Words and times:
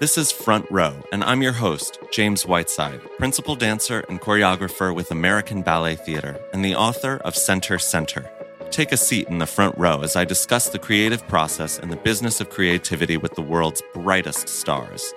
This 0.00 0.18
is 0.18 0.32
Front 0.32 0.68
Row, 0.72 0.92
and 1.12 1.22
I'm 1.22 1.40
your 1.40 1.52
host, 1.52 2.00
James 2.10 2.44
Whiteside, 2.44 3.00
principal 3.16 3.54
dancer 3.54 4.04
and 4.08 4.20
choreographer 4.20 4.92
with 4.92 5.12
American 5.12 5.62
Ballet 5.62 5.94
Theatre 5.94 6.36
and 6.52 6.64
the 6.64 6.74
author 6.74 7.18
of 7.18 7.36
Center 7.36 7.78
Center. 7.78 8.28
Take 8.72 8.90
a 8.90 8.96
seat 8.96 9.28
in 9.28 9.38
the 9.38 9.46
front 9.46 9.78
row 9.78 10.00
as 10.02 10.16
I 10.16 10.24
discuss 10.24 10.68
the 10.68 10.80
creative 10.80 11.26
process 11.28 11.78
and 11.78 11.92
the 11.92 11.96
business 11.96 12.40
of 12.40 12.50
creativity 12.50 13.16
with 13.16 13.36
the 13.36 13.42
world's 13.42 13.82
brightest 13.94 14.48
stars. 14.48 15.14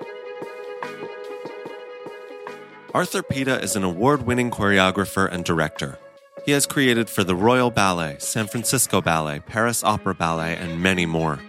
Arthur 2.94 3.24
Pita 3.24 3.60
is 3.60 3.76
an 3.76 3.84
award 3.84 4.28
winning 4.28 4.52
choreographer 4.52 5.28
and 5.32 5.44
director. 5.44 5.98
He 6.46 6.52
has 6.52 6.68
created 6.68 7.10
for 7.10 7.24
the 7.24 7.36
Royal 7.36 7.72
Ballet, 7.72 8.18
San 8.20 8.46
Francisco 8.46 9.02
Ballet, 9.02 9.40
Paris 9.40 9.84
Opera 9.84 10.14
Ballet, 10.14 10.56
and 10.56 10.84
many 10.84 11.08
more. 11.08 11.40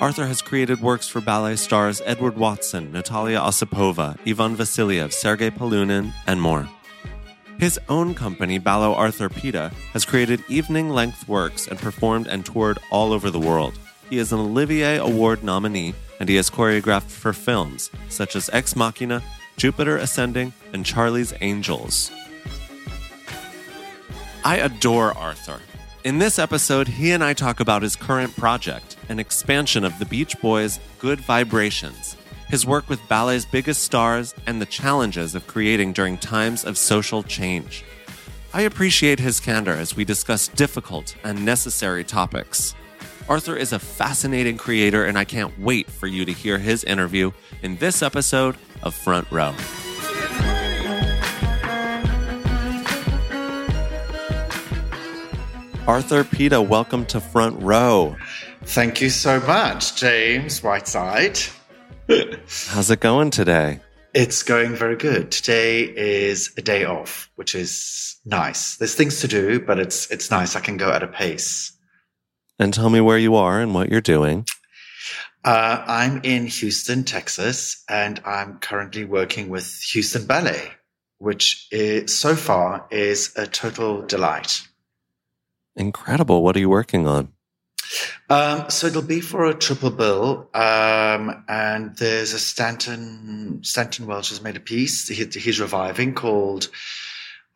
Arthur 0.00 0.26
has 0.26 0.40
created 0.40 0.80
works 0.80 1.08
for 1.08 1.20
ballet 1.20 1.56
stars 1.56 2.00
Edward 2.06 2.38
Watson, 2.38 2.90
Natalia 2.90 3.38
Osipova, 3.38 4.18
Ivan 4.26 4.56
Vasiliev, 4.56 5.12
Sergei 5.12 5.50
Polunin, 5.50 6.14
and 6.26 6.40
more. 6.40 6.66
His 7.58 7.78
own 7.90 8.14
company, 8.14 8.56
Ballo 8.56 8.94
Arthur 8.94 9.28
Pita, 9.28 9.70
has 9.92 10.06
created 10.06 10.42
evening 10.48 10.88
length 10.88 11.28
works 11.28 11.68
and 11.68 11.78
performed 11.78 12.28
and 12.28 12.46
toured 12.46 12.78
all 12.90 13.12
over 13.12 13.30
the 13.30 13.38
world. 13.38 13.78
He 14.08 14.16
is 14.16 14.32
an 14.32 14.38
Olivier 14.40 14.96
Award 14.96 15.44
nominee 15.44 15.94
and 16.18 16.30
he 16.30 16.36
has 16.36 16.48
choreographed 16.48 17.10
for 17.10 17.34
films 17.34 17.90
such 18.08 18.34
as 18.34 18.48
Ex 18.54 18.74
Machina, 18.74 19.22
Jupiter 19.58 19.98
Ascending, 19.98 20.54
and 20.72 20.86
Charlie's 20.86 21.34
Angels. 21.42 22.10
I 24.46 24.56
adore 24.56 25.12
Arthur. 25.12 25.60
In 26.02 26.18
this 26.18 26.38
episode, 26.38 26.88
he 26.88 27.10
and 27.10 27.22
I 27.22 27.34
talk 27.34 27.60
about 27.60 27.82
his 27.82 27.94
current 27.94 28.34
project, 28.34 28.96
an 29.10 29.18
expansion 29.18 29.84
of 29.84 29.98
the 29.98 30.06
Beach 30.06 30.40
Boys' 30.40 30.80
Good 30.98 31.20
Vibrations, 31.20 32.16
his 32.48 32.64
work 32.64 32.88
with 32.88 33.06
ballet's 33.06 33.44
biggest 33.44 33.82
stars, 33.82 34.34
and 34.46 34.62
the 34.62 34.66
challenges 34.66 35.34
of 35.34 35.46
creating 35.46 35.92
during 35.92 36.16
times 36.16 36.64
of 36.64 36.78
social 36.78 37.22
change. 37.22 37.84
I 38.54 38.62
appreciate 38.62 39.18
his 39.18 39.40
candor 39.40 39.74
as 39.74 39.94
we 39.94 40.06
discuss 40.06 40.48
difficult 40.48 41.14
and 41.22 41.44
necessary 41.44 42.02
topics. 42.02 42.74
Arthur 43.28 43.54
is 43.54 43.74
a 43.74 43.78
fascinating 43.78 44.56
creator, 44.56 45.04
and 45.04 45.18
I 45.18 45.24
can't 45.26 45.58
wait 45.58 45.90
for 45.90 46.06
you 46.06 46.24
to 46.24 46.32
hear 46.32 46.56
his 46.56 46.82
interview 46.82 47.30
in 47.60 47.76
this 47.76 48.02
episode 48.02 48.56
of 48.82 48.94
Front 48.94 49.30
Row. 49.30 49.54
Arthur 55.90 56.22
Pita, 56.22 56.62
welcome 56.62 57.04
to 57.06 57.20
Front 57.20 57.60
Row. 57.60 58.16
Thank 58.62 59.00
you 59.00 59.10
so 59.10 59.40
much, 59.40 59.96
James 59.96 60.62
Whiteside. 60.62 61.40
How's 62.68 62.92
it 62.92 63.00
going 63.00 63.30
today? 63.30 63.80
It's 64.14 64.44
going 64.44 64.76
very 64.76 64.94
good. 64.94 65.32
Today 65.32 65.82
is 65.82 66.52
a 66.56 66.62
day 66.62 66.84
off, 66.84 67.28
which 67.34 67.56
is 67.56 68.20
nice. 68.24 68.76
There's 68.76 68.94
things 68.94 69.20
to 69.22 69.26
do, 69.26 69.58
but 69.58 69.80
it's 69.80 70.08
it's 70.12 70.30
nice. 70.30 70.54
I 70.54 70.60
can 70.60 70.76
go 70.76 70.92
at 70.92 71.02
a 71.02 71.08
pace. 71.08 71.76
And 72.60 72.72
tell 72.72 72.88
me 72.88 73.00
where 73.00 73.18
you 73.18 73.34
are 73.34 73.60
and 73.60 73.74
what 73.74 73.88
you're 73.88 74.00
doing. 74.00 74.46
Uh, 75.44 75.82
I'm 75.84 76.20
in 76.22 76.46
Houston, 76.46 77.02
Texas, 77.02 77.82
and 77.88 78.20
I'm 78.24 78.58
currently 78.60 79.04
working 79.04 79.48
with 79.48 79.82
Houston 79.92 80.24
Ballet, 80.24 80.70
which 81.18 81.66
is, 81.72 82.16
so 82.16 82.36
far 82.36 82.86
is 82.92 83.32
a 83.34 83.48
total 83.48 84.02
delight. 84.02 84.68
Incredible. 85.76 86.42
What 86.42 86.56
are 86.56 86.60
you 86.60 86.68
working 86.68 87.06
on? 87.06 87.32
Um, 88.28 88.70
so 88.70 88.86
it'll 88.86 89.02
be 89.02 89.20
for 89.20 89.46
a 89.46 89.54
triple 89.54 89.90
bill, 89.90 90.48
um, 90.54 91.44
and 91.48 91.96
there's 91.96 92.32
a 92.32 92.38
Stanton 92.38 93.60
Stanton 93.64 94.06
Welch 94.06 94.28
has 94.28 94.40
made 94.40 94.56
a 94.56 94.60
piece 94.60 95.08
he, 95.08 95.24
he's 95.24 95.60
reviving 95.60 96.14
called 96.14 96.68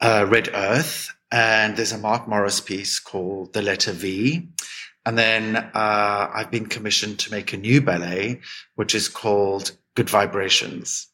uh, 0.01 0.27
Red 0.29 0.51
Earth, 0.53 1.15
and 1.31 1.77
there's 1.77 1.93
a 1.93 1.99
Mark 1.99 2.27
Morris 2.27 2.61
piece 2.61 2.99
called 2.99 3.53
The 3.53 3.63
Letter 3.63 3.93
V, 3.93 4.49
and 5.07 5.17
then 5.17 5.57
uh, 5.57 6.31
I've 6.35 6.51
been 6.51 6.67
commissioned 6.67 7.21
to 7.21 7.31
make 7.31 7.53
a 7.53 7.57
new 7.57 7.81
ballet, 7.81 8.41
which 8.75 8.97
is 8.97 9.07
called 9.07 9.77
Good 9.95 10.11
Vibrations. 10.11 11.07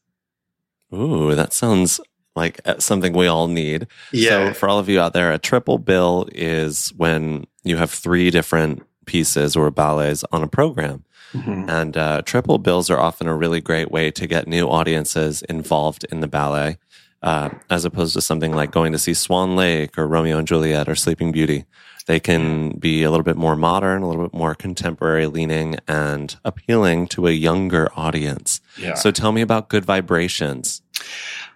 Ooh, 0.95 1.35
that 1.35 1.53
sounds 1.53 2.01
like 2.41 2.61
uh, 2.65 2.79
something 2.79 3.13
we 3.13 3.27
all 3.27 3.49
need. 3.49 3.87
Yeah. 4.13 4.49
So 4.49 4.55
for 4.55 4.69
all 4.69 4.79
of 4.79 4.89
you 4.89 5.01
out 5.01 5.13
there, 5.13 5.31
a 5.33 5.39
triple 5.39 5.79
bill 5.79 6.29
is 6.33 6.93
when 6.97 7.47
you 7.63 7.77
have 7.77 7.91
three 7.91 8.31
different 8.31 8.83
pieces 9.07 9.57
or 9.57 9.71
ballets 9.71 10.25
on 10.33 10.43
a 10.43 10.49
program. 10.49 11.05
Mm-hmm. 11.33 11.71
And 11.71 11.97
uh, 11.97 12.23
triple 12.23 12.59
bills 12.59 12.91
are 12.91 12.99
often 12.99 13.29
a 13.29 13.37
really 13.37 13.61
great 13.61 13.91
way 13.91 14.11
to 14.11 14.27
get 14.27 14.49
new 14.49 14.67
audiences 14.69 15.43
involved 15.43 16.05
in 16.11 16.21
the 16.21 16.27
ballet, 16.27 16.79
uh, 17.23 17.51
as 17.69 17.85
opposed 17.85 18.15
to 18.15 18.21
something 18.21 18.53
like 18.53 18.73
going 18.73 18.93
to 18.93 18.99
see 18.99 19.15
Swan 19.15 19.55
Lake 19.55 19.97
or 19.97 20.09
Romeo 20.09 20.39
and 20.39 20.49
Juliet 20.49 20.89
or 20.89 20.97
Sleeping 20.97 21.31
Beauty. 21.31 21.67
They 22.07 22.19
can 22.19 22.79
be 22.79 23.05
a 23.05 23.11
little 23.11 23.25
bit 23.25 23.37
more 23.37 23.55
modern, 23.55 24.03
a 24.03 24.09
little 24.09 24.25
bit 24.25 24.35
more 24.35 24.55
contemporary 24.55 25.27
leaning 25.27 25.77
and 25.87 26.35
appealing 26.45 27.07
to 27.09 27.29
a 27.29 27.33
younger 27.33 27.89
audience. 27.95 28.61
Yeah. 28.77 28.95
So 28.95 29.13
tell 29.13 29.31
me 29.31 29.43
about 29.43 29.69
Good 29.69 29.85
Vibrations. 29.85 30.83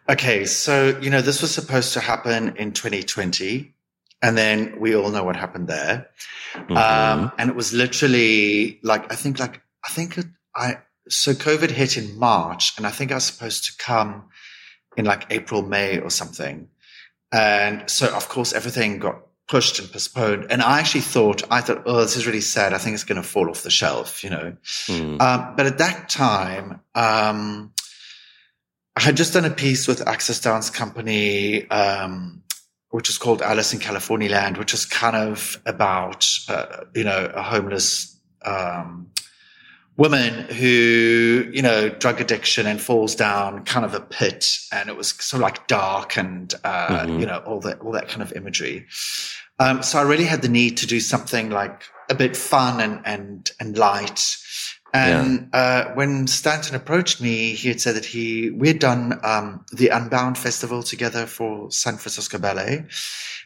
Okay, 0.08 0.44
so 0.44 0.98
you 1.00 1.10
know 1.10 1.22
this 1.22 1.40
was 1.40 1.52
supposed 1.54 1.94
to 1.94 2.00
happen 2.00 2.56
in 2.56 2.72
2020, 2.72 3.74
and 4.22 4.36
then 4.36 4.78
we 4.78 4.94
all 4.94 5.10
know 5.10 5.24
what 5.24 5.36
happened 5.36 5.68
there. 5.68 6.08
Mhm. 6.54 6.76
Um, 6.76 7.32
and 7.38 7.50
it 7.50 7.56
was 7.56 7.72
literally 7.72 8.80
like 8.82 9.10
I 9.12 9.16
think 9.16 9.38
like 9.38 9.62
I 9.84 9.90
think 9.90 10.18
it, 10.18 10.26
I 10.54 10.78
so 11.08 11.32
COVID 11.32 11.70
hit 11.70 11.96
in 11.96 12.18
March, 12.18 12.76
and 12.76 12.86
I 12.86 12.90
think 12.90 13.12
I 13.12 13.14
was 13.14 13.24
supposed 13.24 13.64
to 13.64 13.72
come 13.78 14.24
in 14.96 15.04
like 15.04 15.26
April, 15.30 15.62
May, 15.62 15.98
or 15.98 16.10
something. 16.10 16.68
And 17.32 17.88
so 17.90 18.14
of 18.14 18.28
course 18.28 18.52
everything 18.52 18.98
got 18.98 19.20
pushed 19.48 19.78
and 19.78 19.90
postponed. 19.90 20.46
And 20.50 20.62
I 20.62 20.78
actually 20.78 21.02
thought 21.02 21.42
I 21.50 21.60
thought, 21.60 21.82
oh, 21.86 22.00
this 22.00 22.16
is 22.16 22.26
really 22.26 22.40
sad. 22.40 22.72
I 22.72 22.78
think 22.78 22.94
it's 22.94 23.04
going 23.04 23.20
to 23.20 23.28
fall 23.28 23.50
off 23.50 23.62
the 23.62 23.70
shelf, 23.70 24.24
you 24.24 24.30
know. 24.30 24.56
Hmm. 24.86 25.20
Um, 25.20 25.54
but 25.56 25.66
at 25.66 25.78
that 25.78 26.08
time, 26.08 26.80
um, 26.94 27.72
I 28.96 29.00
had 29.02 29.16
just 29.16 29.32
done 29.32 29.44
a 29.44 29.50
piece 29.50 29.88
with 29.88 30.06
Access 30.06 30.40
Dance 30.40 30.70
Company, 30.70 31.68
um, 31.70 32.42
which 32.90 33.08
is 33.08 33.18
called 33.18 33.42
Alice 33.42 33.72
in 33.72 33.80
California 33.80 34.30
Land, 34.30 34.56
which 34.56 34.72
is 34.72 34.86
kind 34.86 35.16
of 35.16 35.60
about, 35.66 36.28
uh, 36.48 36.84
you 36.94 37.02
know, 37.02 37.30
a 37.34 37.42
homeless, 37.42 38.16
um, 38.44 39.08
woman 39.96 40.44
who, 40.54 41.48
you 41.52 41.62
know, 41.62 41.88
drug 41.88 42.20
addiction 42.20 42.66
and 42.66 42.80
falls 42.80 43.14
down 43.14 43.64
kind 43.64 43.84
of 43.84 43.94
a 43.94 44.00
pit. 44.00 44.58
And 44.72 44.88
it 44.88 44.96
was 44.96 45.08
sort 45.10 45.38
of 45.38 45.42
like 45.42 45.66
dark 45.66 46.16
and, 46.16 46.52
uh, 46.64 47.04
Mhm. 47.06 47.20
you 47.20 47.26
know, 47.26 47.38
all 47.38 47.60
that, 47.60 47.80
all 47.80 47.92
that 47.92 48.08
kind 48.08 48.22
of 48.22 48.32
imagery. 48.32 48.86
Um, 49.58 49.82
so 49.82 49.98
I 49.98 50.02
really 50.02 50.24
had 50.24 50.42
the 50.42 50.48
need 50.48 50.76
to 50.78 50.86
do 50.86 50.98
something 51.00 51.50
like 51.50 51.84
a 52.10 52.14
bit 52.14 52.36
fun 52.36 52.80
and, 52.80 53.00
and, 53.04 53.50
and 53.60 53.78
light. 53.78 54.36
And 54.94 55.48
uh, 55.52 55.86
when 55.94 56.28
Stanton 56.28 56.76
approached 56.76 57.20
me, 57.20 57.52
he 57.54 57.68
had 57.68 57.80
said 57.80 57.96
that 57.96 58.04
he 58.04 58.50
we 58.50 58.68
had 58.68 58.78
done 58.78 59.18
um, 59.24 59.64
the 59.72 59.88
Unbound 59.88 60.38
Festival 60.38 60.82
together 60.84 61.26
for 61.26 61.70
San 61.72 61.96
Francisco 61.96 62.38
Ballet. 62.38 62.84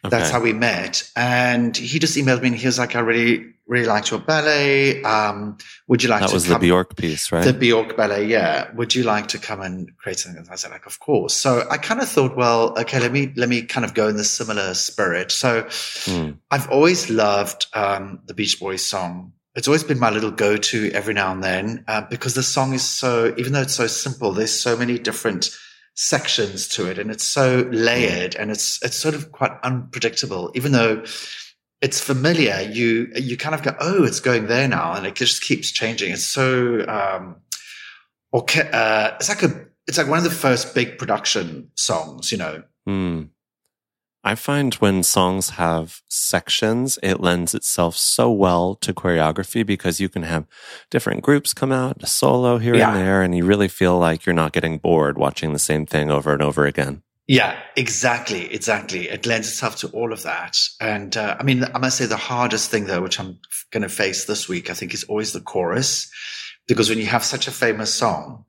That's 0.04 0.30
how 0.30 0.40
we 0.40 0.52
met. 0.52 1.10
And 1.16 1.76
he 1.76 1.98
just 1.98 2.16
emailed 2.16 2.42
me 2.42 2.48
and 2.48 2.56
he 2.56 2.66
was 2.66 2.78
like, 2.78 2.94
"I 2.94 3.00
really, 3.00 3.46
really 3.66 3.86
liked 3.86 4.10
your 4.10 4.20
ballet. 4.20 5.02
Um, 5.02 5.56
would 5.88 6.02
you 6.02 6.08
like 6.08 6.20
That 6.20 6.28
to 6.28 6.34
was 6.34 6.44
come?" 6.44 6.52
the 6.54 6.58
Bjork 6.60 6.96
piece, 6.96 7.32
right? 7.32 7.42
The 7.44 7.52
Bjork 7.52 7.96
Ballet, 7.96 8.26
yeah. 8.26 8.70
Would 8.74 8.94
you 8.94 9.02
like 9.02 9.28
to 9.28 9.38
come 9.38 9.60
and 9.60 9.96
create 9.96 10.18
something? 10.20 10.46
I 10.50 10.54
said, 10.56 10.70
like, 10.70 10.86
of 10.86 11.00
course. 11.00 11.34
So 11.34 11.66
I 11.70 11.78
kind 11.78 12.00
of 12.00 12.08
thought, 12.08 12.36
well, 12.36 12.78
okay, 12.78 13.00
let 13.00 13.10
me 13.10 13.32
let 13.36 13.48
me 13.48 13.62
kind 13.62 13.84
of 13.84 13.94
go 13.94 14.06
in 14.06 14.16
this 14.16 14.30
similar 14.30 14.74
spirit. 14.74 15.32
So 15.32 15.66
Hmm. 16.04 16.32
I've 16.50 16.68
always 16.70 17.10
loved 17.10 17.66
um, 17.74 18.20
the 18.26 18.34
Beach 18.34 18.60
Boys 18.60 18.84
song. 18.84 19.32
It's 19.58 19.66
always 19.66 19.82
been 19.82 19.98
my 19.98 20.10
little 20.10 20.30
go-to 20.30 20.92
every 20.92 21.14
now 21.14 21.32
and 21.32 21.42
then 21.42 21.84
uh, 21.88 22.02
because 22.02 22.34
the 22.34 22.44
song 22.44 22.74
is 22.74 22.84
so, 22.84 23.34
even 23.36 23.52
though 23.52 23.62
it's 23.62 23.74
so 23.74 23.88
simple, 23.88 24.30
there's 24.30 24.52
so 24.52 24.76
many 24.76 25.00
different 25.00 25.50
sections 25.96 26.68
to 26.68 26.88
it, 26.88 26.96
and 26.96 27.10
it's 27.10 27.24
so 27.24 27.68
layered, 27.72 28.36
and 28.36 28.52
it's 28.52 28.80
it's 28.84 28.96
sort 28.96 29.16
of 29.16 29.32
quite 29.32 29.50
unpredictable. 29.64 30.52
Even 30.54 30.70
though 30.70 31.02
it's 31.82 31.98
familiar, 32.00 32.60
you 32.70 33.08
you 33.16 33.36
kind 33.36 33.56
of 33.56 33.64
go, 33.64 33.74
oh, 33.80 34.04
it's 34.04 34.20
going 34.20 34.46
there 34.46 34.68
now, 34.68 34.92
and 34.92 35.04
it 35.04 35.16
just 35.16 35.42
keeps 35.42 35.72
changing. 35.72 36.12
It's 36.12 36.22
so 36.22 36.86
um, 36.86 37.34
or 38.30 38.44
uh, 38.72 39.16
it's 39.16 39.28
like 39.28 39.42
a 39.42 39.66
it's 39.88 39.98
like 39.98 40.06
one 40.06 40.18
of 40.18 40.24
the 40.24 40.30
first 40.30 40.72
big 40.72 40.98
production 40.98 41.72
songs, 41.74 42.30
you 42.30 42.38
know. 42.38 42.62
Mm. 42.88 43.30
I 44.28 44.34
find 44.34 44.74
when 44.74 45.04
songs 45.04 45.48
have 45.56 46.02
sections, 46.06 46.98
it 47.02 47.18
lends 47.18 47.54
itself 47.54 47.96
so 47.96 48.30
well 48.30 48.74
to 48.74 48.92
choreography 48.92 49.64
because 49.64 50.00
you 50.00 50.10
can 50.10 50.22
have 50.22 50.44
different 50.90 51.22
groups 51.22 51.54
come 51.54 51.72
out, 51.72 52.02
a 52.02 52.06
solo 52.06 52.58
here 52.58 52.74
yeah. 52.74 52.88
and 52.88 52.98
there, 52.98 53.22
and 53.22 53.34
you 53.34 53.46
really 53.46 53.68
feel 53.68 53.98
like 53.98 54.26
you're 54.26 54.34
not 54.34 54.52
getting 54.52 54.76
bored 54.76 55.16
watching 55.16 55.54
the 55.54 55.58
same 55.58 55.86
thing 55.86 56.10
over 56.10 56.34
and 56.34 56.42
over 56.42 56.66
again. 56.66 57.00
Yeah, 57.26 57.58
exactly, 57.74 58.52
exactly. 58.52 59.08
It 59.08 59.24
lends 59.24 59.48
itself 59.48 59.76
to 59.76 59.88
all 59.92 60.12
of 60.12 60.24
that. 60.24 60.62
And 60.78 61.16
uh, 61.16 61.38
I 61.40 61.42
mean, 61.42 61.64
I 61.64 61.78
must 61.78 61.96
say 61.96 62.04
the 62.04 62.18
hardest 62.18 62.70
thing 62.70 62.84
though, 62.84 63.00
which 63.00 63.18
I'm 63.18 63.38
going 63.70 63.82
to 63.82 63.88
face 63.88 64.26
this 64.26 64.46
week, 64.46 64.68
I 64.68 64.74
think 64.74 64.92
is 64.92 65.04
always 65.04 65.32
the 65.32 65.40
chorus. 65.40 66.12
Because 66.66 66.90
when 66.90 66.98
you 66.98 67.06
have 67.06 67.24
such 67.24 67.48
a 67.48 67.50
famous 67.50 67.94
song 67.94 68.44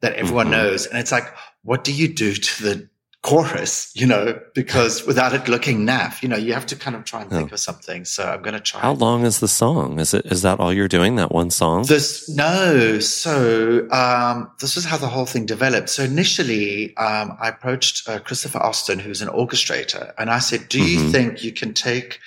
that 0.00 0.14
everyone 0.14 0.46
mm-hmm. 0.46 0.62
knows, 0.62 0.86
and 0.86 0.98
it's 0.98 1.12
like, 1.12 1.32
what 1.62 1.84
do 1.84 1.92
you 1.92 2.12
do 2.12 2.34
to 2.34 2.62
the 2.64 2.90
chorus, 3.22 3.92
you 3.94 4.06
know, 4.06 4.40
because 4.54 5.04
without 5.04 5.34
it 5.34 5.46
looking 5.46 5.86
naff, 5.86 6.22
you 6.22 6.28
know, 6.28 6.36
you 6.36 6.54
have 6.54 6.64
to 6.64 6.76
kind 6.76 6.96
of 6.96 7.04
try 7.04 7.20
and 7.20 7.30
think 7.30 7.52
of 7.52 7.60
something. 7.60 8.06
So 8.06 8.24
I'm 8.24 8.40
going 8.40 8.54
to 8.54 8.60
try. 8.60 8.80
How 8.80 8.92
long 8.92 9.26
is 9.26 9.40
the 9.40 9.48
song? 9.48 10.00
Is 10.00 10.14
it, 10.14 10.24
is 10.26 10.40
that 10.42 10.58
all 10.58 10.72
you're 10.72 10.88
doing? 10.88 11.16
That 11.16 11.30
one 11.30 11.50
song? 11.50 11.84
This, 11.84 12.28
no. 12.30 12.98
So, 12.98 13.90
um, 13.90 14.50
this 14.60 14.76
is 14.78 14.86
how 14.86 14.96
the 14.96 15.06
whole 15.06 15.26
thing 15.26 15.44
developed. 15.44 15.90
So 15.90 16.02
initially, 16.02 16.96
um, 16.96 17.36
I 17.38 17.48
approached 17.48 18.08
uh, 18.08 18.20
Christopher 18.20 18.58
Austin, 18.58 18.98
who's 18.98 19.20
an 19.20 19.28
orchestrator, 19.28 20.14
and 20.16 20.30
I 20.30 20.38
said, 20.38 20.68
do 20.68 20.82
you 20.82 21.00
mm-hmm. 21.00 21.10
think 21.10 21.44
you 21.44 21.52
can 21.52 21.74
take 21.74 22.20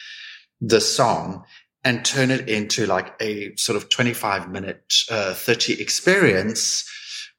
the 0.62 0.80
song 0.80 1.44
and 1.84 2.06
turn 2.06 2.30
it 2.30 2.48
into 2.48 2.86
like 2.86 3.13
a 3.19 3.56
sort 3.56 3.78
of 3.78 3.89
25 3.89 4.51
minute, 4.51 4.94
uh, 5.10 5.34
30 5.34 5.81
experience? 5.81 6.88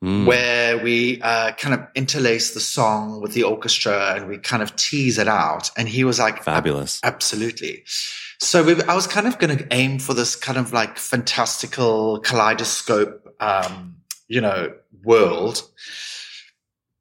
Mm. 0.02 0.26
where 0.26 0.79
we 0.79 1.20
uh, 1.23 1.52
kind 1.52 1.75
of 1.75 1.87
interlace 1.94 2.55
the 2.55 2.61
song 2.61 3.20
with 3.20 3.32
the 3.32 3.43
orchestra 3.43 4.14
and 4.14 4.29
we 4.29 4.38
kind 4.38 4.62
of 4.62 4.75
tease 4.76 5.19
it 5.19 5.29
out. 5.29 5.70
And 5.76 5.88
he 5.88 6.05
was 6.05 6.19
like, 6.19 6.43
fabulous. 6.43 7.00
Absolutely. 7.02 7.85
So 8.41 8.62
we, 8.62 8.82
I 8.82 8.94
was 8.94 9.06
kind 9.06 9.26
of 9.26 9.38
going 9.38 9.56
to 9.56 9.67
aim 9.73 9.99
for 9.99 10.14
this 10.14 10.37
kind 10.37 10.58
of 10.58 10.73
like 10.73 10.99
fantastical 10.99 12.20
kaleidoscope, 12.20 13.35
um, 13.41 13.96
you 14.29 14.41
know, 14.41 14.75
world 15.02 15.62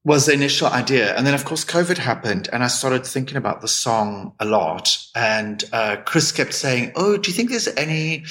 was 0.05 0.25
the 0.25 0.33
initial 0.33 0.67
idea. 0.67 1.15
And 1.15 1.25
then, 1.25 1.33
of 1.33 1.45
course, 1.45 1.63
COVID 1.63 1.97
happened 1.97 2.49
and 2.51 2.63
I 2.63 2.67
started 2.67 3.05
thinking 3.05 3.37
about 3.37 3.61
the 3.61 3.67
song 3.67 4.33
a 4.39 4.45
lot. 4.45 4.97
And 5.15 5.63
uh, 5.71 5.97
Chris 6.05 6.31
kept 6.31 6.53
saying, 6.53 6.91
Oh, 6.95 7.17
do 7.17 7.31
you 7.31 7.35
think 7.35 7.49
there's 7.49 7.69
any 7.69 8.25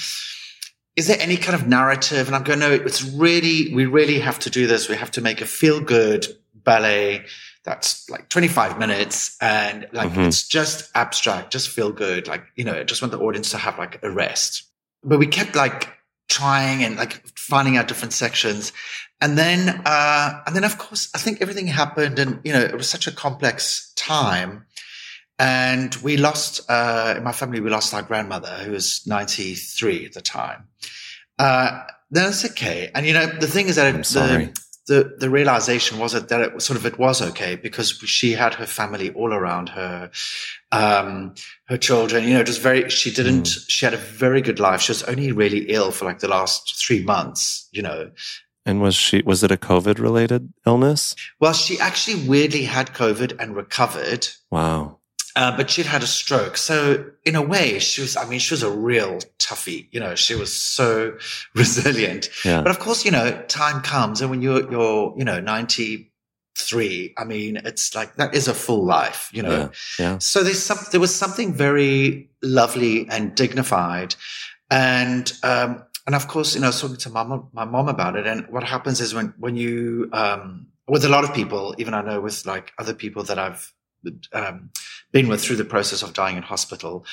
is 0.97 1.07
there 1.07 1.17
any 1.21 1.37
kind 1.37 1.55
of 1.55 1.67
narrative? 1.67 2.27
And 2.27 2.37
I'm 2.37 2.43
going, 2.43 2.59
no, 2.59 2.71
it's 2.71 3.03
really, 3.03 3.75
we 3.75 3.87
really 3.87 4.19
have 4.19 4.39
to 4.41 4.51
do 4.51 4.67
this. 4.67 4.89
We 4.89 4.97
have 4.97 5.11
to 5.13 5.21
make 5.21 5.41
a 5.41 5.47
feel 5.47 5.81
good 5.81 6.27
ballet 6.55 7.25
that's 7.65 8.09
like 8.11 8.29
25 8.29 8.79
minutes 8.79 9.37
and 9.41 9.87
like 9.93 10.11
mm-hmm. 10.11 10.23
it's 10.23 10.47
just 10.47 10.91
abstract, 10.95 11.53
just 11.53 11.69
feel 11.69 11.93
good. 11.93 12.27
Like, 12.27 12.45
you 12.57 12.65
know, 12.65 12.75
I 12.75 12.83
just 12.83 13.01
want 13.01 13.13
the 13.13 13.21
audience 13.21 13.51
to 13.53 13.59
have 13.59 13.79
like 13.79 14.01
a 14.03 14.11
rest. 14.11 14.65
But 15.05 15.19
we 15.19 15.27
kept 15.27 15.55
like 15.55 15.89
trying 16.29 16.83
and 16.85 16.97
like 16.97 17.27
finding 17.39 17.77
out 17.77 17.89
different 17.89 18.13
sections. 18.13 18.73
And 19.21 19.39
then, 19.39 19.83
uh, 19.87 20.43
and 20.47 20.57
then 20.57 20.65
of 20.65 20.77
course, 20.79 21.09
I 21.15 21.19
think 21.19 21.41
everything 21.41 21.69
happened 21.69 22.19
and, 22.19 22.41
you 22.45 22.53
know, 22.53 22.61
it 22.61 22.77
was 22.77 22.89
such 22.89 23.07
a 23.07 23.13
complex 23.13 23.93
time 23.95 24.67
and 25.43 25.93
we 25.97 26.17
lost, 26.17 26.61
uh, 26.71 27.15
in 27.17 27.25
my 27.25 27.33
family, 27.33 27.59
we 27.59 27.69
lost 27.69 27.93
our 27.93 28.03
grandmother 28.03 28.59
who 28.59 28.71
was 28.71 29.05
93 29.09 30.07
at 30.07 30.13
the 30.13 30.21
time. 30.21 30.69
Uh, 31.37 31.83
that's 32.13 32.45
okay. 32.45 32.93
And 32.95 33.05
you 33.05 33.13
know, 33.13 33.27
the 33.27 33.49
thing 33.49 33.67
is 33.67 33.75
that 33.75 33.93
it, 33.93 34.05
the, 34.05 34.53
the, 34.87 35.17
the 35.19 35.31
realization 35.31 35.99
was 35.99 36.13
that, 36.13 36.29
that 36.29 36.43
it 36.43 36.55
was 36.55 36.65
sort 36.65 36.79
of, 36.79 36.87
it 36.87 36.97
was 36.97 37.21
okay 37.21 37.57
because 37.57 37.91
she 37.91 38.31
had 38.31 38.55
her 38.55 38.67
family 38.67 39.11
all 39.15 39.35
around 39.35 39.71
her, 39.71 40.13
um, 40.71 41.35
her 41.65 41.77
children, 41.77 42.23
you 42.23 42.35
know, 42.35 42.45
just 42.45 42.61
very, 42.61 42.89
she 42.89 43.11
didn't, 43.11 43.47
mm. 43.47 43.65
she 43.69 43.85
had 43.85 43.95
a 43.95 43.99
very 43.99 44.43
good 44.43 44.61
life. 44.61 44.81
She 44.81 44.93
was 44.93 45.03
only 45.03 45.33
really 45.33 45.71
ill 45.71 45.91
for 45.91 46.05
like 46.05 46.21
the 46.21 46.29
last 46.29 46.77
three 46.81 47.03
months, 47.03 47.69
you 47.73 47.83
know, 47.83 48.13
and 48.65 48.81
was 48.81 48.95
she 48.95 49.23
was 49.23 49.43
it 49.43 49.51
a 49.51 49.57
COVID 49.57 49.99
related 49.99 50.53
illness? 50.65 51.17
Well, 51.41 51.53
she 51.53 51.81
actually 51.81 52.29
weirdly 52.29 52.63
had 52.63 52.95
COVID 52.95 53.41
and 53.41 53.57
recovered. 53.57 54.29
Wow. 54.53 55.01
Uh, 55.35 55.57
but 55.57 55.71
she'd 55.71 55.87
had 55.87 56.03
a 56.03 56.07
stroke. 56.07 56.57
So 56.57 57.07
in 57.25 57.37
a 57.37 57.43
way, 57.43 57.79
she 57.79 58.03
was, 58.03 58.17
I 58.17 58.29
mean, 58.29 58.39
she 58.39 58.53
was 58.53 58.63
a 58.63 58.71
real 58.71 59.19
toughie. 59.39 59.89
You 59.91 60.01
know, 60.01 60.15
she 60.15 60.35
was 60.35 60.53
so 60.53 61.17
resilient. 61.55 62.29
Yeah. 62.45 62.61
But 62.61 62.71
of 62.71 62.79
course, 62.79 63.05
you 63.05 63.11
know, 63.11 63.43
time 63.49 63.81
comes 63.81 64.21
and 64.21 64.31
when 64.31 64.43
you're, 64.43 64.71
you're, 64.71 65.15
you 65.17 65.25
know, 65.25 65.41
93, 65.41 67.15
I 67.17 67.25
mean, 67.25 67.57
it's 67.57 67.95
like, 67.95 68.17
that 68.17 68.35
is 68.35 68.47
a 68.47 68.55
full 68.55 68.85
life, 68.85 69.31
you 69.33 69.43
know? 69.43 69.71
Yeah. 69.99 70.05
yeah. 70.05 70.19
So 70.19 70.43
there's 70.43 70.63
some, 70.63 70.79
there 70.91 71.01
was 71.01 71.15
something 71.15 71.55
very 71.55 72.29
lovely 72.43 73.09
and 73.09 73.35
dignified. 73.35 74.15
And, 74.71 75.33
um, 75.43 75.83
and 76.07 76.15
of 76.15 76.29
course, 76.29 76.55
you 76.55 76.61
know, 76.61 76.67
I 76.67 76.71
was 76.71 76.81
talking 76.81 76.97
to 76.97 77.11
my 77.11 77.23
mom, 77.23 77.49
my 77.53 77.65
mom 77.65 77.89
about 77.89 78.17
it. 78.17 78.27
And 78.27 78.47
what 78.49 78.65
happens 78.65 79.01
is 79.01 79.15
when, 79.15 79.33
when 79.39 79.57
you, 79.57 80.11
um, 80.13 80.67
with 80.89 81.05
a 81.05 81.09
lot 81.09 81.25
of 81.25 81.33
people, 81.33 81.75
even 81.79 81.95
I 81.95 82.03
know 82.03 82.21
with 82.21 82.45
like 82.45 82.73
other 82.79 82.93
people 82.93 83.23
that 83.25 83.39
I've, 83.39 83.73
um, 84.33 84.71
been 85.13 85.29
with 85.29 85.43
through 85.43 85.57
the 85.57 85.65
process 85.65 86.03
of 86.03 86.15
dying 86.15 86.37
in 86.37 86.43
hospital, 86.43 87.05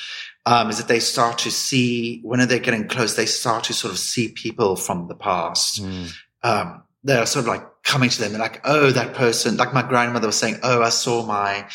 um, 0.46 0.70
is 0.70 0.78
that 0.78 0.88
they 0.88 1.00
start 1.00 1.38
to 1.38 1.50
see 1.50 2.20
when 2.22 2.46
they're 2.48 2.58
getting 2.58 2.88
close, 2.88 3.14
they 3.14 3.26
start 3.26 3.64
to 3.64 3.72
sort 3.72 3.92
of 3.92 3.98
see 3.98 4.28
people 4.28 4.76
from 4.76 5.06
the 5.08 5.14
past. 5.14 5.82
Mm. 5.82 6.12
Um, 6.42 6.82
they're 7.04 7.26
sort 7.26 7.44
of 7.44 7.48
like 7.48 7.82
coming 7.82 8.10
to 8.10 8.20
them. 8.20 8.32
They're 8.32 8.40
like, 8.40 8.60
oh, 8.64 8.90
that 8.90 9.14
person, 9.14 9.56
like 9.56 9.72
my 9.72 9.82
grandmother 9.82 10.26
was 10.26 10.36
saying, 10.36 10.58
oh, 10.62 10.82
I 10.82 10.90
saw 10.90 11.24
my, 11.24 11.66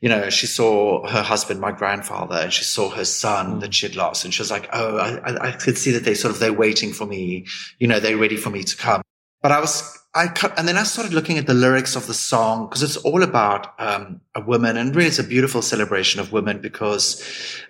you 0.00 0.08
know, 0.08 0.30
she 0.30 0.46
saw 0.46 1.06
her 1.06 1.22
husband, 1.22 1.60
my 1.60 1.72
grandfather, 1.72 2.36
and 2.36 2.52
she 2.52 2.64
saw 2.64 2.90
her 2.90 3.04
son 3.04 3.56
mm. 3.56 3.60
that 3.60 3.74
she'd 3.74 3.96
lost. 3.96 4.24
And 4.24 4.32
she 4.32 4.42
was 4.42 4.50
like, 4.50 4.68
oh, 4.72 4.98
I, 4.98 5.48
I 5.48 5.52
could 5.52 5.76
see 5.76 5.90
that 5.92 6.04
they 6.04 6.14
sort 6.14 6.32
of, 6.32 6.40
they're 6.40 6.52
waiting 6.52 6.92
for 6.92 7.06
me. 7.06 7.46
You 7.78 7.88
know, 7.88 8.00
they're 8.00 8.16
ready 8.16 8.36
for 8.36 8.50
me 8.50 8.62
to 8.64 8.76
come. 8.76 9.02
But 9.42 9.52
I 9.52 9.60
was 9.60 9.99
I 10.12 10.26
cut, 10.26 10.58
and 10.58 10.66
then 10.66 10.76
I 10.76 10.82
started 10.82 11.14
looking 11.14 11.38
at 11.38 11.46
the 11.46 11.54
lyrics 11.54 11.94
of 11.94 12.08
the 12.08 12.14
song 12.14 12.66
because 12.66 12.82
it's 12.82 12.96
all 12.96 13.22
about 13.22 13.74
um, 13.78 14.20
a 14.34 14.40
woman, 14.40 14.76
and 14.76 14.94
really 14.94 15.08
it's 15.08 15.20
a 15.20 15.24
beautiful 15.24 15.62
celebration 15.62 16.20
of 16.20 16.32
women 16.32 16.60
because 16.60 17.22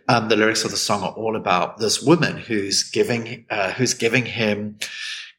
um, 0.09 0.31
the 0.31 0.37
lyrics 0.37 0.65
of 0.65 0.71
the 0.71 0.79
song 0.79 1.03
are 1.03 1.13
all 1.13 1.37
about 1.37 1.79
this 1.79 2.03
woman 2.03 2.39
who's 2.39 2.83
giving 2.83 3.45
uh, 3.51 3.73
who's 3.73 3.93
giving 3.93 4.25
him 4.25 4.79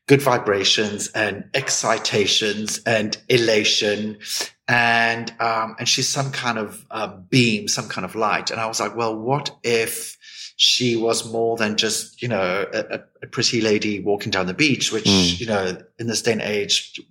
good 0.08 0.22
vibrations 0.22 1.08
and 1.10 1.50
excitations 1.56 2.80
and 2.86 3.18
elation, 3.30 4.20
and 4.68 5.34
um, 5.40 5.76
and 5.80 5.90
she's 5.90 6.08
some 6.08 6.32
kind 6.32 6.60
of 6.60 6.86
uh, 6.92 7.08
beam, 7.08 7.68
some 7.68 7.90
kind 7.90 8.06
of 8.06 8.14
light. 8.14 8.52
And 8.52 8.62
I 8.62 8.68
was 8.68 8.80
like, 8.80 8.96
well, 8.96 9.16
what 9.16 9.50
if 9.64 10.18
she 10.64 10.96
was 10.96 11.28
more 11.28 11.58
than 11.58 11.76
just, 11.76 12.22
you 12.22 12.28
know, 12.28 12.68
a, 12.72 13.00
a 13.24 13.26
pretty 13.26 13.62
lady 13.62 14.00
walking 14.00 14.30
down 14.30 14.46
the 14.46 14.54
beach, 14.54 14.92
which, 14.92 15.06
mm. 15.06 15.40
you 15.40 15.48
know, 15.48 15.76
in 15.98 16.06
this 16.06 16.22
day 16.22 16.34
and 16.34 16.42
age, 16.42 17.02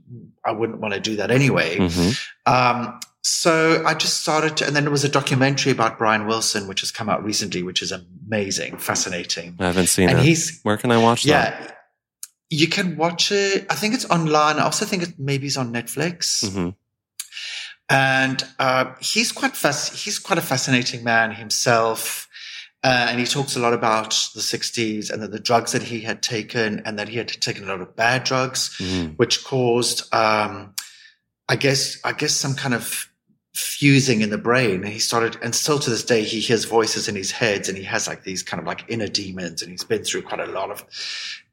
I 0.44 0.52
wouldn't 0.52 0.78
want 0.78 0.94
to 0.94 1.00
do 1.00 1.16
that 1.16 1.32
anyway. 1.32 1.76
Mm-hmm. 1.76 2.10
Um, 2.46 3.00
so 3.22 3.82
I 3.84 3.94
just 3.94 4.20
started 4.20 4.56
to, 4.58 4.68
and 4.68 4.76
then 4.76 4.84
there 4.84 4.92
was 4.92 5.02
a 5.02 5.08
documentary 5.08 5.72
about 5.72 5.98
Brian 5.98 6.28
Wilson, 6.28 6.68
which 6.68 6.78
has 6.82 6.92
come 6.92 7.08
out 7.08 7.24
recently, 7.24 7.64
which 7.64 7.82
is 7.82 7.90
amazing, 7.90 8.76
fascinating. 8.76 9.56
I 9.58 9.66
haven't 9.66 9.88
seen 9.88 10.10
and 10.10 10.20
it. 10.20 10.24
He's, 10.24 10.60
Where 10.62 10.76
can 10.76 10.92
I 10.92 10.98
watch 10.98 11.24
yeah, 11.24 11.50
that? 11.50 11.76
You 12.50 12.68
can 12.68 12.96
watch 12.96 13.32
it. 13.32 13.66
I 13.68 13.74
think 13.74 13.94
it's 13.94 14.08
online. 14.08 14.60
I 14.60 14.62
also 14.62 14.84
think 14.84 15.02
it 15.02 15.14
maybe 15.18 15.48
it's 15.48 15.56
on 15.56 15.72
Netflix. 15.72 16.44
Mm-hmm. 16.44 16.68
And 17.88 18.44
uh, 18.60 18.94
he's 19.00 19.32
quite 19.32 19.56
he's 19.56 20.20
quite 20.20 20.38
a 20.38 20.42
fascinating 20.42 21.02
man 21.02 21.32
himself. 21.32 22.28
Uh, 22.82 23.08
and 23.10 23.20
he 23.20 23.26
talks 23.26 23.56
a 23.56 23.60
lot 23.60 23.74
about 23.74 24.10
the 24.34 24.40
60s 24.40 25.10
and 25.10 25.22
the, 25.22 25.28
the 25.28 25.38
drugs 25.38 25.72
that 25.72 25.82
he 25.82 26.00
had 26.00 26.22
taken 26.22 26.80
and 26.86 26.98
that 26.98 27.08
he 27.08 27.18
had 27.18 27.28
taken 27.28 27.64
a 27.64 27.66
lot 27.66 27.80
of 27.82 27.94
bad 27.94 28.24
drugs, 28.24 28.74
mm. 28.78 29.14
which 29.16 29.44
caused, 29.44 30.12
um, 30.14 30.74
I 31.48 31.56
guess, 31.56 31.98
I 32.04 32.12
guess 32.12 32.32
some 32.32 32.54
kind 32.54 32.72
of 32.72 33.10
fusing 33.54 34.22
in 34.22 34.30
the 34.30 34.38
brain. 34.38 34.76
And 34.76 34.88
he 34.88 34.98
started, 34.98 35.36
and 35.42 35.54
still 35.54 35.78
to 35.78 35.90
this 35.90 36.04
day, 36.04 36.22
he 36.22 36.40
hears 36.40 36.64
voices 36.64 37.06
in 37.06 37.16
his 37.16 37.30
heads 37.30 37.68
and 37.68 37.76
he 37.76 37.84
has 37.84 38.08
like 38.08 38.24
these 38.24 38.42
kind 38.42 38.60
of 38.60 38.66
like 38.66 38.84
inner 38.88 39.08
demons 39.08 39.60
and 39.60 39.70
he's 39.70 39.84
been 39.84 40.02
through 40.02 40.22
quite 40.22 40.40
a 40.40 40.46
lot 40.46 40.70
of 40.70 40.84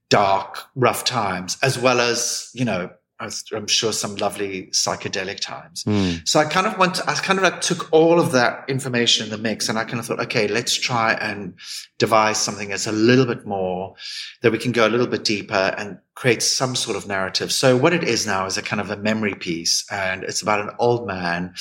dark, 0.10 0.60
rough 0.76 1.04
times, 1.04 1.58
as 1.62 1.78
well 1.78 2.00
as, 2.00 2.50
you 2.54 2.64
know, 2.64 2.90
I'm 3.20 3.68
sure 3.68 3.92
some 3.92 4.16
lovely 4.16 4.68
psychedelic 4.68 5.40
times. 5.40 5.84
Mm. 5.86 6.28
So 6.28 6.40
I 6.40 6.46
kind 6.46 6.68
of 6.68 6.78
went, 6.78 7.00
I 7.08 7.16
kind 7.16 7.40
of 7.40 7.44
like 7.44 7.62
took 7.62 7.92
all 7.92 8.20
of 8.20 8.32
that 8.34 8.66
information 8.70 9.26
in 9.26 9.32
the 9.32 9.38
mix 9.38 9.70
and 9.70 9.78
I 9.80 9.86
kind 9.86 10.00
of 10.00 10.06
thought, 10.06 10.20
okay, 10.20 10.48
let's 10.48 10.76
try 10.76 11.14
and 11.14 11.56
devise 11.98 12.38
something 12.38 12.70
that's 12.70 12.88
a 12.88 12.92
little 12.92 13.26
bit 13.26 13.46
more 13.46 13.96
that 14.42 14.52
we 14.52 14.60
can 14.60 14.72
go 14.72 14.88
a 14.88 14.90
little 14.90 15.08
bit 15.08 15.24
deeper 15.24 15.74
and 15.78 15.98
create 16.16 16.44
some 16.44 16.76
sort 16.76 16.96
of 16.96 17.08
narrative. 17.08 17.52
So 17.52 17.76
what 17.76 17.94
it 17.94 18.04
is 18.04 18.28
now 18.28 18.46
is 18.46 18.58
a 18.58 18.62
kind 18.62 18.80
of 18.80 18.92
a 18.92 18.98
memory 18.98 19.36
piece 19.36 19.86
and 19.92 20.24
it's 20.24 20.42
about 20.42 20.62
an 20.62 20.76
old 20.80 21.08
man 21.08 21.56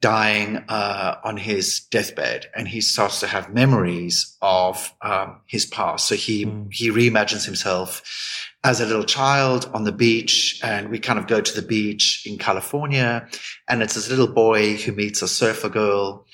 dying 0.00 0.58
uh, 0.68 1.16
on 1.24 1.36
his 1.36 1.80
deathbed, 1.80 2.46
and 2.54 2.68
he 2.68 2.80
starts 2.80 3.20
to 3.20 3.26
have 3.26 3.52
memories 3.52 4.36
of 4.40 4.94
um, 5.02 5.40
his 5.46 5.66
past. 5.66 6.06
So 6.06 6.14
he 6.14 6.46
mm. 6.46 6.72
he 6.72 6.90
reimagines 6.90 7.44
himself 7.44 8.02
as 8.64 8.80
a 8.80 8.86
little 8.86 9.04
child 9.04 9.70
on 9.72 9.84
the 9.84 9.92
beach 9.92 10.60
and 10.62 10.88
we 10.88 10.98
kind 10.98 11.18
of 11.18 11.26
go 11.26 11.40
to 11.40 11.60
the 11.60 11.66
beach 11.66 12.26
in 12.26 12.38
California 12.38 13.28
and 13.68 13.82
it's 13.82 13.94
this 13.94 14.10
little 14.10 14.26
boy 14.26 14.76
who 14.76 14.92
meets 14.92 15.22
a 15.22 15.28
surfer 15.28 15.68
girl 15.68 16.26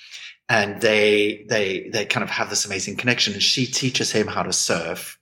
and 0.48 0.80
they, 0.80 1.44
they, 1.48 1.90
they 1.92 2.04
kind 2.06 2.24
of 2.24 2.30
have 2.30 2.50
this 2.50 2.64
amazing 2.64 2.96
connection 2.96 3.34
and 3.34 3.42
she 3.42 3.66
teaches 3.66 4.10
him 4.10 4.26
how 4.26 4.42
to 4.42 4.52
surf. 4.52 5.18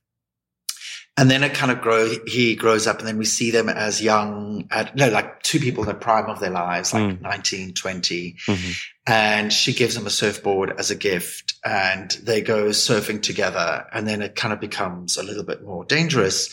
And 1.23 1.31
then 1.31 1.45
it 1.45 1.55
kind 1.55 1.71
of 1.71 1.81
grow, 1.81 2.12
he 2.26 2.57
grows 2.57 2.88
up 2.88 2.99
and 2.99 3.07
then 3.07 3.17
we 3.17 3.26
see 3.26 3.52
them 3.52 3.69
as 3.69 4.02
young, 4.02 4.67
at, 4.73 4.97
no, 4.97 5.09
like 5.09 5.41
two 5.45 5.61
people 5.61 5.85
in 5.85 5.88
the 5.88 5.95
prime 5.95 6.26
of 6.29 6.41
their 6.41 6.50
lives, 6.50 6.93
like 6.93 7.05
Mm. 7.05 7.21
19, 7.21 7.75
20 7.75 8.35
Mhm. 8.49 8.76
and 9.07 9.52
she 9.52 9.73
gives 9.73 9.97
him 9.97 10.05
a 10.05 10.11
surfboard 10.11 10.75
as 10.81 10.91
a 10.91 10.97
gift 10.97 11.55
and 11.64 12.11
they 12.25 12.41
go 12.41 12.71
surfing 12.71 13.23
together 13.23 13.87
and 13.93 14.09
then 14.09 14.21
it 14.21 14.35
kind 14.35 14.52
of 14.52 14.59
becomes 14.59 15.17
a 15.17 15.23
little 15.23 15.45
bit 15.45 15.62
more 15.62 15.85
dangerous 15.85 16.50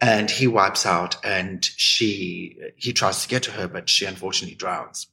and 0.00 0.30
he 0.30 0.46
wipes 0.46 0.86
out 0.86 1.16
and 1.22 1.66
she 1.76 2.56
he 2.76 2.94
tries 2.94 3.20
to 3.22 3.28
get 3.28 3.42
to 3.42 3.50
her 3.50 3.68
but 3.68 3.86
she 3.90 4.06
unfortunately 4.06 4.56
drowns 4.56 5.08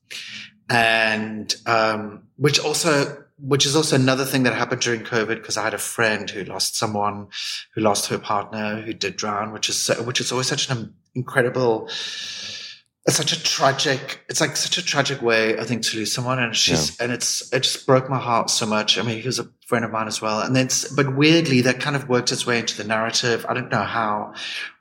and 0.70 1.56
um 1.66 2.24
which 2.38 2.60
also 2.60 3.23
which 3.46 3.66
is 3.66 3.76
also 3.76 3.96
another 3.96 4.26
thing 4.26 4.44
that 4.44 4.54
happened 4.54 4.82
during 4.82 5.02
covid 5.02 5.36
because 5.36 5.58
i 5.58 5.64
had 5.64 5.74
a 5.74 5.78
friend 5.78 6.30
who 6.30 6.44
lost 6.46 6.76
someone 6.78 7.28
who 7.76 7.82
lost 7.82 8.10
her 8.10 8.18
partner 8.18 8.82
who 8.82 8.94
did 8.94 9.16
drown 9.18 9.52
which 9.52 9.68
is 9.70 9.78
so, 9.78 9.94
which 10.04 10.22
is 10.22 10.32
always 10.32 10.48
such 10.48 10.70
an 10.70 10.94
incredible 11.16 11.90
it's 13.06 13.18
such 13.18 13.34
a 13.34 13.44
tragic 13.44 14.22
it's 14.30 14.40
like 14.40 14.56
such 14.56 14.78
a 14.78 14.86
tragic 14.86 15.22
way 15.22 15.60
i 15.60 15.64
think 15.66 15.82
to 15.84 15.98
lose 15.98 16.14
someone. 16.14 16.40
And 16.40 16.56
she's 16.56 16.98
and 17.02 17.12
it's 17.12 17.52
it 17.54 17.64
just 17.64 17.86
broke 17.86 18.10
my 18.10 18.18
heart 18.18 18.50
so 18.50 18.66
much. 18.66 18.98
I 18.98 19.02
mean 19.02 19.20
he 19.20 19.28
was 19.28 19.40
a 19.40 19.50
friend 19.68 19.84
of 19.84 19.92
mine 19.92 20.08
as 20.08 20.22
well. 20.22 20.40
And 20.40 20.56
then 20.56 20.70
but 20.96 21.14
weirdly 21.18 21.60
that 21.62 21.82
kind 21.82 21.98
of 21.98 22.08
worked 22.08 22.32
its 22.32 22.46
way 22.48 22.60
into 22.60 22.78
the 22.78 22.86
narrative. 22.86 23.46
I 23.50 23.54
don't 23.54 23.70
know 23.70 23.84
how. 23.84 24.34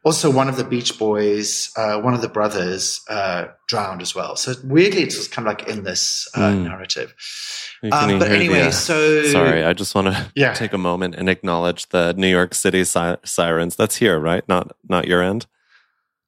Also 0.04 0.30
one 0.30 0.48
of 0.48 0.56
the 0.56 0.62
beach 0.64 0.98
boys 1.00 1.72
uh, 1.76 2.00
one 2.00 2.14
of 2.14 2.20
the 2.20 2.28
brothers 2.28 3.00
uh, 3.08 3.46
drowned 3.66 4.02
as 4.02 4.14
well. 4.14 4.36
So 4.36 4.54
weirdly 4.62 5.02
it's 5.02 5.16
just 5.16 5.32
kind 5.32 5.48
of 5.48 5.58
like 5.58 5.68
in 5.68 5.82
this 5.82 6.28
uh, 6.36 6.52
Mm. 6.52 6.62
narrative 6.70 7.12
um, 7.90 8.18
but 8.18 8.28
hear 8.28 8.38
the, 8.38 8.44
anyway 8.44 8.60
uh, 8.62 8.70
so 8.70 9.24
Sorry, 9.24 9.64
I 9.64 9.72
just 9.72 9.94
want 9.94 10.08
to 10.08 10.30
Yeah. 10.36 10.52
take 10.62 10.72
a 10.72 10.78
moment 10.78 11.14
and 11.16 11.28
acknowledge 11.28 11.88
the 11.88 12.12
New 12.14 12.28
York 12.28 12.54
City 12.54 12.84
si- 12.84 13.16
sirens. 13.24 13.76
That's 13.76 13.96
here, 13.96 14.18
right? 14.20 14.46
Not 14.48 14.76
not 14.88 15.06
your 15.08 15.22
end. 15.22 15.46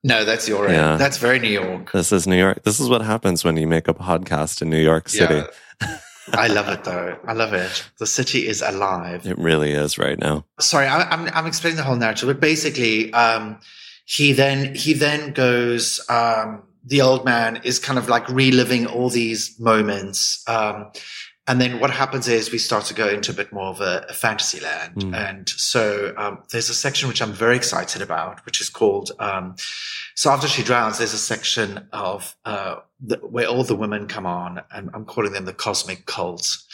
no 0.02 0.24
that's 0.24 0.46
your 0.48 0.68
Yeah. 0.68 0.92
end 0.92 1.00
that's 1.00 1.18
very 1.18 1.38
new 1.38 1.54
york 1.62 1.92
This 1.92 2.12
is 2.12 2.26
New 2.26 2.36
York. 2.38 2.62
This 2.64 2.78
is 2.80 2.88
what 2.88 3.02
happens 3.02 3.44
when 3.44 3.56
you 3.56 3.66
make 3.66 3.88
a 3.88 3.94
podcast 3.94 4.60
in 4.62 4.68
New 4.70 4.82
York 4.82 5.08
City. 5.08 5.42
Yeah. 5.80 5.98
i 6.44 6.46
love 6.48 6.68
it 6.72 6.84
though 6.84 7.16
i 7.28 7.34
love 7.34 7.52
it 7.52 7.84
the 7.98 8.06
city 8.06 8.40
is 8.48 8.62
alive 8.62 9.26
It 9.26 9.36
really 9.38 9.72
is 9.72 9.98
right 9.98 10.18
now. 10.18 10.44
sorry, 10.58 10.86
I, 10.86 10.96
I'm 11.12 11.28
I'm 11.36 11.46
explaining 11.46 11.76
the 11.76 11.84
whole 11.88 11.96
narrative, 11.96 12.28
but 12.32 12.40
basically, 12.40 13.12
um, 13.12 13.58
he 14.06 14.32
then 14.32 14.74
he 14.74 14.94
then 14.94 15.32
goes. 15.32 16.00
Um, 16.08 16.62
the 16.86 17.00
old 17.00 17.24
man 17.24 17.60
is 17.64 17.78
kind 17.78 17.98
of 17.98 18.08
like 18.10 18.28
reliving 18.28 18.84
all 18.86 19.08
these 19.08 19.42
moments, 19.58 20.44
um, 20.48 20.90
and 21.46 21.60
then 21.60 21.78
what 21.80 21.90
happens 21.90 22.26
is 22.28 22.50
we 22.50 22.58
start 22.58 22.84
to 22.86 22.94
go 22.94 23.06
into 23.08 23.30
a 23.30 23.34
bit 23.34 23.52
more 23.52 23.66
of 23.66 23.80
a, 23.80 24.06
a 24.08 24.12
fantasy 24.14 24.60
land, 24.60 24.94
Mm. 24.96 25.14
and 25.14 25.48
so 25.48 26.14
um, 26.16 26.38
there's 26.50 26.70
a 26.70 26.74
section 26.74 27.08
which 27.08 27.20
I'm 27.20 27.32
very 27.32 27.56
excited 27.56 28.00
about, 28.02 28.44
which 28.46 28.60
is 28.60 28.68
called. 28.70 29.12
Um, 29.18 29.56
so 30.14 30.30
after 30.30 30.48
she 30.48 30.62
drowns, 30.62 30.98
there's 30.98 31.12
a 31.14 31.18
section 31.18 31.88
of 31.92 32.34
uh, 32.44 32.76
the, 33.00 33.16
where 33.18 33.46
all 33.46 33.64
the 33.64 33.76
women 33.76 34.06
come 34.06 34.26
on, 34.26 34.62
and 34.72 34.90
I'm 34.94 35.04
calling 35.04 35.32
them 35.32 35.44
the 35.44 35.52
cosmic 35.52 36.06
cults. 36.06 36.66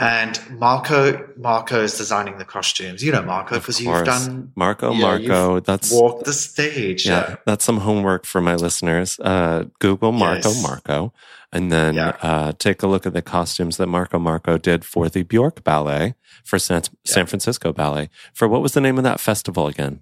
And 0.00 0.40
Marco, 0.58 1.28
Marco 1.36 1.82
is 1.82 1.98
designing 1.98 2.38
the 2.38 2.44
costumes. 2.46 3.04
You 3.04 3.12
know 3.12 3.20
Marco 3.22 3.58
because 3.58 3.80
you've 3.80 4.04
done 4.06 4.50
Marco, 4.56 4.92
Yeah, 4.92 5.00
Marco. 5.00 5.60
That's 5.60 5.92
walked 5.92 6.24
the 6.24 6.32
stage. 6.32 7.06
yeah, 7.06 7.26
Yeah. 7.28 7.36
that's 7.44 7.64
some 7.66 7.78
homework 7.80 8.24
for 8.24 8.40
my 8.40 8.54
listeners. 8.54 9.20
Uh, 9.20 9.64
Google 9.78 10.12
Marco 10.12 10.48
Yes. 10.48 10.62
Marco, 10.62 11.12
and 11.52 11.70
then 11.70 11.94
Yeah. 11.96 12.16
uh, 12.22 12.52
take 12.58 12.82
a 12.82 12.86
look 12.86 13.04
at 13.04 13.12
the 13.12 13.20
costumes 13.20 13.76
that 13.76 13.88
Marco 13.88 14.18
Marco 14.18 14.56
did 14.56 14.86
for 14.86 15.10
the 15.10 15.22
Bjork 15.22 15.62
Ballet 15.64 16.14
for 16.44 16.58
San, 16.58 16.82
San 17.04 17.26
Francisco 17.26 17.70
Ballet. 17.72 18.08
For 18.32 18.48
what 18.48 18.62
was 18.62 18.72
the 18.72 18.80
name 18.80 18.96
of 18.96 19.04
that 19.04 19.20
festival 19.20 19.66
again? 19.66 20.00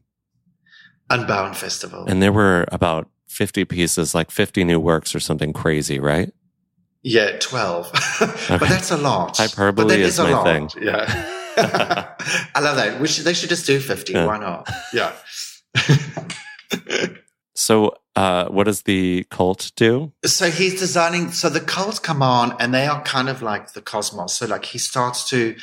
Unbound 1.10 1.56
Festival. 1.56 2.04
And 2.06 2.22
there 2.22 2.32
were 2.32 2.66
about 2.70 3.08
fifty 3.28 3.64
pieces, 3.64 4.14
like 4.14 4.30
fifty 4.30 4.62
new 4.62 4.78
works 4.78 5.14
or 5.14 5.20
something 5.20 5.52
crazy, 5.52 5.98
right? 5.98 6.32
Yeah, 7.02 7.38
twelve. 7.38 7.90
Okay. 8.20 8.58
but 8.58 8.68
that's 8.68 8.90
a 8.90 8.96
lot. 8.96 9.36
Hyperbole 9.36 9.84
But 9.84 9.88
that 9.88 10.00
is 10.00 10.18
a 10.18 10.24
my 10.24 10.30
lot. 10.32 10.44
thing. 10.44 10.70
Yeah. 10.82 11.04
I 12.54 12.60
love 12.60 12.76
that. 12.76 13.00
We 13.00 13.08
should, 13.08 13.24
they 13.24 13.34
should 13.34 13.48
just 13.50 13.66
do 13.66 13.78
fifty. 13.80 14.12
Yeah. 14.12 14.26
Why 14.26 14.38
not? 14.38 14.68
Yeah. 14.92 15.12
So, 17.54 17.96
uh, 18.14 18.46
what 18.48 18.64
does 18.64 18.82
the 18.82 19.26
cult 19.30 19.72
do? 19.74 20.12
so 20.24 20.48
he's 20.48 20.78
designing 20.78 21.32
so 21.32 21.48
the 21.48 21.60
cults 21.60 21.98
come 21.98 22.22
on 22.22 22.54
and 22.60 22.72
they 22.72 22.86
are 22.86 23.02
kind 23.02 23.28
of 23.28 23.42
like 23.42 23.72
the 23.72 23.82
cosmos 23.82 24.32
so 24.34 24.46
like 24.46 24.64
he 24.64 24.78
starts 24.78 25.28
to 25.30 25.56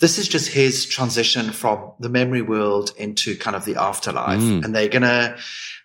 this 0.00 0.18
is 0.18 0.26
just 0.26 0.48
his 0.48 0.86
transition 0.86 1.52
from 1.52 1.92
the 2.00 2.08
memory 2.08 2.40
world 2.42 2.92
into 2.96 3.36
kind 3.36 3.54
of 3.54 3.64
the 3.66 3.76
afterlife 3.76 4.40
Mm. 4.40 4.64
and 4.64 4.74
they're 4.74 4.88
gonna 4.88 5.36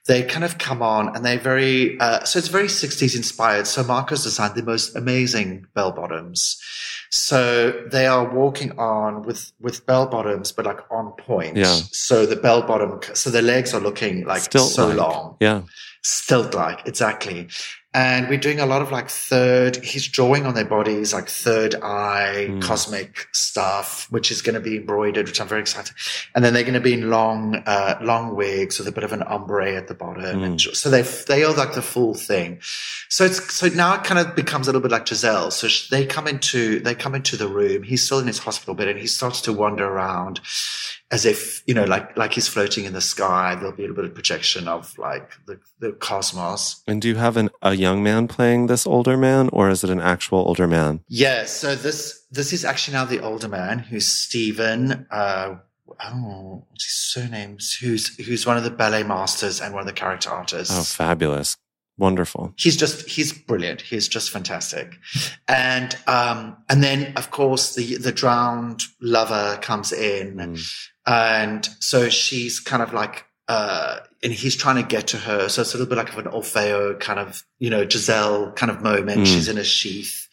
they 0.10 0.22
kind 0.34 0.44
of 0.50 0.54
come 0.68 0.82
on 0.96 1.04
and 1.16 1.20
they're 1.26 1.46
very 1.54 1.76
uh, 2.06 2.20
so 2.30 2.34
it's 2.40 2.48
very 2.60 2.68
60s 2.84 3.16
inspired 3.22 3.66
so 3.74 3.84
marco's 3.84 4.24
designed 4.30 4.56
the 4.56 4.64
most 4.74 4.96
amazing 5.02 5.50
bell 5.76 5.92
bottoms 6.00 6.40
so 7.12 7.72
they 7.92 8.06
are 8.16 8.26
walking 8.42 8.72
on 8.78 9.24
with 9.28 9.42
with 9.66 9.86
bell 9.86 10.06
bottoms 10.16 10.52
but 10.56 10.66
like 10.66 10.82
on 10.92 11.06
point 11.30 11.56
Yeah. 11.66 11.78
so 12.08 12.26
the 12.26 12.36
bell 12.46 12.62
bottom 12.72 12.92
so 13.22 13.30
the 13.30 13.42
legs 13.54 13.74
are 13.76 13.84
looking 13.90 14.16
like 14.26 14.42
so 14.52 14.60
Stilt-like. 14.68 14.98
long 14.98 15.38
Yeah. 15.48 15.62
stilt 16.04 16.54
like 16.64 16.80
exactly 16.92 17.48
and 17.92 18.30
we're 18.30 18.38
doing 18.38 18.60
a 18.60 18.68
lot 18.68 18.84
of 18.84 18.92
like 18.92 19.10
third 19.10 19.78
he's 19.84 20.08
drawing 20.08 20.46
on 20.46 20.54
their 20.54 20.66
bodies 20.66 21.12
like 21.12 21.28
third 21.28 21.74
eye 21.82 22.46
Mm. 22.50 22.62
cosmic 22.62 23.28
stuff 23.34 24.06
which 24.12 24.30
is 24.32 24.42
going 24.44 24.54
to 24.54 24.60
be 24.60 24.78
embroidered 24.78 25.26
which 25.28 25.42
i'm 25.42 25.48
very 25.48 25.62
excited. 25.62 25.94
And 26.36 26.46
then 26.46 26.54
they're 26.54 26.64
going 26.64 26.76
to 26.76 26.80
be 26.80 26.94
in 26.94 27.10
long 27.10 27.56
uh 27.66 27.98
long 28.02 28.36
wigs 28.36 28.78
with 28.78 28.88
a 28.88 28.92
bit 28.92 29.04
of 29.04 29.12
an 29.12 29.24
ombre 29.24 29.74
at 29.76 29.88
the 29.88 29.96
bottom 29.96 30.44
and 30.44 30.62
so 30.62 30.90
they 30.90 31.02
they 31.02 31.44
are 31.44 31.54
like 31.54 31.74
the 31.74 31.82
full 31.82 32.14
thing. 32.14 32.60
So 33.10 33.26
it's 33.26 33.54
so 33.54 33.68
now 33.70 33.96
it 33.96 34.04
kind 34.04 34.20
of 34.20 34.36
becomes 34.36 34.68
a 34.68 34.70
little 34.72 34.82
bit 34.82 34.92
like 34.92 35.08
giselle. 35.08 35.50
So 35.52 35.68
they 35.90 36.06
come 36.06 36.28
into 36.28 36.80
they 36.82 36.94
come 36.96 37.16
into 37.16 37.38
the 37.38 37.48
room. 37.48 37.82
He's 37.84 38.04
still 38.04 38.20
in 38.20 38.28
his 38.28 38.40
hospital 38.40 38.76
bed 38.76 38.88
and 38.88 39.00
he 39.00 39.08
starts 39.08 39.42
to 39.42 39.54
wander 39.54 39.86
around 39.88 40.40
as 41.12 41.26
if 41.26 41.64
you 41.66 41.74
know 41.74 41.86
like 41.86 42.16
like 42.18 42.34
he's 42.34 42.48
floating 42.48 42.86
in 42.86 42.94
the 42.94 43.02
sky 43.02 43.56
there'll 43.56 43.72
be 43.76 43.84
a 43.84 43.88
little 43.88 43.96
bit 43.96 44.06
of 44.06 44.14
projection 44.14 44.68
of 44.68 44.98
like 44.98 45.32
the, 45.48 45.60
the 45.80 45.92
cosmos 45.94 46.84
And 46.88 47.02
do 47.02 47.08
you 47.08 47.16
have 47.16 47.36
an, 47.38 47.50
a 47.62 47.74
young 47.74 48.04
man 48.04 48.28
playing 48.28 48.68
this 48.68 48.86
older 48.86 49.18
man, 49.18 49.50
or 49.52 49.70
is 49.70 49.84
it 49.84 49.90
an 49.90 50.00
actual 50.02 50.40
older 50.40 50.68
man? 50.68 51.02
yeah 51.08 51.46
so 51.46 51.76
this 51.76 52.26
this 52.32 52.54
is 52.54 52.64
actually 52.64 52.94
now 52.94 53.06
the 53.06 53.22
older 53.22 53.48
man 53.48 53.80
who's 53.80 54.08
stephen 54.08 55.08
uh 55.12 55.56
oh 56.06 56.64
what's 56.70 56.86
his 56.86 56.94
surname 56.94 57.58
who's 57.82 58.16
who's 58.26 58.46
one 58.46 58.58
of 58.58 58.64
the 58.64 58.70
ballet 58.70 59.04
masters 59.04 59.60
and 59.60 59.74
one 59.74 59.82
of 59.82 59.88
the 59.88 59.94
character 59.94 60.30
artists 60.30 60.74
Oh, 60.78 60.84
fabulous. 60.84 61.58
Wonderful. 62.00 62.54
he's 62.58 62.76
just 62.78 63.08
he's 63.10 63.32
brilliant 63.34 63.82
he's 63.82 64.08
just 64.08 64.32
fantastic 64.32 64.98
and 65.48 65.96
um 66.08 66.58
and 66.70 66.82
then 66.84 67.14
of 67.16 67.30
course 67.32 67.76
the 67.76 67.98
the 67.98 68.12
drowned 68.12 68.82
lover 69.02 69.58
comes 69.62 69.92
in 69.92 70.38
Mm. 70.38 70.74
and 71.06 71.70
so 71.80 72.10
she's 72.10 72.60
kind 72.60 72.82
of 72.82 72.94
like 72.94 73.26
uh 73.48 74.00
and 74.24 74.32
he's 74.34 74.56
trying 74.56 74.76
to 74.78 74.84
get 74.84 75.08
to 75.08 75.18
her 75.18 75.50
so 75.50 75.62
it's 75.62 75.74
a 75.74 75.78
little 75.78 75.90
bit 75.90 75.98
like 75.98 76.10
of 76.14 76.18
an 76.26 76.32
orfeo 76.32 77.00
kind 77.00 77.20
of 77.20 77.44
you 77.60 77.70
know 77.70 77.88
giselle 77.88 78.52
kind 78.54 78.72
of 78.72 78.82
moment 78.82 79.22
Mm. 79.22 79.26
she's 79.26 79.48
in 79.48 79.58
a 79.58 79.64
sheath 79.64 80.28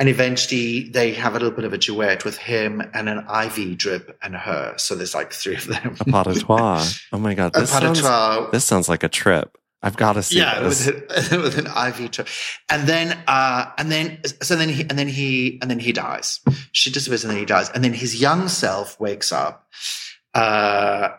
and 0.00 0.08
eventually 0.08 0.88
they 0.90 1.12
have 1.14 1.34
a 1.36 1.38
little 1.38 1.54
bit 1.54 1.64
of 1.64 1.72
a 1.72 1.78
duet 1.78 2.24
with 2.24 2.36
him 2.36 2.82
and 2.94 3.08
an 3.08 3.24
iv 3.44 3.76
drip 3.78 4.16
and 4.22 4.34
her 4.36 4.74
so 4.76 4.94
there's 4.94 5.14
like 5.14 5.32
three 5.32 5.56
of 5.56 5.66
them 5.66 5.96
A 6.00 6.04
pas 6.04 6.24
de 6.26 6.40
trois. 6.40 6.98
Oh 7.12 7.18
my 7.18 7.34
God. 7.34 7.52
a 7.54 7.60
This 7.60 7.70
sounds, 7.70 8.50
this 8.50 8.64
sounds 8.64 8.88
like 8.88 9.02
a 9.04 9.08
trip. 9.08 9.56
I've 9.84 9.96
got 9.98 10.14
to 10.14 10.22
see 10.22 10.38
yeah, 10.38 10.60
this. 10.60 10.86
with 10.86 11.32
an, 11.32 11.42
with 11.46 11.58
an 11.58 11.66
IV 11.66 12.10
trip, 12.10 12.28
and 12.70 12.88
then 12.88 13.16
uh, 13.28 13.66
and 13.78 13.92
then 13.92 14.18
so 14.42 14.56
then 14.56 14.70
he 14.70 14.80
and 14.88 14.98
then 14.98 15.08
he 15.08 15.58
and 15.60 15.70
then 15.70 15.78
he 15.78 15.92
dies. 15.92 16.40
She 16.72 16.90
disappears, 16.90 17.22
and 17.22 17.30
then 17.30 17.38
he 17.38 17.44
dies, 17.44 17.68
and 17.70 17.84
then 17.84 17.92
his 17.92 18.20
young 18.20 18.48
self 18.48 18.98
wakes 18.98 19.30
up 19.30 19.68
uh, 20.34 21.10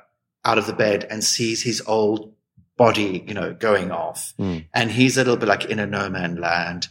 out 0.44 0.58
of 0.58 0.66
the 0.66 0.74
bed 0.74 1.06
and 1.10 1.24
sees 1.24 1.62
his 1.62 1.82
old 1.86 2.34
body, 2.78 3.24
you 3.28 3.34
know, 3.34 3.54
going 3.54 3.92
off, 3.92 4.34
Mm. 4.40 4.66
and 4.74 4.92
he's 4.92 5.16
a 5.16 5.22
little 5.22 5.38
bit 5.38 5.48
like 5.48 5.66
in 5.66 5.80
a 5.80 5.86
no 5.86 6.10
man 6.10 6.36
land. 6.36 6.88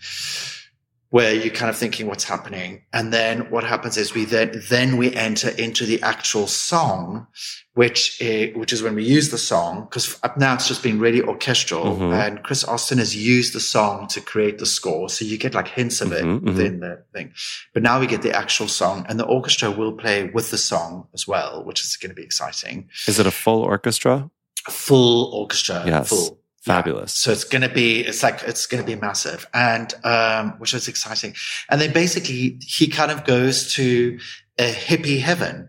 Where 1.10 1.32
you're 1.32 1.54
kind 1.54 1.70
of 1.70 1.76
thinking 1.76 2.08
what's 2.08 2.24
happening, 2.24 2.82
and 2.92 3.12
then 3.12 3.48
what 3.50 3.62
happens 3.62 3.96
is 3.96 4.14
we 4.14 4.24
then 4.24 4.60
then 4.68 4.96
we 4.96 5.14
enter 5.14 5.50
into 5.50 5.86
the 5.86 6.02
actual 6.02 6.48
song, 6.48 7.28
which 7.74 8.20
is, 8.20 8.56
which 8.56 8.72
is 8.72 8.82
when 8.82 8.96
we 8.96 9.04
use 9.04 9.30
the 9.30 9.38
song 9.38 9.84
because 9.84 10.18
up 10.24 10.36
now 10.36 10.54
it's 10.54 10.66
just 10.66 10.82
been 10.82 10.98
really 10.98 11.22
orchestral 11.22 11.96
Mhm. 11.96 12.12
and 12.26 12.42
chris 12.42 12.64
austin 12.64 12.98
has 12.98 13.14
used 13.14 13.52
the 13.52 13.60
song 13.60 14.06
to 14.08 14.20
create 14.20 14.58
the 14.58 14.66
score 14.66 15.08
so 15.08 15.24
you 15.24 15.36
get 15.38 15.54
like 15.54 15.68
hints 15.68 16.00
of 16.00 16.12
it 16.12 16.24
Mhm, 16.24 16.40
mhm. 16.40 16.44
within 16.46 16.80
the 16.80 17.02
thing 17.12 17.32
but 17.72 17.82
now 17.82 17.98
we 18.00 18.06
get 18.06 18.22
the 18.22 18.32
actual 18.32 18.68
song 18.68 19.04
and 19.08 19.18
the 19.20 19.24
orchestra 19.24 19.70
will 19.70 19.92
play 19.92 20.30
with 20.36 20.50
the 20.50 20.58
song 20.58 21.06
as 21.14 21.26
well 21.28 21.64
which 21.64 21.80
is 21.84 21.96
going 21.96 22.10
to 22.10 22.14
be 22.22 22.22
exciting 22.22 22.88
Is 23.08 23.18
it 23.18 23.26
a 23.26 23.30
full 23.32 23.62
orchestra? 23.62 24.30
full 24.70 25.32
orchestra, 25.34 25.82
Yes. 25.86 26.08
full. 26.08 26.38
Fabulous. 26.64 27.12
So 27.12 27.30
it's 27.30 27.44
going 27.44 27.60
to 27.60 27.68
be, 27.68 28.00
it's 28.00 28.22
like, 28.22 28.42
it's 28.44 28.64
going 28.66 28.82
to 28.82 28.86
be 28.86 28.98
massive. 28.98 29.46
And, 29.52 29.92
um, 30.02 30.52
which 30.58 30.72
is 30.72 30.88
exciting. 30.88 31.34
And 31.68 31.78
then 31.78 31.92
basically 31.92 32.58
he 32.62 32.88
kind 32.88 33.10
of 33.10 33.24
goes 33.24 33.72
to 33.74 34.18
a 34.58 34.72
hippie 34.72 35.20
heaven, 35.20 35.68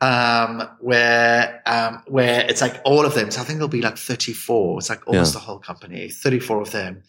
um, 0.00 0.68
where, 0.80 1.62
um, 1.66 2.02
where 2.08 2.44
it's 2.48 2.60
like 2.60 2.80
all 2.84 3.06
of 3.06 3.14
them. 3.14 3.30
So 3.30 3.40
I 3.40 3.44
think 3.44 3.58
there'll 3.58 3.68
be 3.68 3.80
like 3.80 3.96
34. 3.96 4.78
It's 4.78 4.88
like 4.90 5.06
almost 5.06 5.34
Yeah. 5.34 5.38
the 5.40 5.44
whole 5.46 5.58
company, 5.60 6.08
34 6.10 6.62
of 6.62 6.72
them 6.72 7.02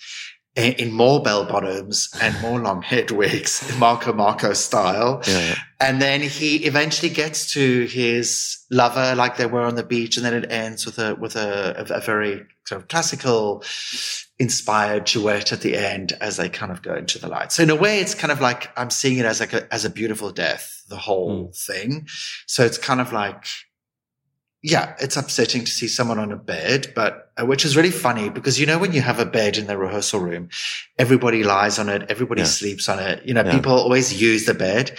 in, 0.55 0.91
more 0.91 1.21
bell 1.21 1.45
bottoms 1.45 2.09
and 2.21 2.39
more 2.41 2.59
long 2.59 2.81
head 2.81 3.11
wigs, 3.11 3.73
Marco 3.79 4.13
Marco 4.13 4.53
style. 4.53 5.21
Yeah. 5.27 5.55
And 5.79 6.01
then 6.01 6.21
he 6.21 6.65
eventually 6.65 7.09
gets 7.09 7.51
to 7.53 7.85
his 7.85 8.59
lover, 8.71 9.15
like 9.15 9.37
they 9.37 9.45
were 9.45 9.63
on 9.63 9.75
the 9.75 9.83
beach, 9.83 10.15
and 10.15 10.25
then 10.25 10.33
it 10.33 10.49
ends 10.49 10.85
with 10.85 10.97
a 10.97 11.15
with 11.15 11.35
a, 11.35 11.85
a, 11.89 11.95
a 11.95 11.99
very 11.99 12.45
sort 12.65 12.81
of 12.81 12.87
classical 12.87 13.63
inspired 14.39 15.05
duet 15.05 15.51
at 15.51 15.61
the 15.61 15.77
end 15.77 16.13
as 16.19 16.37
they 16.37 16.49
kind 16.49 16.71
of 16.71 16.81
go 16.81 16.95
into 16.95 17.19
the 17.19 17.27
light. 17.27 17.51
So 17.51 17.63
in 17.63 17.69
a 17.69 17.75
way, 17.75 17.99
it's 17.99 18.15
kind 18.15 18.31
of 18.31 18.41
like 18.41 18.69
I'm 18.77 18.89
seeing 18.89 19.17
it 19.17 19.25
as 19.25 19.39
like 19.39 19.53
a, 19.53 19.71
as 19.73 19.85
a 19.85 19.89
beautiful 19.89 20.31
death, 20.31 20.83
the 20.87 20.97
whole 20.97 21.45
hmm. 21.45 21.51
thing. 21.51 22.07
So 22.47 22.65
it's 22.65 22.77
kind 22.77 23.01
of 23.01 23.13
like, 23.13 23.45
yeah, 24.73 24.95
it's 24.99 25.15
upsetting 25.15 25.63
to 25.63 25.71
see 25.71 25.87
someone 25.87 26.17
on 26.17 26.31
a 26.31 26.35
bed, 26.37 26.91
but 26.95 27.31
uh, 27.39 27.45
which 27.45 27.63
is 27.65 27.75
really 27.77 27.91
funny 27.91 28.29
because 28.29 28.59
you 28.59 28.65
know 28.65 28.79
when 28.79 28.93
you 28.93 29.01
have 29.01 29.19
a 29.19 29.25
bed 29.25 29.57
in 29.57 29.67
the 29.67 29.77
rehearsal 29.77 30.19
room, 30.19 30.49
everybody 30.97 31.43
lies 31.43 31.77
on 31.77 31.87
it, 31.89 32.01
everybody 32.09 32.41
Yeah. 32.41 32.47
sleeps 32.47 32.89
on 32.89 32.97
it. 32.99 33.23
You 33.27 33.33
know, 33.35 33.43
Yeah. 33.45 33.51
people 33.55 33.73
always 33.73 34.19
use 34.19 34.45
the 34.45 34.55
bed. 34.55 34.97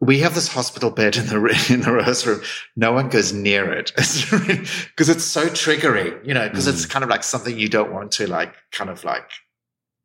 We 0.00 0.20
have 0.20 0.34
this 0.34 0.46
hospital 0.48 0.90
bed 0.92 1.16
in 1.16 1.26
the 1.26 1.38
in 1.74 1.80
the 1.80 1.90
rehearsal 1.92 2.34
room. 2.34 2.42
No 2.76 2.92
one 2.92 3.08
goes 3.08 3.32
near 3.32 3.64
it 3.72 3.90
because 3.96 5.08
it's 5.08 5.24
so 5.24 5.48
triggering. 5.48 6.14
You 6.24 6.34
know, 6.34 6.48
because 6.48 6.68
it's 6.68 6.86
Mm. 6.86 6.90
kind 6.90 7.02
of 7.04 7.10
like 7.10 7.24
something 7.24 7.58
you 7.58 7.68
don't 7.68 7.92
want 7.92 8.12
to 8.12 8.28
like 8.28 8.54
kind 8.70 8.90
of 8.90 9.02
like 9.02 9.28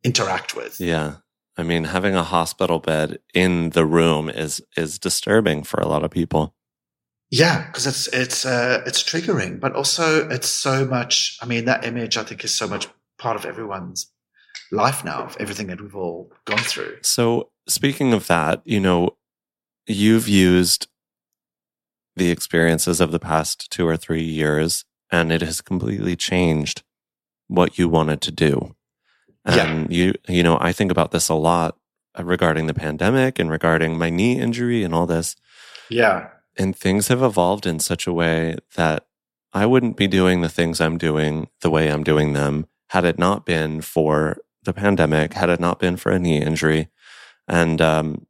interact 0.03 0.55
with. 0.55 0.79
Yeah. 0.79 1.17
I 1.57 1.63
mean, 1.63 1.83
having 1.85 2.15
a 2.15 2.24
hospital 2.24 2.79
bed 2.79 3.19
in 3.35 3.69
the 3.69 3.85
room 3.85 4.29
is 4.29 4.62
is 4.75 4.97
disturbing 4.97 5.63
for 5.63 5.79
a 5.79 5.88
lot 5.88 6.03
of 6.03 6.09
people. 6.12 6.54
Yeah, 7.32 7.65
because 7.65 7.88
it's 7.88 8.08
it's 8.08 8.46
uh, 8.46 8.84
it's 8.86 9.03
triggering, 9.03 9.60
but 9.60 9.74
also 9.74 10.29
it's 10.29 10.48
so 10.48 10.86
much. 10.86 11.38
I 11.41 11.46
mean, 11.46 11.65
that 11.65 11.84
image 11.84 12.17
I 12.17 12.24
think 12.24 12.44
is 12.44 12.53
so 12.53 12.67
much 12.67 12.88
part 13.17 13.36
of 13.36 13.46
everyone's 13.46 14.12
life 14.72 15.03
now, 15.03 15.24
of 15.24 15.38
everything 15.39 15.67
that 15.67 15.82
we've 15.82 15.96
all 15.96 16.32
gone 16.46 16.60
through. 16.60 16.98
So, 17.01 17.50
speaking 17.67 18.13
of 18.13 18.27
that, 18.27 18.62
you 18.65 18.79
know, 18.79 19.17
you've 19.88 20.27
used 20.27 20.88
the 22.15 22.32
experiences 22.32 23.01
of 23.01 23.12
the 23.12 23.20
past 23.20 23.70
two 23.72 23.88
or 23.88 23.98
three 23.98 24.24
years, 24.24 24.86
and 25.12 25.32
it 25.32 25.41
has 25.41 25.62
completely 25.62 26.15
changed 26.15 26.84
what 27.48 27.77
you 27.77 27.89
wanted 27.89 28.22
to 28.22 28.32
do. 28.32 28.75
Yeah. 29.48 29.65
And 29.65 29.94
you, 29.94 30.13
you 30.27 30.44
know, 30.44 30.58
I 30.60 30.72
think 30.72 30.91
about 30.91 31.12
this 31.12 31.29
a 31.29 31.36
lot 31.36 31.77
regarding 32.20 32.67
the 32.67 32.74
pandemic 32.74 33.38
and 33.38 33.51
regarding 33.51 33.98
my 33.98 34.10
knee 34.10 34.39
injury 34.39 34.84
and 34.84 34.94
all 34.96 35.05
this. 35.05 35.36
Yeah, 35.89 36.29
And 36.57 36.75
things 36.75 37.09
have 37.09 37.21
evolved 37.21 37.65
in 37.65 37.79
such 37.79 38.07
a 38.07 38.13
way 38.13 38.57
that 38.75 39.07
I 39.53 39.65
wouldn't 39.65 39.97
be 39.97 40.07
doing 40.07 40.41
the 40.41 40.50
things 40.50 40.79
I'm 40.79 40.97
doing 40.97 41.47
the 41.62 41.69
way 41.69 41.89
I'm 41.89 42.03
doing 42.03 42.33
them 42.33 42.67
had 42.89 43.05
it 43.05 43.17
not 43.17 43.45
been 43.45 43.81
for 43.81 44.38
the 44.63 44.74
pandemic, 44.74 45.33
had 45.33 45.50
it 45.50 45.59
not 45.59 45.79
been 45.79 45.97
for 45.97 46.12
a 46.12 46.19
knee 46.19 46.41
injury. 46.41 46.89
And 47.47 47.81
um, 47.81 48.25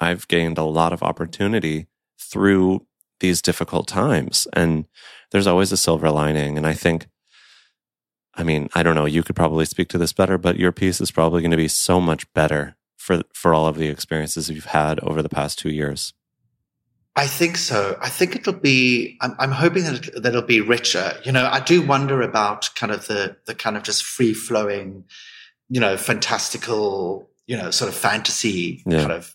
I've 0.00 0.28
gained 0.28 0.58
a 0.58 0.64
lot 0.64 0.92
of 0.92 1.02
opportunity 1.02 1.86
through 2.18 2.86
these 3.20 3.42
difficult 3.42 3.88
times. 3.88 4.46
And 4.52 4.86
there's 5.30 5.46
always 5.46 5.72
a 5.72 5.76
silver 5.76 6.10
lining. 6.10 6.56
And 6.56 6.66
I 6.66 6.72
think, 6.72 7.08
I 8.34 8.42
mean, 8.42 8.68
I 8.74 8.82
don't 8.82 8.94
know, 8.94 9.06
you 9.06 9.22
could 9.22 9.36
probably 9.36 9.64
speak 9.64 9.88
to 9.88 9.98
this 9.98 10.12
better, 10.12 10.38
but 10.38 10.58
your 10.58 10.72
piece 10.72 11.00
is 11.00 11.10
probably 11.10 11.42
going 11.42 11.50
to 11.50 11.56
be 11.56 11.68
so 11.68 12.00
much 12.00 12.32
better 12.32 12.76
for, 12.96 13.22
for 13.32 13.54
all 13.54 13.66
of 13.66 13.76
the 13.76 13.88
experiences 13.88 14.50
you've 14.50 14.66
had 14.66 15.00
over 15.00 15.22
the 15.22 15.28
past 15.28 15.58
two 15.58 15.70
years. 15.70 16.12
I 17.18 17.26
think 17.26 17.56
so. 17.56 17.98
I 18.00 18.08
think 18.08 18.36
it'll 18.36 18.52
be. 18.52 19.16
I'm, 19.20 19.34
I'm 19.38 19.50
hoping 19.50 19.84
that, 19.84 20.08
it, 20.08 20.22
that 20.22 20.28
it'll 20.28 20.42
be 20.42 20.60
richer. 20.60 21.12
You 21.24 21.32
know, 21.32 21.48
I 21.50 21.60
do 21.60 21.82
wonder 21.86 22.22
about 22.22 22.70
kind 22.76 22.92
of 22.92 23.06
the 23.06 23.36
the 23.46 23.54
kind 23.54 23.76
of 23.76 23.82
just 23.82 24.04
free 24.04 24.32
flowing, 24.34 25.04
you 25.68 25.80
know, 25.80 25.96
fantastical, 25.96 27.28
you 27.46 27.56
know, 27.56 27.70
sort 27.70 27.88
of 27.88 27.94
fantasy 27.96 28.82
Yeah. 28.86 29.00
kind 29.00 29.12
of 29.12 29.34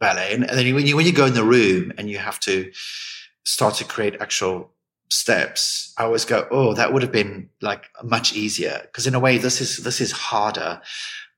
ballet. 0.00 0.32
And, 0.34 0.48
and 0.48 0.58
then 0.58 0.74
when 0.74 0.86
you 0.86 0.96
when 0.96 1.06
you 1.06 1.12
go 1.12 1.26
in 1.26 1.34
the 1.34 1.44
room 1.44 1.92
and 1.98 2.08
you 2.08 2.18
have 2.18 2.38
to 2.40 2.70
start 3.44 3.74
to 3.76 3.84
create 3.84 4.16
actual 4.20 4.70
steps, 5.10 5.92
I 5.98 6.04
always 6.04 6.24
go, 6.24 6.46
oh, 6.50 6.74
that 6.74 6.92
would 6.92 7.02
have 7.02 7.12
been 7.12 7.50
like 7.60 7.90
much 8.02 8.34
easier 8.34 8.80
because 8.82 9.06
in 9.06 9.14
a 9.14 9.20
way 9.20 9.38
this 9.38 9.60
is 9.60 9.78
this 9.78 10.00
is 10.00 10.12
harder. 10.12 10.80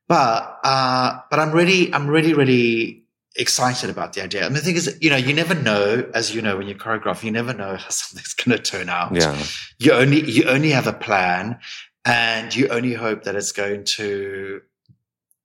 But 0.09 0.59
uh, 0.63 1.21
but 1.31 1.39
I'm 1.41 1.53
really 1.53 1.93
I'm 1.95 2.07
really 2.07 2.35
really 2.35 3.05
excited 3.39 3.91
about 3.91 4.13
the 4.15 4.23
idea. 4.23 4.43
I 4.45 4.49
mean, 4.49 4.55
the 4.55 4.61
thing 4.61 4.77
is, 4.77 4.97
you 5.01 5.11
know, 5.11 5.17
you 5.17 5.35
never 5.35 5.55
know, 5.55 6.09
as 6.15 6.35
you 6.35 6.41
know, 6.43 6.57
when 6.57 6.67
you 6.69 6.75
choreograph, 6.75 7.23
you 7.23 7.31
never 7.31 7.53
know 7.53 7.77
how 7.77 7.89
something's 7.91 8.35
going 8.35 8.57
to 8.57 8.63
turn 8.63 8.89
out. 8.89 9.15
Yeah. 9.15 9.37
You 9.79 9.93
only, 9.93 10.29
you 10.29 10.45
only 10.45 10.71
have 10.71 10.87
a 10.87 10.93
plan 10.93 11.59
and 12.05 12.55
you 12.55 12.69
only 12.69 12.95
hope 12.95 13.25
that 13.25 13.35
it's 13.35 13.53
going 13.53 13.85
to 13.85 14.63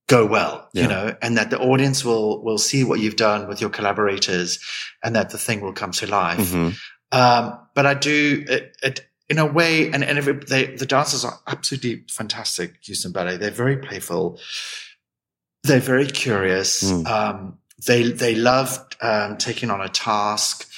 go 0.08 0.26
well, 0.26 0.70
Yeah. 0.74 0.84
you 0.84 0.88
know, 0.90 1.16
and 1.22 1.38
that 1.38 1.50
the 1.50 1.60
audience 1.60 2.04
will, 2.04 2.44
will 2.44 2.58
see 2.58 2.84
what 2.84 3.00
you've 3.00 3.16
done 3.16 3.48
with 3.48 3.62
your 3.62 3.70
collaborators 3.70 4.60
and 5.04 5.16
that 5.16 5.30
the 5.30 5.38
thing 5.38 5.62
will 5.62 5.74
come 5.74 5.92
to 5.92 6.08
life. 6.08 6.38
Mhm. 6.52 6.76
Um, 7.14 7.60
but 7.76 7.86
I 7.86 7.94
do 7.94 8.44
it, 8.48 8.78
it 8.84 9.06
in 9.30 9.38
a 9.38 9.46
way, 9.46 9.90
and, 9.92 10.04
and 10.04 10.18
every, 10.18 10.34
they, 10.34 10.76
the 10.76 10.86
dancers 10.86 11.24
are 11.24 11.40
absolutely 11.48 12.04
fantastic. 12.10 12.76
Houston 12.84 13.12
Ballet. 13.14 13.38
They're 13.38 13.50
very 13.52 13.78
playful. 13.78 14.40
They're 15.64 15.80
very 15.80 16.08
curious. 16.08 16.84
Mm. 16.84 17.08
Um, 17.08 17.58
they, 17.86 18.12
they 18.12 18.36
love, 18.36 18.78
um, 19.02 19.38
taking 19.38 19.70
on 19.70 19.82
a 19.82 19.90
task. 19.90 20.70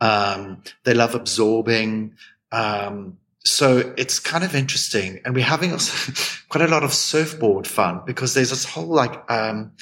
Um, 0.00 0.62
they 0.84 0.94
love 0.94 1.14
absorbing. 1.14 2.14
Um, 2.50 3.18
so 3.44 3.92
it's 3.96 4.18
kind 4.18 4.44
of 4.44 4.54
interesting. 4.54 5.20
And 5.24 5.34
we're 5.34 5.44
having 5.44 5.70
quite 6.48 6.64
a 6.64 6.68
lot 6.68 6.84
of 6.84 6.92
surfboard 6.92 7.66
fun 7.66 8.02
because 8.06 8.34
there's 8.34 8.50
this 8.50 8.64
whole 8.64 8.86
like, 8.86 9.30
um, 9.30 9.72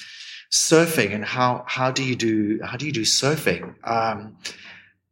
surfing 0.50 1.14
and 1.14 1.24
how, 1.24 1.64
how 1.66 1.90
do 1.90 2.02
you 2.02 2.16
do, 2.16 2.60
how 2.64 2.76
do 2.76 2.86
you 2.86 2.92
do 2.92 3.02
surfing? 3.02 3.74
Um, 3.84 4.36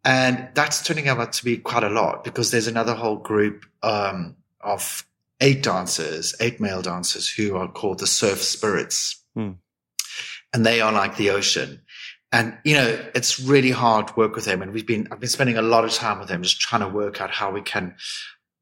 and 0.04 0.48
that's 0.54 0.82
turning 0.82 1.08
out 1.08 1.32
to 1.34 1.44
be 1.44 1.58
quite 1.58 1.84
a 1.84 1.90
lot 1.90 2.24
because 2.24 2.50
there's 2.50 2.66
another 2.66 2.94
whole 2.94 3.16
group 3.16 3.66
um, 3.82 4.36
of 4.60 5.06
eight 5.40 5.62
dancers, 5.62 6.34
eight 6.40 6.60
male 6.60 6.82
dancers 6.82 7.28
who 7.28 7.56
are 7.56 7.68
called 7.68 7.98
the 7.98 8.06
Surf 8.06 8.42
Spirits. 8.42 9.22
Hmm. 9.34 9.52
And 10.52 10.64
they 10.64 10.80
are 10.80 10.92
like 10.92 11.16
the 11.16 11.30
ocean. 11.30 11.82
And, 12.30 12.58
you 12.64 12.74
know, 12.74 12.98
it's 13.14 13.40
really 13.40 13.70
hard 13.70 14.08
to 14.08 14.14
work 14.16 14.34
with 14.34 14.44
them. 14.44 14.60
And 14.60 14.72
we've 14.72 14.86
been, 14.86 15.08
I've 15.10 15.20
been 15.20 15.28
spending 15.30 15.56
a 15.56 15.62
lot 15.62 15.84
of 15.84 15.92
time 15.92 16.18
with 16.18 16.28
them 16.28 16.42
just 16.42 16.60
trying 16.60 16.82
to 16.82 16.88
work 16.88 17.20
out 17.20 17.30
how 17.30 17.50
we 17.50 17.62
can, 17.62 17.94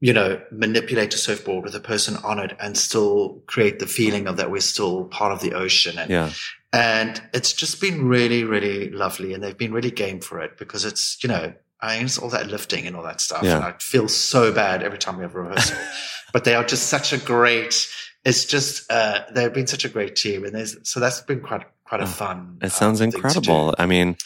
you 0.00 0.12
know, 0.12 0.40
manipulate 0.52 1.14
a 1.14 1.18
surfboard 1.18 1.64
with 1.64 1.74
a 1.74 1.80
person 1.80 2.16
on 2.18 2.38
it 2.38 2.56
and 2.60 2.76
still 2.76 3.42
create 3.46 3.78
the 3.80 3.86
feeling 3.86 4.28
of 4.28 4.36
that 4.36 4.50
we're 4.50 4.60
still 4.60 5.06
part 5.06 5.32
of 5.32 5.40
the 5.40 5.54
ocean. 5.54 5.98
And, 5.98 6.10
Yeah. 6.10 6.30
and 6.72 7.20
it's 7.32 7.52
just 7.52 7.80
been 7.80 8.06
really, 8.06 8.44
really 8.44 8.90
lovely. 8.90 9.34
And 9.34 9.42
they've 9.42 9.58
been 9.58 9.72
really 9.72 9.90
game 9.90 10.20
for 10.20 10.40
it 10.40 10.58
because 10.58 10.84
it's, 10.84 11.20
you 11.24 11.28
know, 11.28 11.52
I 11.80 11.96
mean, 11.96 12.06
it's 12.06 12.18
all 12.18 12.30
that 12.30 12.46
lifting 12.48 12.86
and 12.86 12.94
all 12.96 13.02
that 13.02 13.20
stuff. 13.20 13.42
Yeah. 13.42 13.56
And 13.56 13.64
I 13.64 13.72
feel 13.80 14.06
so 14.08 14.52
bad 14.52 14.82
every 14.82 14.98
time 14.98 15.16
we 15.16 15.22
have 15.22 15.34
a 15.34 15.40
rehearsal, 15.40 15.76
but 16.32 16.44
they 16.44 16.54
are 16.54 16.64
just 16.64 16.86
such 16.88 17.12
a 17.12 17.18
great, 17.18 17.86
it's 18.24 18.44
just, 18.44 18.90
uh, 18.92 19.20
they've 19.34 19.52
been 19.52 19.66
such 19.66 19.84
a 19.84 19.88
great 19.88 20.14
team. 20.14 20.44
And 20.44 20.54
there's, 20.54 20.76
so 20.88 21.00
that's 21.00 21.20
been 21.20 21.40
quite, 21.40 21.64
quite 21.88 22.00
a 22.00 22.04
Oh, 22.04 22.06
fun. 22.06 22.58
It 22.62 22.70
sounds 22.72 23.00
um, 23.00 23.10
thing 23.10 23.12
to 23.12 23.16
do. 23.18 23.26
incredible. 23.26 23.74
I 23.78 23.86
mean, 23.86 24.16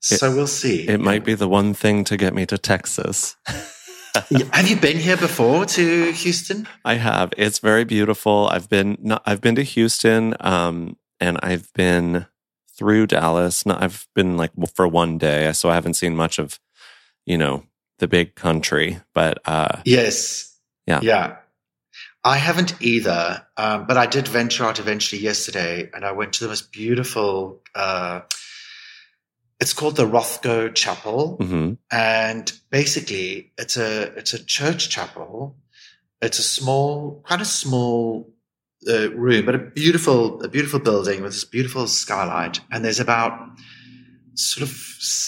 So 0.00 0.34
we'll 0.34 0.46
see. 0.46 0.86
it 0.88 1.00
might 1.00 1.24
be 1.24 1.34
the 1.34 1.48
one 1.48 1.74
thing 1.74 2.04
to 2.04 2.16
get 2.16 2.34
me 2.34 2.46
to 2.46 2.58
Texas. 2.58 3.36
Have 4.52 4.68
you 4.70 4.76
been 4.76 4.96
here 4.98 5.16
before 5.16 5.66
to 5.66 6.10
Houston? 6.12 6.66
I 6.84 6.94
have. 6.94 7.32
It's 7.36 7.58
very 7.58 7.84
beautiful. 7.84 8.48
I've 8.50 8.68
been 8.68 8.96
not, 9.00 9.22
I've 9.26 9.40
been 9.42 9.54
to 9.56 9.62
Houston 9.62 10.34
um 10.40 10.96
and 11.20 11.38
I've 11.42 11.70
been 11.74 12.26
through 12.78 13.06
Dallas. 13.08 13.66
Not, 13.66 13.82
I've 13.82 14.06
been 14.14 14.36
like 14.38 14.52
for 14.74 14.88
one 14.88 15.18
day, 15.18 15.52
so 15.52 15.68
I 15.68 15.74
haven't 15.74 15.94
seen 15.94 16.16
much 16.16 16.38
of 16.38 16.58
you 17.26 17.36
know, 17.36 17.64
the 17.98 18.08
big 18.08 18.34
country, 18.36 19.00
but 19.14 19.38
uh 19.44 19.80
Yes. 19.84 20.56
Yeah. 20.86 21.00
Yeah. 21.02 21.36
I 22.26 22.38
haven't 22.38 22.74
either, 22.82 23.46
um, 23.56 23.86
but 23.86 23.96
I 23.96 24.06
did 24.06 24.26
venture 24.26 24.64
out 24.64 24.80
eventually 24.80 25.22
yesterday, 25.22 25.88
and 25.94 26.04
I 26.04 26.10
went 26.10 26.32
to 26.32 26.42
the 26.42 26.48
most 26.48 26.72
beautiful. 26.72 27.62
Uh, 27.72 28.22
it's 29.60 29.72
called 29.72 29.94
the 29.94 30.08
Rothko 30.08 30.74
Chapel, 30.74 31.38
mhm. 31.40 31.78
and 31.88 32.52
basically, 32.70 33.52
it's 33.56 33.76
a 33.76 34.12
it's 34.18 34.34
a 34.34 34.44
church 34.44 34.88
chapel. 34.88 35.54
It's 36.20 36.40
a 36.40 36.42
small, 36.42 37.22
quite 37.24 37.42
a 37.42 37.44
small 37.44 38.34
uh, 38.88 39.12
room, 39.12 39.46
but 39.46 39.54
a 39.54 39.58
beautiful 39.58 40.42
a 40.42 40.48
beautiful 40.48 40.80
building 40.80 41.22
with 41.22 41.32
this 41.32 41.44
beautiful 41.44 41.86
skylight, 41.86 42.58
and 42.72 42.84
there's 42.84 42.98
about 42.98 43.38
sort 44.34 44.68
of 44.68 44.72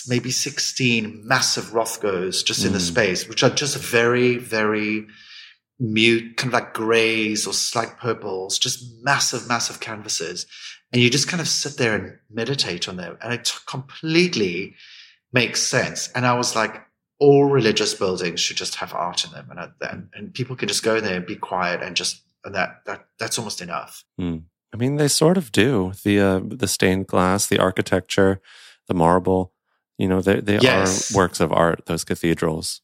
maybe 0.08 0.32
16 0.32 1.22
massive 1.24 1.66
Rothkos 1.66 2.44
just 2.44 2.64
in 2.64 2.72
the 2.72 2.80
space, 2.80 3.28
which 3.28 3.44
are 3.44 3.50
just 3.50 3.76
very, 3.78 4.36
very 4.36 5.06
mute, 5.78 6.36
kind 6.36 6.52
of 6.52 6.60
like 6.60 6.74
grays 6.74 7.46
or 7.46 7.52
slight 7.52 7.96
purples, 7.98 8.58
just 8.58 8.84
massive, 9.02 9.48
massive 9.48 9.80
canvases. 9.80 10.46
And 10.92 11.02
you 11.02 11.10
just 11.10 11.28
kind 11.28 11.40
of 11.40 11.48
sit 11.48 11.76
there 11.76 11.94
and 11.94 12.18
meditate 12.30 12.88
on 12.88 12.96
them. 12.96 13.18
And 13.20 13.32
it 13.32 13.52
completely 13.66 14.74
makes 15.32 15.62
sense. 15.62 16.10
And 16.14 16.26
I 16.26 16.36
was 16.36 16.56
like, 16.56 16.82
all 17.20 17.44
religious 17.44 17.94
buildings 17.94 18.40
should 18.40 18.56
just 18.56 18.76
have 18.76 18.94
art 18.94 19.24
in 19.24 19.32
them. 19.32 19.50
And, 19.50 19.72
and, 19.82 20.08
and 20.14 20.34
people 20.34 20.56
can 20.56 20.68
just 20.68 20.82
go 20.82 20.96
in 20.96 21.04
there 21.04 21.16
and 21.16 21.26
be 21.26 21.36
quiet 21.36 21.82
and 21.82 21.96
just, 21.96 22.22
and 22.44 22.54
that, 22.54 22.82
that, 22.86 23.06
that's 23.18 23.38
almost 23.38 23.60
enough. 23.60 24.04
Mm. 24.20 24.44
I 24.72 24.76
mean, 24.76 24.96
they 24.96 25.08
sort 25.08 25.36
of 25.36 25.52
do 25.52 25.92
the, 26.04 26.20
uh, 26.20 26.40
the 26.44 26.68
stained 26.68 27.06
glass, 27.06 27.46
the 27.46 27.58
architecture, 27.58 28.40
the 28.86 28.94
marble, 28.94 29.52
you 29.98 30.06
know, 30.06 30.20
they, 30.22 30.40
they 30.40 30.58
yes. 30.58 31.12
are 31.12 31.16
works 31.16 31.40
of 31.40 31.52
art, 31.52 31.86
those 31.86 32.04
cathedrals. 32.04 32.80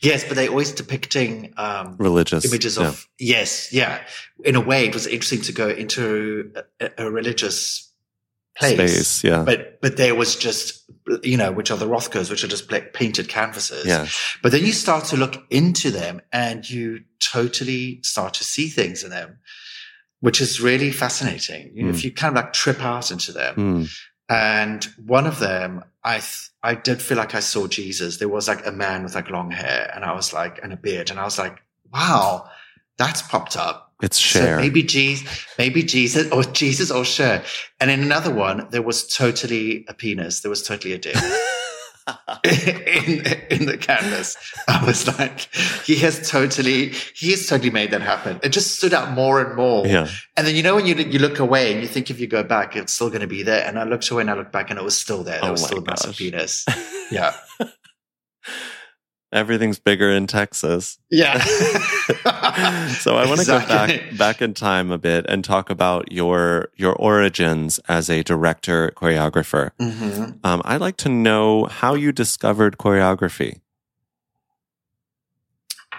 Yes, 0.00 0.24
but 0.24 0.36
they're 0.36 0.48
always 0.48 0.72
depicting 0.72 1.52
um, 1.56 1.96
religious 1.98 2.44
images 2.44 2.78
of 2.78 3.08
yeah. 3.18 3.38
yes, 3.38 3.72
yeah. 3.72 4.00
In 4.44 4.54
a 4.54 4.60
way, 4.60 4.86
it 4.86 4.94
was 4.94 5.06
interesting 5.06 5.42
to 5.42 5.52
go 5.52 5.68
into 5.68 6.52
a, 6.80 6.90
a 6.98 7.10
religious 7.10 7.92
place, 8.58 8.74
Space, 8.74 9.24
yeah. 9.24 9.42
But 9.42 9.80
but 9.80 9.96
there 9.96 10.14
was 10.14 10.36
just 10.36 10.88
you 11.22 11.36
know 11.36 11.52
which 11.52 11.70
are 11.70 11.76
the 11.76 11.88
Rothkos, 11.88 12.30
which 12.30 12.44
are 12.44 12.48
just 12.48 12.70
painted 12.92 13.28
canvases. 13.28 13.86
Yeah. 13.86 14.06
But 14.42 14.52
then 14.52 14.64
you 14.64 14.72
start 14.72 15.04
to 15.06 15.16
look 15.16 15.44
into 15.50 15.90
them, 15.90 16.20
and 16.32 16.68
you 16.68 17.04
totally 17.20 18.00
start 18.02 18.34
to 18.34 18.44
see 18.44 18.68
things 18.68 19.02
in 19.02 19.10
them, 19.10 19.38
which 20.20 20.40
is 20.40 20.60
really 20.60 20.90
fascinating. 20.90 21.70
You 21.74 21.84
know, 21.84 21.90
mm. 21.90 21.94
if 21.94 22.04
you 22.04 22.12
kind 22.12 22.36
of 22.36 22.44
like 22.44 22.52
trip 22.52 22.82
out 22.82 23.10
into 23.10 23.32
them. 23.32 23.54
Mm. 23.56 23.98
And 24.30 24.84
one 25.06 25.26
of 25.26 25.38
them, 25.38 25.82
I 26.08 26.20
th- 26.20 26.48
I 26.62 26.74
did 26.74 27.02
feel 27.02 27.18
like 27.18 27.34
I 27.34 27.40
saw 27.40 27.66
Jesus. 27.66 28.16
There 28.16 28.30
was 28.30 28.48
like 28.48 28.66
a 28.66 28.72
man 28.72 29.02
with 29.02 29.14
like 29.14 29.28
long 29.28 29.50
hair, 29.50 29.92
and 29.94 30.06
I 30.06 30.14
was 30.14 30.32
like, 30.32 30.58
and 30.62 30.72
a 30.72 30.76
beard, 30.76 31.10
and 31.10 31.20
I 31.20 31.24
was 31.24 31.38
like, 31.38 31.60
wow, 31.92 32.48
that's 32.96 33.20
popped 33.20 33.58
up. 33.58 33.92
It's 34.00 34.18
Cher. 34.18 34.56
So 34.56 34.62
maybe 34.62 34.82
Jesus, 34.82 35.46
maybe 35.58 35.82
Jesus, 35.82 36.30
or 36.32 36.44
Jesus 36.44 36.90
or 36.90 37.04
Cher. 37.04 37.44
And 37.78 37.90
in 37.90 38.00
another 38.00 38.32
one, 38.32 38.68
there 38.70 38.80
was 38.80 39.06
totally 39.06 39.84
a 39.86 39.92
penis. 39.92 40.40
There 40.40 40.50
was 40.50 40.62
totally 40.62 40.94
a 40.94 40.98
dick. 40.98 41.14
in, 42.44 43.26
in 43.50 43.66
the 43.66 43.76
canvas. 43.78 44.36
I 44.66 44.84
was 44.84 45.06
like, 45.18 45.52
he 45.84 45.96
has 45.96 46.28
totally, 46.28 46.90
he 47.14 47.30
has 47.30 47.46
totally 47.46 47.70
made 47.70 47.90
that 47.90 48.02
happen. 48.02 48.40
It 48.42 48.50
just 48.50 48.76
stood 48.76 48.94
out 48.94 49.12
more 49.12 49.40
and 49.40 49.56
more. 49.56 49.86
Yeah. 49.86 50.08
And 50.36 50.46
then, 50.46 50.54
you 50.54 50.62
know, 50.62 50.74
when 50.74 50.86
you, 50.86 50.94
you 50.94 51.18
look 51.18 51.38
away 51.38 51.72
and 51.72 51.80
you 51.80 51.88
think 51.88 52.10
if 52.10 52.20
you 52.20 52.26
go 52.26 52.42
back, 52.42 52.76
it's 52.76 52.92
still 52.92 53.08
going 53.08 53.20
to 53.20 53.26
be 53.26 53.42
there. 53.42 53.66
And 53.66 53.78
I 53.78 53.84
looked 53.84 54.08
away 54.10 54.22
and 54.22 54.30
I 54.30 54.34
looked 54.34 54.52
back 54.52 54.70
and 54.70 54.78
it 54.78 54.84
was 54.84 54.96
still 54.96 55.22
there. 55.22 55.40
There 55.40 55.48
oh 55.48 55.52
was 55.52 55.64
still 55.64 55.78
a 55.78 55.84
massive 55.84 56.16
penis. 56.16 56.66
Yeah. 57.10 57.32
Everything's 59.32 59.78
bigger 59.78 60.10
in 60.10 60.26
Texas. 60.26 60.98
Yeah. 61.10 61.42
so 62.88 63.16
I 63.16 63.26
want 63.26 63.40
to 63.40 63.42
exactly. 63.42 63.98
go 63.98 64.02
back 64.06 64.16
back 64.16 64.42
in 64.42 64.54
time 64.54 64.90
a 64.90 64.96
bit 64.98 65.26
and 65.28 65.44
talk 65.44 65.68
about 65.68 66.10
your 66.10 66.70
your 66.76 66.94
origins 66.94 67.78
as 67.88 68.08
a 68.08 68.22
director 68.22 68.92
choreographer. 68.96 69.72
Mm-hmm. 69.78 70.38
Um, 70.42 70.62
I'd 70.64 70.80
like 70.80 70.96
to 70.98 71.10
know 71.10 71.66
how 71.66 71.94
you 71.94 72.12
discovered 72.12 72.78
choreography. 72.78 73.60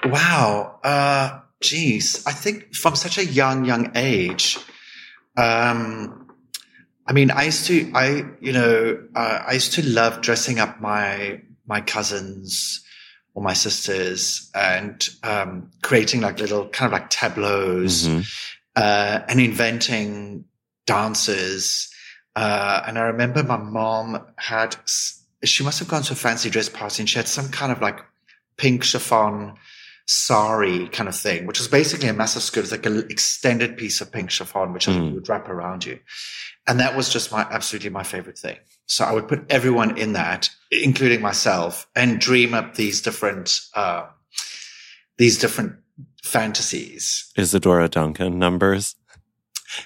Wow. 0.06 0.80
Uh, 0.84 1.40
geez, 1.62 2.26
I 2.26 2.32
think 2.32 2.74
from 2.74 2.96
such 2.96 3.18
a 3.18 3.26
young 3.26 3.66
young 3.66 3.92
age. 3.96 4.58
Um, 5.38 6.28
I 7.06 7.14
mean, 7.14 7.32
I 7.32 7.46
used 7.46 7.66
to, 7.68 7.92
I, 7.96 8.24
you 8.40 8.54
know, 8.54 9.04
uh, 9.16 9.44
I 9.48 9.54
used 9.54 9.74
to 9.74 9.86
love 9.88 10.22
dressing 10.22 10.60
up 10.60 10.82
my 10.82 11.42
my 11.68 11.82
cousins 11.82 12.84
or 13.40 13.42
my 13.42 13.54
sisters 13.54 14.52
and 14.54 15.08
um, 15.24 15.72
creating 15.82 16.20
like 16.20 16.40
little 16.40 16.68
kind 16.68 16.94
of 16.94 17.00
like 17.00 17.10
tableaus 17.10 18.06
mm-hmm. 18.06 18.20
uh, 18.76 19.22
and 19.30 19.40
inventing 19.40 20.44
dances. 20.86 21.90
Uh, 22.36 22.84
and 22.86 23.00
I 23.00 23.04
remember 23.04 23.42
my 23.42 23.56
mom 23.56 24.26
had, 24.36 24.76
she 25.46 25.64
must 25.64 25.80
have 25.80 25.88
gone 25.88 26.02
to 26.04 26.14
a 26.14 26.18
fancy 26.18 26.50
dress 26.50 26.68
party 26.68 27.02
and 27.02 27.10
she 27.10 27.18
had 27.18 27.30
some 27.30 27.48
kind 27.48 27.72
of 27.72 27.82
like 27.82 28.02
pink 28.58 28.84
chiffon 28.84 29.54
sari 30.06 30.90
kind 30.90 31.08
of 31.08 31.16
thing, 31.16 31.46
which 31.46 31.60
was 31.60 31.70
basically 31.70 32.10
a 32.10 32.14
massive 32.14 32.44
skirt, 32.44 32.70
like 32.72 32.86
an 32.86 33.06
extended 33.10 33.78
piece 33.78 34.02
of 34.02 34.12
pink 34.12 34.32
chiffon, 34.32 34.74
which 34.74 34.88
mm. 34.88 35.08
you 35.08 35.16
would 35.16 35.30
wrap 35.30 35.48
around 35.48 35.86
you. 35.86 35.98
And 36.68 36.82
that 36.82 36.94
was 36.98 37.08
just 37.08 37.32
my, 37.32 37.48
absolutely 37.50 37.92
my 37.92 38.04
favorite 38.04 38.38
thing. 38.38 38.58
So 38.90 39.06
I 39.06 39.14
would 39.14 39.28
put 39.28 39.46
everyone 39.52 40.00
in 40.00 40.14
that, 40.14 40.50
including 40.72 41.22
myself 41.22 41.88
and 41.96 42.20
dream 42.20 42.56
up 42.56 42.74
these 42.74 43.02
different, 43.02 43.62
uh, 43.76 44.08
these 45.18 45.38
different 45.38 45.76
fantasies. 46.24 47.32
Isadora 47.38 47.88
Duncan 47.88 48.40
numbers. 48.40 48.96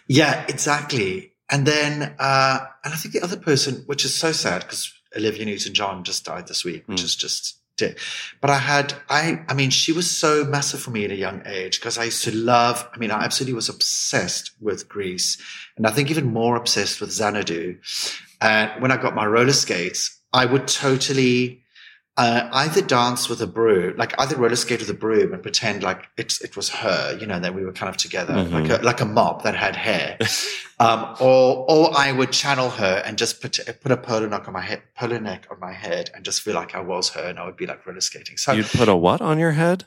Yeah, 0.08 0.46
exactly. 0.48 1.34
And 1.50 1.66
then, 1.66 2.16
uh, 2.18 2.60
and 2.86 2.94
I 2.94 2.96
think 2.96 3.14
the 3.14 3.22
other 3.22 3.36
person, 3.36 3.84
which 3.88 4.06
is 4.06 4.16
so 4.16 4.32
sad 4.32 4.62
because 4.62 4.94
Olivia 5.18 5.46
Newton 5.46 5.74
John 5.74 6.06
just 6.06 6.24
died 6.24 6.48
this 6.48 6.64
week, 6.64 6.88
which 6.88 7.02
mm. 7.02 7.04
is 7.04 7.16
just 7.18 7.58
did. 7.76 7.98
But 8.40 8.52
I 8.52 8.58
had, 8.58 8.94
I, 9.10 9.42
I 9.50 9.54
mean, 9.54 9.70
she 9.70 9.92
was 9.92 10.10
so 10.10 10.46
massive 10.46 10.80
for 10.80 10.92
me 10.92 11.06
at 11.06 11.12
a 11.12 11.16
young 11.16 11.42
age 11.46 11.80
because 11.80 11.98
I 11.98 12.06
used 12.06 12.24
to 12.24 12.36
love, 12.36 12.88
I 12.94 12.98
mean, 12.98 13.12
I 13.12 13.24
absolutely 13.24 13.56
was 13.56 13.70
obsessed 13.70 14.52
with 14.62 14.88
Grease 14.88 15.38
and 15.76 15.88
I 15.88 15.92
think 15.92 16.10
even 16.10 16.32
more 16.32 16.56
obsessed 16.56 17.02
with 17.02 17.12
Xanadu. 17.12 17.80
And 18.44 18.82
when 18.82 18.92
I 18.92 18.98
got 18.98 19.16
my 19.16 19.26
roller 19.26 19.54
skates, 19.54 20.20
I 20.34 20.46
would 20.46 20.68
totally, 20.68 21.62
uh, 22.18 22.50
either 22.52 22.82
dance 22.82 23.30
with 23.30 23.42
a 23.42 23.48
broom, 23.48 23.96
like 23.96 24.20
either 24.20 24.36
roller 24.36 24.58
skate 24.58 24.82
with 24.82 24.90
a 24.90 24.94
broom 24.94 25.34
and 25.34 25.42
pretend 25.42 25.82
like 25.82 26.10
it's, 26.18 26.42
it 26.42 26.58
was 26.58 26.68
her, 26.70 27.18
you 27.20 27.26
know, 27.26 27.40
that 27.40 27.56
we 27.56 27.64
were 27.64 27.72
kind 27.72 27.90
of 27.90 27.96
together, 27.96 28.34
mm-hmm. 28.34 28.54
like 28.54 28.70
a, 28.70 28.84
like 28.84 29.00
a 29.00 29.06
mop 29.06 29.44
that 29.44 29.56
had 29.56 29.78
hair. 29.78 30.18
um, 30.82 31.16
or, 31.22 31.66
or 31.70 31.98
I 31.98 32.12
would 32.12 32.34
channel 32.34 32.70
her 32.70 33.02
and 33.06 33.18
just 33.18 33.42
put, 33.42 33.58
put 33.82 33.92
a 33.94 33.98
polo 33.98 34.28
neck 34.28 34.46
on 34.46 34.54
my 34.54 34.62
head, 34.62 34.84
polo 34.94 35.20
neck 35.20 35.48
on 35.50 35.60
my 35.62 35.72
head 35.72 36.12
and 36.14 36.26
just 36.26 36.42
feel 36.42 36.56
like 36.56 36.76
I 36.76 36.82
was 36.82 37.10
her 37.12 37.24
and 37.24 37.40
I 37.40 37.46
would 37.46 37.56
be 37.56 37.66
like 37.66 37.86
roller 37.88 38.02
skating. 38.02 38.36
So 38.36 38.52
you'd 38.52 38.66
put 38.66 38.90
a 38.90 38.96
what 38.96 39.22
on 39.22 39.40
your 39.40 39.54
head? 39.54 39.86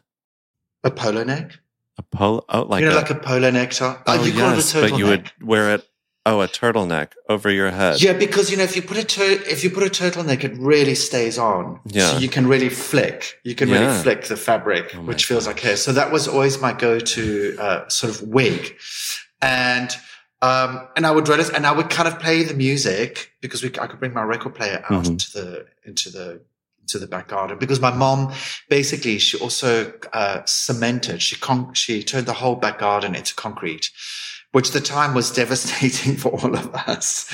A 0.83 0.91
polo 0.91 1.25
neck. 1.25 1.59
A 1.99 2.03
polo, 2.03 2.43
oh, 2.49 2.63
like 2.63 2.83
you 2.83 2.89
know, 2.89 2.95
a, 2.95 3.01
like 3.01 3.11
a 3.11 3.17
polo 3.17 3.51
neck 3.51 3.73
top. 3.73 4.03
Oh, 4.07 4.25
you 4.25 4.33
yes, 4.33 4.73
but 4.73 4.97
you 4.97 5.07
would 5.07 5.31
wear 5.43 5.75
it 5.75 5.87
Oh, 6.29 6.41
a 6.41 6.49
turtleneck 6.49 7.13
over 7.29 7.49
your 7.49 7.71
head. 7.71 8.03
Yeah, 8.03 8.13
because 8.13 8.51
you 8.51 8.57
know 8.57 8.65
if 8.65 8.75
you 8.75 8.83
put 8.83 8.97
a 8.97 9.05
tur- 9.05 9.43
if 9.49 9.63
you 9.63 9.71
put 9.71 9.85
a 9.85 9.91
turtleneck, 9.91 10.43
it 10.43 10.59
really 10.59 10.97
stays 10.97 11.39
on. 11.39 11.79
Yeah. 11.87 12.11
So 12.11 12.19
you 12.19 12.29
can 12.29 12.49
really 12.49 12.69
flick. 12.69 13.39
You 13.45 13.55
can 13.55 13.69
yeah. 13.69 13.79
really 13.79 14.03
flick 14.03 14.25
the 14.25 14.37
fabric, 14.37 14.93
oh 14.97 15.03
which 15.03 15.25
feels 15.25 15.47
gosh. 15.47 15.61
hair. 15.61 15.77
So 15.77 15.93
that 15.93 16.11
was 16.11 16.27
always 16.27 16.61
my 16.61 16.73
go-to 16.73 17.57
uh, 17.61 17.89
sort 17.89 18.13
of 18.13 18.23
wig, 18.23 18.77
and 19.41 19.97
um, 20.43 20.89
and 20.97 21.07
I 21.07 21.13
would 21.13 21.29
it, 21.29 21.51
and 21.55 21.65
I 21.65 21.71
would 21.71 21.91
kind 21.91 22.09
of 22.09 22.19
play 22.19 22.43
the 22.43 22.55
music 22.55 23.31
because 23.41 23.63
we, 23.63 23.71
I 23.81 23.87
could 23.87 24.01
bring 24.01 24.13
my 24.13 24.25
record 24.25 24.57
player 24.57 24.85
out 24.91 25.05
mm-hmm. 25.05 25.13
into 25.13 25.31
the 25.31 25.67
into 25.85 26.11
the 26.11 26.41
into 26.81 26.99
the 26.99 27.07
back 27.07 27.29
garden 27.29 27.57
because 27.59 27.81
my 27.81 27.93
mom 27.93 28.33
basically 28.69 29.19
she 29.19 29.39
also 29.39 29.93
uh, 30.13 30.45
cemented 30.45 31.23
she 31.23 31.37
con- 31.37 31.73
she 31.75 32.03
turned 32.03 32.27
the 32.27 32.33
whole 32.33 32.55
back 32.57 32.79
garden 32.79 33.15
into 33.15 33.35
concrete 33.35 33.91
which 34.57 34.71
the 34.71 34.81
time 34.81 35.13
was 35.13 35.31
devastating 35.31 36.17
for 36.23 36.31
all 36.31 36.57
of 36.57 36.75
us 36.75 37.31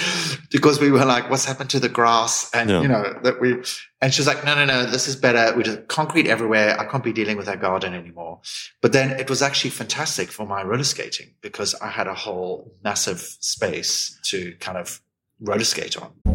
because 0.51 0.81
we 0.81 0.91
were 0.91 1.05
like, 1.05 1.31
what's 1.31 1.45
happened 1.45 1.71
to 1.71 1.79
the 1.79 1.89
grass? 1.89 2.51
And, 2.53 2.69
yeah. 2.69 2.83
you 2.83 2.89
know, 2.89 3.17
that 3.23 3.41
we, 3.41 3.63
and 4.01 4.13
she's 4.13 4.27
like, 4.27 4.45
no, 4.45 4.57
no, 4.57 4.65
no, 4.65 4.87
this 4.87 5.07
is 5.07 5.15
better. 5.15 5.57
We 5.57 5.63
just 5.63 5.87
concrete 5.87 6.27
everywhere. 6.27 6.77
I 6.81 6.85
can't 6.85 7.05
be 7.05 7.13
dealing 7.13 7.37
with 7.37 7.47
that 7.47 7.61
garden 7.61 7.95
anymore. 7.95 8.41
But 8.81 8.93
then 8.93 9.13
it 9.21 9.31
was 9.31 9.41
actually 9.41 9.71
fantastic 9.71 10.33
for 10.33 10.49
my 10.49 10.65
roller 10.65 10.83
skating 10.83 11.35
because 11.43 11.77
I 11.77 11.91
had 11.91 12.09
a 12.09 12.15
whole 12.15 12.75
massive 12.83 13.21
space 13.21 14.19
to 14.25 14.57
kind 14.59 14.77
of 14.77 15.01
roller 15.39 15.63
skate 15.63 15.97
on. 15.97 16.11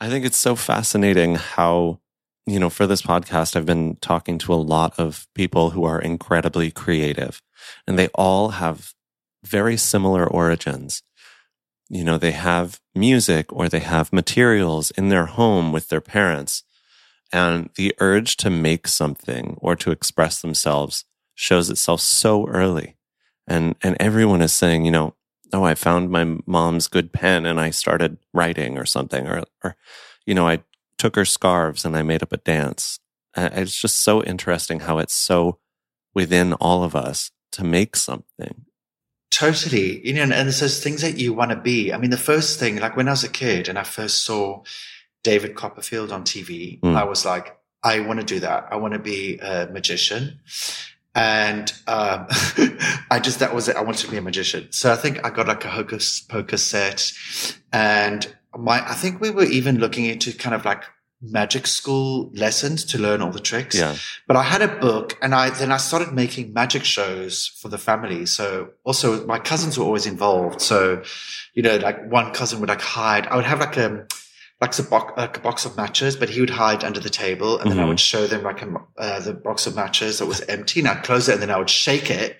I 0.00 0.08
think 0.08 0.24
it's 0.24 0.36
so 0.36 0.56
fascinating 0.56 1.36
how, 1.36 2.00
you 2.46 2.58
know, 2.58 2.68
for 2.68 2.86
this 2.86 3.02
podcast, 3.02 3.56
I've 3.56 3.66
been 3.66 3.96
talking 3.96 4.38
to 4.38 4.52
a 4.52 4.56
lot 4.56 4.98
of 4.98 5.26
people 5.34 5.70
who 5.70 5.84
are 5.84 6.00
incredibly 6.00 6.70
creative 6.70 7.42
and 7.86 7.98
they 7.98 8.08
all 8.08 8.50
have 8.50 8.92
very 9.44 9.76
similar 9.76 10.26
origins. 10.26 11.02
You 11.88 12.04
know, 12.04 12.18
they 12.18 12.32
have 12.32 12.80
music 12.94 13.52
or 13.52 13.68
they 13.68 13.78
have 13.80 14.12
materials 14.12 14.90
in 14.92 15.08
their 15.08 15.26
home 15.26 15.72
with 15.72 15.88
their 15.88 16.00
parents. 16.00 16.62
And 17.32 17.70
the 17.76 17.94
urge 17.98 18.36
to 18.38 18.50
make 18.50 18.86
something 18.88 19.56
or 19.60 19.76
to 19.76 19.90
express 19.90 20.40
themselves 20.40 21.04
shows 21.34 21.70
itself 21.70 22.00
so 22.00 22.46
early. 22.48 22.96
And, 23.46 23.76
and 23.82 23.96
everyone 23.98 24.42
is 24.42 24.52
saying, 24.52 24.84
you 24.84 24.90
know, 24.90 25.14
oh, 25.52 25.64
I 25.64 25.74
found 25.74 26.10
my 26.10 26.38
mom's 26.46 26.88
good 26.88 27.12
pen 27.12 27.46
and 27.46 27.60
I 27.60 27.70
started 27.70 28.18
writing 28.32 28.78
or 28.78 28.84
something, 28.84 29.26
or, 29.26 29.44
or, 29.62 29.76
you 30.24 30.34
know, 30.34 30.48
I 30.48 30.62
took 30.98 31.16
her 31.16 31.24
scarves 31.24 31.84
and 31.84 31.96
I 31.96 32.02
made 32.02 32.22
up 32.22 32.32
a 32.32 32.38
dance. 32.38 32.98
It's 33.36 33.80
just 33.80 33.98
so 33.98 34.22
interesting 34.24 34.80
how 34.80 34.98
it's 34.98 35.14
so 35.14 35.58
within 36.14 36.54
all 36.54 36.82
of 36.82 36.96
us 36.96 37.30
to 37.52 37.64
make 37.64 37.96
something. 37.96 38.64
Totally. 39.30 40.06
You 40.06 40.14
know, 40.14 40.22
and 40.22 40.32
there's 40.32 40.60
those 40.60 40.82
things 40.82 41.02
that 41.02 41.18
you 41.18 41.34
want 41.34 41.50
to 41.50 41.56
be. 41.56 41.92
I 41.92 41.98
mean, 41.98 42.10
the 42.10 42.16
first 42.16 42.58
thing, 42.58 42.76
like 42.76 42.96
when 42.96 43.08
I 43.08 43.10
was 43.10 43.24
a 43.24 43.28
kid 43.28 43.68
and 43.68 43.78
I 43.78 43.82
first 43.82 44.24
saw 44.24 44.62
David 45.22 45.54
Copperfield 45.54 46.10
on 46.12 46.24
TV, 46.24 46.80
Mm. 46.80 46.96
I 46.96 47.04
was 47.04 47.26
like, 47.26 47.58
I 47.82 48.00
want 48.00 48.20
to 48.20 48.26
do 48.26 48.40
that. 48.40 48.68
I 48.70 48.76
want 48.76 48.94
to 48.94 48.98
be 48.98 49.38
a 49.38 49.68
magician. 49.70 50.40
And 51.16 51.72
um, 51.86 52.26
I 53.10 53.20
just, 53.22 53.40
that 53.40 53.54
was 53.54 53.68
it. 53.68 53.76
I 53.76 53.80
wanted 53.80 54.04
to 54.04 54.10
be 54.10 54.18
a 54.18 54.22
magician. 54.22 54.68
So 54.70 54.92
I 54.92 54.96
think 54.96 55.24
I 55.24 55.30
got 55.30 55.48
like 55.48 55.64
a 55.64 55.70
hocus 55.70 56.20
pocus 56.20 56.62
set. 56.62 57.10
And 57.72 58.32
my, 58.56 58.86
I 58.86 58.92
think 58.92 59.20
we 59.20 59.30
were 59.30 59.44
even 59.44 59.78
looking 59.78 60.04
into 60.04 60.32
kind 60.36 60.54
of 60.54 60.66
like 60.66 60.84
magic 61.22 61.66
school 61.66 62.30
lessons 62.34 62.84
to 62.84 62.98
learn 62.98 63.22
all 63.22 63.30
the 63.30 63.40
tricks. 63.40 63.76
Yeah. 63.76 63.96
But 64.26 64.36
I 64.36 64.42
had 64.42 64.60
a 64.60 64.68
book 64.68 65.16
and 65.22 65.34
I 65.34 65.48
then 65.50 65.72
I 65.72 65.78
started 65.78 66.12
making 66.12 66.52
magic 66.52 66.84
shows 66.84 67.46
for 67.46 67.68
the 67.68 67.78
family. 67.78 68.26
So 68.26 68.68
also 68.84 69.26
my 69.26 69.38
cousins 69.38 69.78
were 69.78 69.84
always 69.84 70.04
involved. 70.04 70.60
So, 70.60 71.02
you 71.54 71.62
know, 71.62 71.76
like 71.76 72.10
one 72.10 72.32
cousin 72.32 72.60
would 72.60 72.68
like 72.68 72.82
hide. 72.82 73.26
I 73.26 73.36
would 73.36 73.46
have 73.46 73.60
like 73.60 73.78
a 73.78 74.06
like 74.60 74.78
a, 74.78 74.82
box, 74.82 75.12
like 75.18 75.36
a 75.36 75.40
box 75.40 75.66
of 75.66 75.76
matches, 75.76 76.16
but 76.16 76.30
he 76.30 76.40
would 76.40 76.50
hide 76.50 76.82
under 76.82 77.00
the 77.00 77.10
table 77.10 77.58
and 77.58 77.70
then 77.70 77.78
I 77.78 77.84
would 77.84 78.00
show 78.00 78.26
them 78.26 78.42
like 78.42 78.62
a, 78.62 78.74
uh, 78.96 79.20
the 79.20 79.34
box 79.34 79.66
of 79.66 79.76
matches 79.76 80.18
that 80.18 80.26
was 80.26 80.40
empty 80.42 80.80
and 80.80 80.88
I'd 80.88 81.04
close 81.04 81.28
it 81.28 81.34
and 81.34 81.42
then 81.42 81.50
I 81.50 81.58
would 81.58 81.68
shake 81.68 82.10
it 82.10 82.38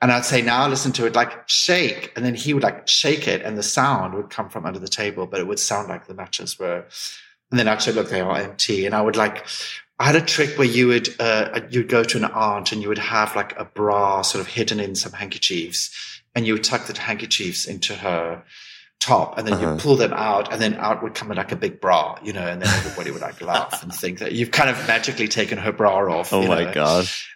and 0.00 0.12
I'd 0.12 0.24
say, 0.24 0.42
now 0.42 0.68
listen 0.68 0.92
to 0.92 1.06
it, 1.06 1.16
like 1.16 1.48
shake. 1.48 2.12
And 2.14 2.24
then 2.24 2.34
he 2.34 2.54
would 2.54 2.62
like 2.62 2.86
shake 2.86 3.26
it 3.26 3.42
and 3.42 3.58
the 3.58 3.64
sound 3.64 4.14
would 4.14 4.30
come 4.30 4.48
from 4.48 4.64
under 4.64 4.78
the 4.78 4.88
table, 4.88 5.26
but 5.26 5.40
it 5.40 5.48
would 5.48 5.58
sound 5.58 5.88
like 5.88 6.06
the 6.06 6.14
matches 6.14 6.58
were. 6.58 6.84
And 7.50 7.58
then 7.58 7.66
I'd 7.66 7.82
say, 7.82 7.92
look, 7.92 8.10
they 8.10 8.20
are 8.20 8.36
empty. 8.36 8.86
And 8.86 8.94
I 8.94 9.02
would 9.02 9.16
like, 9.16 9.44
I 9.98 10.04
had 10.04 10.16
a 10.16 10.20
trick 10.20 10.58
where 10.58 10.68
you 10.68 10.88
would, 10.88 11.08
uh, 11.18 11.60
you'd 11.70 11.88
go 11.88 12.04
to 12.04 12.18
an 12.18 12.26
aunt 12.26 12.70
and 12.70 12.82
you 12.82 12.88
would 12.88 12.98
have 12.98 13.34
like 13.34 13.58
a 13.58 13.64
bra 13.64 14.22
sort 14.22 14.40
of 14.40 14.46
hidden 14.48 14.78
in 14.78 14.94
some 14.94 15.12
handkerchiefs 15.12 16.22
and 16.36 16.46
you 16.46 16.52
would 16.52 16.64
tuck 16.64 16.86
the 16.86 17.00
handkerchiefs 17.00 17.66
into 17.66 17.94
her 17.94 18.44
top 19.00 19.38
and 19.38 19.46
then 19.46 19.54
Uh-huh. 19.54 19.72
you 19.74 19.78
pull 19.78 19.96
them 19.96 20.12
out 20.12 20.52
and 20.52 20.60
then 20.60 20.74
out 20.74 21.02
would 21.02 21.14
come 21.14 21.28
like 21.28 21.52
a 21.52 21.56
big 21.56 21.80
bra, 21.80 22.18
you 22.22 22.32
know, 22.32 22.46
and 22.46 22.60
then 22.60 22.68
everybody 22.78 23.10
would 23.10 23.22
like 23.22 23.40
laugh 23.40 23.82
and 23.82 23.94
think 23.94 24.18
that 24.18 24.32
you've 24.32 24.50
kind 24.50 24.68
of 24.70 24.76
magically 24.88 25.28
taken 25.28 25.58
her 25.58 25.72
bra 25.72 25.96
off. 26.18 26.32
Oh 26.32 26.46
my 26.46 26.64
know 26.64 26.72
gosh. 26.72 27.32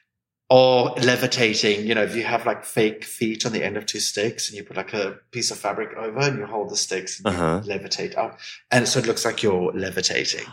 or 0.49 0.91
levitating, 1.03 1.87
you 1.87 1.95
know, 1.95 2.03
if 2.03 2.17
you 2.17 2.25
have 2.25 2.45
like 2.45 2.65
fake 2.65 3.05
feet 3.05 3.47
on 3.47 3.53
the 3.53 3.63
end 3.63 3.77
of 3.77 3.87
two 3.87 4.01
sticks 4.01 4.49
and 4.49 4.57
you 4.57 4.65
put 4.65 4.77
like 4.77 4.93
a 4.95 5.17
piece 5.31 5.53
of 5.53 5.59
fabric 5.59 5.97
over 5.97 6.19
and 6.19 6.39
you 6.39 6.47
hold 6.47 6.71
the 6.71 6.77
sticks 6.77 7.21
and 7.21 7.29
Uh-huh. 7.29 7.61
levitate 7.65 8.19
up. 8.19 8.41
And 8.73 8.89
so 8.89 8.99
it 8.99 9.07
looks 9.07 9.25
like 9.25 9.41
you're 9.45 9.71
levitating. 9.73 10.47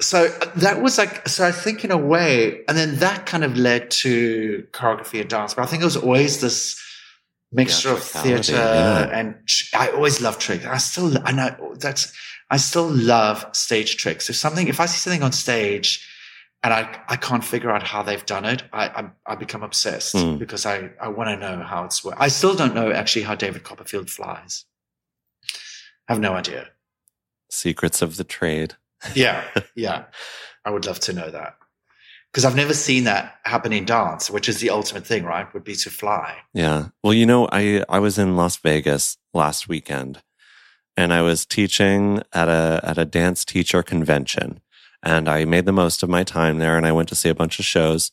So 0.00 0.24
uh, 0.24 0.46
that 0.56 0.82
was 0.82 0.98
like, 0.98 1.28
so 1.28 1.46
I 1.46 1.52
think 1.52 1.84
in 1.84 1.92
a 1.92 1.96
way, 1.98 2.62
and 2.66 2.76
then 2.76 2.96
that 2.96 3.26
kind 3.26 3.44
of 3.44 3.56
led 3.56 3.90
to 4.02 4.66
choreography 4.72 5.20
and 5.20 5.30
dance. 5.30 5.54
But 5.54 5.62
I 5.62 5.66
think 5.66 5.82
it 5.82 5.86
was 5.86 5.96
always 5.98 6.40
this 6.40 6.80
mixture 7.52 7.90
of 7.90 8.02
theater 8.02 8.52
yeah. 8.52 9.08
and 9.12 9.34
tr- 9.46 9.76
I 9.76 9.88
always 9.90 10.20
love 10.20 10.38
tricks. 10.38 10.64
I 10.64 10.78
still, 10.78 11.16
I 11.24 11.32
know 11.32 11.74
that's, 11.78 12.12
I 12.50 12.56
still 12.56 12.88
love 12.88 13.44
stage 13.52 13.96
tricks. 13.96 14.28
If 14.30 14.36
something, 14.36 14.68
if 14.68 14.80
I 14.80 14.86
see 14.86 14.98
something 14.98 15.22
on 15.22 15.32
stage, 15.32 16.06
and 16.62 16.74
I, 16.74 17.00
I 17.08 17.16
can't 17.16 17.42
figure 17.42 17.70
out 17.70 17.82
how 17.82 18.02
they've 18.02 18.24
done 18.26 18.44
it. 18.44 18.62
I, 18.72 18.88
I, 18.88 19.10
I 19.32 19.34
become 19.34 19.62
obsessed 19.62 20.14
Hmm. 20.14 20.36
because 20.36 20.66
I, 20.66 20.90
I 21.00 21.08
want 21.08 21.30
to 21.30 21.36
know 21.36 21.62
how 21.64 21.84
it's 21.84 22.04
worked. 22.04 22.20
I 22.20 22.28
still 22.28 22.54
don't 22.54 22.74
know 22.74 22.92
actually 22.92 23.22
how 23.22 23.34
David 23.34 23.62
Copperfield 23.62 24.10
flies. 24.10 24.66
I 26.08 26.12
have 26.12 26.20
no 26.20 26.34
idea. 26.34 26.68
Secrets 27.50 28.02
of 28.02 28.16
the 28.18 28.24
trade. 28.24 28.74
Yeah. 29.14 29.42
yeah. 29.74 30.04
I 30.64 30.70
would 30.70 30.84
love 30.84 31.00
to 31.00 31.12
know 31.14 31.30
that 31.30 31.56
because 32.32 32.44
I've 32.44 32.56
never 32.56 32.74
seen 32.74 33.04
that 33.04 33.38
happen 33.44 33.72
in 33.72 33.84
dance, 33.84 34.30
which 34.30 34.48
is 34.48 34.60
the 34.60 34.70
ultimate 34.70 35.04
thing, 35.06 35.24
right? 35.24 35.52
Would 35.52 35.64
be 35.64 35.74
to 35.76 35.90
fly. 35.90 36.36
Yeah. 36.54 36.88
Well, 37.02 37.14
you 37.14 37.26
know, 37.26 37.48
I, 37.50 37.84
I 37.88 37.98
was 37.98 38.18
in 38.18 38.36
Las 38.36 38.56
Vegas 38.56 39.16
last 39.34 39.68
weekend 39.68 40.22
and 40.96 41.12
I 41.12 41.22
was 41.22 41.44
teaching 41.44 42.22
at 42.32 42.48
a, 42.48 42.80
at 42.84 42.98
a 42.98 43.04
dance 43.04 43.44
teacher 43.44 43.82
convention 43.82 44.60
and 45.02 45.28
I 45.28 45.44
made 45.44 45.66
the 45.66 45.72
most 45.72 46.02
of 46.02 46.08
my 46.08 46.22
time 46.22 46.58
there 46.58 46.76
and 46.76 46.86
I 46.86 46.92
went 46.92 47.08
to 47.08 47.16
see 47.16 47.28
a 47.28 47.34
bunch 47.34 47.58
of 47.58 47.64
shows 47.64 48.12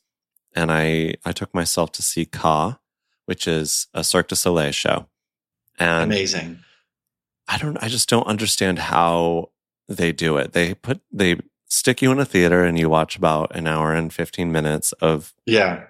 and 0.55 0.71
I, 0.71 1.13
I 1.23 1.31
took 1.31 1.53
myself 1.53 1.91
to 1.93 2.01
see 2.01 2.25
Ka, 2.25 2.79
which 3.25 3.47
is 3.47 3.87
a 3.93 4.03
Cirque 4.03 4.29
du 4.29 4.35
Soleil 4.35 4.71
show. 4.71 5.07
And 5.77 6.11
Amazing. 6.11 6.59
I 7.47 7.59
don't, 7.59 7.77
I 7.83 7.87
just 7.87 8.09
don't 8.09 8.25
understand 8.25 8.79
how 8.79 9.51
they 9.87 10.11
do 10.11 10.37
it. 10.37 10.53
They 10.53 10.73
put, 10.73 11.01
they 11.11 11.37
stick 11.67 12.01
you 12.01 12.11
in 12.11 12.19
a 12.19 12.25
theater 12.25 12.63
and 12.63 12.77
you 12.79 12.89
watch 12.89 13.17
about 13.17 13.55
an 13.55 13.67
hour 13.67 13.93
and 13.93 14.13
15 14.13 14.51
minutes 14.51 14.91
of 14.93 15.33
Yeah. 15.45 15.83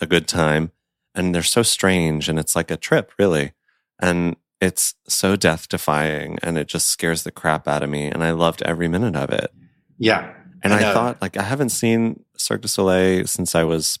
a 0.00 0.06
good 0.06 0.26
time 0.26 0.72
and 1.14 1.34
they're 1.34 1.42
so 1.42 1.62
strange 1.62 2.28
and 2.28 2.38
it's 2.38 2.54
like 2.56 2.70
a 2.70 2.76
trip 2.76 3.12
really 3.18 3.52
and 4.00 4.36
it's 4.60 4.94
so 5.08 5.36
death 5.36 5.68
defying 5.68 6.38
and 6.42 6.58
it 6.58 6.66
just 6.68 6.88
scares 6.88 7.22
the 7.22 7.30
crap 7.30 7.66
out 7.68 7.82
of 7.82 7.90
me 7.90 8.06
and 8.06 8.22
i 8.24 8.30
loved 8.30 8.62
every 8.62 8.88
minute 8.88 9.14
of 9.16 9.30
it 9.30 9.52
Yeah. 9.98 10.32
and 10.62 10.72
I 10.72 10.90
i, 10.90 10.92
thought 10.94 11.20
like 11.22 11.36
i 11.36 11.42
haven't 11.42 11.70
seen 11.70 12.24
cirque 12.36 12.62
du 12.62 12.68
soleil 12.68 13.26
since 13.26 13.54
i 13.54 13.62
was 13.64 13.98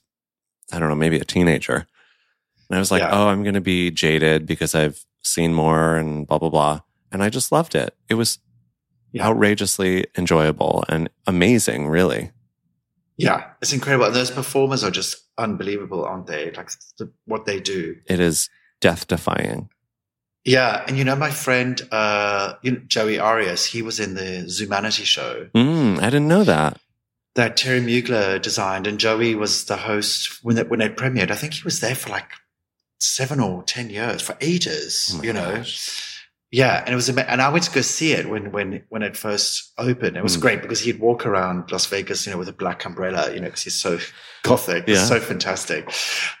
i 0.72 0.78
don't 0.78 0.88
know 0.88 0.94
maybe 0.94 1.18
a 1.18 1.24
teenager 1.24 1.86
and 2.68 2.76
i 2.76 2.78
was 2.78 2.90
like 2.90 3.02
Yeah. 3.02 3.10
oh 3.12 3.28
i'm 3.28 3.42
going 3.42 3.54
to 3.54 3.60
be 3.60 3.90
jaded 3.90 4.46
because 4.46 4.74
i've 4.74 5.04
seen 5.22 5.54
more 5.54 5.96
and 5.96 6.26
blah 6.26 6.38
blah 6.38 6.50
blah 6.50 6.80
and 7.12 7.22
i 7.22 7.28
just 7.28 7.52
loved 7.52 7.74
it 7.74 7.94
it 8.08 8.14
was 8.14 8.38
Yeah. 9.12 9.26
outrageously 9.26 10.06
enjoyable 10.16 10.84
and 10.88 11.08
amazing 11.26 11.88
really 11.88 12.30
Yeah. 13.16 13.44
It's 13.60 13.72
incredible. 13.72 14.06
And 14.06 14.14
those 14.14 14.30
performers 14.30 14.82
are 14.84 14.90
just 14.90 15.16
unbelievable, 15.36 16.04
aren't 16.04 16.26
they? 16.26 16.50
Like 16.52 16.70
the, 16.98 17.10
what 17.26 17.44
they 17.44 17.60
do. 17.60 17.96
it 18.06 18.20
is 18.20 18.48
death 18.80 19.06
defying 19.08 19.68
Yeah, 20.44 20.84
and 20.86 20.96
you 20.96 21.04
know 21.04 21.16
my 21.16 21.30
friend 21.30 21.80
uh, 21.92 22.54
you 22.62 22.72
know, 22.72 22.80
Joey 22.86 23.18
Arias. 23.18 23.66
He 23.66 23.82
was 23.82 24.00
in 24.00 24.14
the 24.14 24.46
Zumanity 24.46 25.04
show 25.04 25.48
mm, 25.54 25.98
i 25.98 26.04
didn't 26.06 26.28
know 26.28 26.44
that 26.44 26.78
that 27.34 27.58
Thierry 27.58 27.80
Mugler 27.80 28.40
designed, 28.42 28.86
and 28.86 28.98
Joey 28.98 29.34
was 29.34 29.66
the 29.66 29.76
host 29.76 30.42
when 30.42 30.58
it 30.58 30.68
when 30.68 30.80
it 30.80 30.96
premiered. 30.96 31.30
I 31.30 31.36
think 31.36 31.54
he 31.54 31.62
was 31.62 31.80
there 31.80 31.94
for 31.94 32.10
like 32.10 32.30
seven 32.98 33.40
or 33.40 33.62
ten 33.62 33.88
years, 33.90 34.20
for 34.20 34.36
ages. 34.40 35.14
Oh 35.14 35.22
you 35.22 35.32
know, 35.32 35.56
gosh. 35.56 36.09
Yeah, 36.52 36.82
and 36.84 36.92
it 36.92 36.96
was 36.96 37.08
and 37.08 37.40
I 37.42 37.48
went 37.48 37.64
to 37.64 37.70
go 37.70 37.80
see 37.80 38.12
it 38.12 38.28
when 38.28 38.50
when 38.52 38.82
when 38.88 39.02
it 39.02 39.16
first 39.16 39.72
opened. 39.78 40.16
It 40.16 40.22
was 40.22 40.36
Mm. 40.36 40.40
great 40.40 40.62
because 40.62 40.80
he'd 40.80 40.98
walk 41.00 41.24
around 41.26 41.70
Las 41.70 41.86
Vegas, 41.86 42.26
you 42.26 42.32
know, 42.32 42.38
with 42.38 42.48
a 42.48 42.52
black 42.52 42.84
umbrella, 42.84 43.32
you 43.32 43.40
know, 43.40 43.46
because 43.46 43.62
he's 43.62 43.74
so 43.78 43.98
gothic, 44.42 44.84
Yeah. 44.88 45.04
so 45.04 45.20
fantastic. 45.20 45.88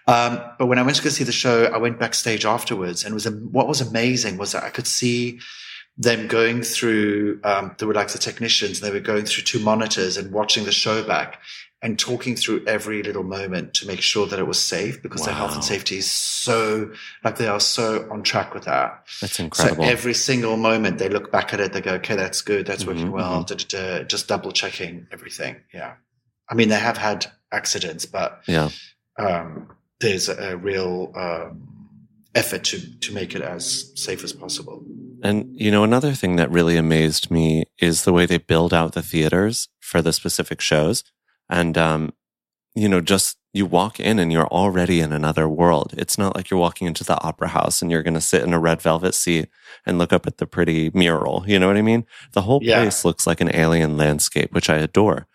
Um, 0.06 0.40
but 0.58 0.66
when 0.66 0.78
I 0.78 0.82
went 0.82 0.96
to 0.96 1.02
go 1.02 1.10
see 1.10 1.24
the 1.24 1.32
show, 1.32 1.64
I 1.66 1.78
went 1.78 1.98
backstage 2.00 2.44
afterwards, 2.44 3.04
and 3.04 3.12
it 3.12 3.14
was 3.14 3.28
what 3.30 3.68
was 3.68 3.80
amazing 3.80 4.36
was 4.38 4.52
that 4.52 4.64
I 4.64 4.70
could 4.70 4.86
see 4.86 5.38
them 5.96 6.28
going 6.28 6.62
through. 6.62 7.40
Um, 7.44 7.74
there 7.78 7.88
were 7.88 7.94
like 7.94 8.08
the 8.08 8.18
technicians, 8.18 8.80
and 8.80 8.88
they 8.88 8.94
were 8.94 9.00
going 9.04 9.24
through 9.24 9.44
two 9.44 9.60
monitors 9.60 10.16
and 10.16 10.32
watching 10.32 10.64
the 10.64 10.72
show 10.72 11.02
back. 11.02 11.40
And 11.82 11.98
talking 11.98 12.36
through 12.36 12.66
every 12.66 13.02
little 13.02 13.22
moment 13.22 13.72
to 13.76 13.86
make 13.86 14.02
sure 14.02 14.26
that 14.26 14.38
it 14.38 14.46
was 14.46 14.60
safe 14.60 15.02
because 15.02 15.24
their 15.24 15.32
health 15.32 15.54
and 15.54 15.64
safety 15.64 15.96
is 15.96 16.10
so, 16.10 16.92
like 17.24 17.38
they 17.38 17.46
are 17.46 17.58
so 17.58 18.06
on 18.10 18.22
track 18.22 18.52
with 18.52 18.64
that. 18.64 19.06
That's 19.22 19.40
incredible. 19.40 19.84
So 19.84 19.90
every 19.90 20.12
single 20.12 20.58
moment 20.58 20.98
they 20.98 21.08
look 21.08 21.32
back 21.32 21.54
at 21.54 21.60
it, 21.60 21.72
they 21.72 21.80
go, 21.80 21.94
okay, 21.94 22.16
that's 22.16 22.42
good. 22.42 22.66
That's 22.66 22.84
working 22.84 23.06
Mhm, 23.06 23.12
well. 23.12 23.44
Da, 23.44 23.54
da, 23.54 23.64
da, 24.00 24.02
just 24.04 24.28
double 24.28 24.52
checking 24.52 25.06
everything. 25.10 25.56
Yeah. 25.72 25.94
I 26.50 26.54
mean, 26.54 26.68
they 26.68 26.78
have 26.78 26.98
had 26.98 27.32
accidents, 27.50 28.04
but 28.04 28.42
yeah. 28.46 28.68
um, 29.18 29.70
there's 30.00 30.28
a, 30.28 30.50
a 30.52 30.56
real 30.58 31.12
um, 31.16 31.79
effort 32.34 32.64
to, 32.64 32.98
to 33.00 33.12
make 33.12 33.34
it 33.34 33.42
as 33.42 33.92
safe 34.00 34.22
as 34.24 34.32
possible. 34.32 34.84
And, 35.22 35.48
you 35.52 35.70
know, 35.70 35.84
another 35.84 36.12
thing 36.12 36.36
that 36.36 36.50
really 36.50 36.76
amazed 36.76 37.30
me 37.30 37.64
is 37.78 38.04
the 38.04 38.12
way 38.12 38.24
they 38.26 38.38
build 38.38 38.72
out 38.72 38.92
the 38.92 39.02
theaters 39.02 39.68
for 39.80 40.00
the 40.00 40.12
specific 40.12 40.60
shows. 40.60 41.04
And, 41.48 41.76
um, 41.76 42.12
you 42.74 42.88
know, 42.88 43.00
just 43.00 43.36
you 43.52 43.66
walk 43.66 43.98
in 43.98 44.18
and 44.20 44.32
you're 44.32 44.46
already 44.46 45.00
in 45.00 45.12
another 45.12 45.48
world. 45.48 45.92
It's 45.98 46.16
not 46.16 46.36
like 46.36 46.50
you're 46.50 46.60
walking 46.60 46.86
into 46.86 47.02
the 47.02 47.20
opera 47.22 47.48
house 47.48 47.82
and 47.82 47.90
you're 47.90 48.04
going 48.04 48.14
to 48.14 48.20
sit 48.20 48.42
in 48.44 48.54
a 48.54 48.60
red 48.60 48.80
velvet 48.80 49.14
seat 49.14 49.48
and 49.84 49.98
look 49.98 50.12
up 50.12 50.26
at 50.26 50.38
the 50.38 50.46
pretty 50.46 50.90
mural. 50.94 51.44
You 51.46 51.58
know 51.58 51.66
what 51.66 51.76
I 51.76 51.82
mean? 51.82 52.06
The 52.32 52.42
whole 52.42 52.60
Yeah. 52.62 52.78
place 52.78 53.04
looks 53.04 53.26
like 53.26 53.40
an 53.40 53.54
alien 53.54 53.96
landscape, 53.96 54.52
which 54.52 54.70
I 54.70 54.76
adore. 54.76 55.26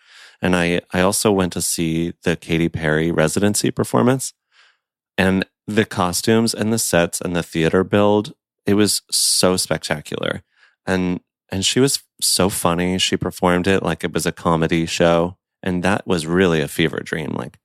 And 0.42 0.56
I, 0.56 0.82
I 0.94 1.02
also 1.02 1.32
went 1.32 1.54
to 1.54 1.62
see 1.62 2.14
the 2.24 2.36
Katy 2.36 2.70
Perry 2.70 3.12
residency 3.12 3.70
performance 3.70 4.34
and 5.18 5.46
the 5.68 5.86
costumes 5.86 6.54
and 6.54 6.72
the 6.72 6.80
sets 6.80 7.22
and 7.22 7.36
the 7.36 7.44
theater 7.44 7.84
build. 7.84 8.34
It 8.66 8.76
was 8.76 9.02
so 9.12 9.58
spectacular. 9.58 10.44
And, 10.86 11.22
and 11.50 11.66
she 11.66 11.80
was 11.80 12.04
so 12.22 12.50
funny. 12.50 12.98
She 12.98 13.18
performed 13.18 13.68
it 13.68 13.84
like 13.84 14.04
it 14.04 14.14
was 14.14 14.26
a 14.26 14.32
comedy 14.32 14.86
show. 14.86 15.38
And 15.64 15.84
that 15.84 16.06
was 16.06 16.28
really 16.28 16.62
a 16.62 16.68
fever 16.68 17.00
dream. 17.04 17.32
Like 17.32 17.58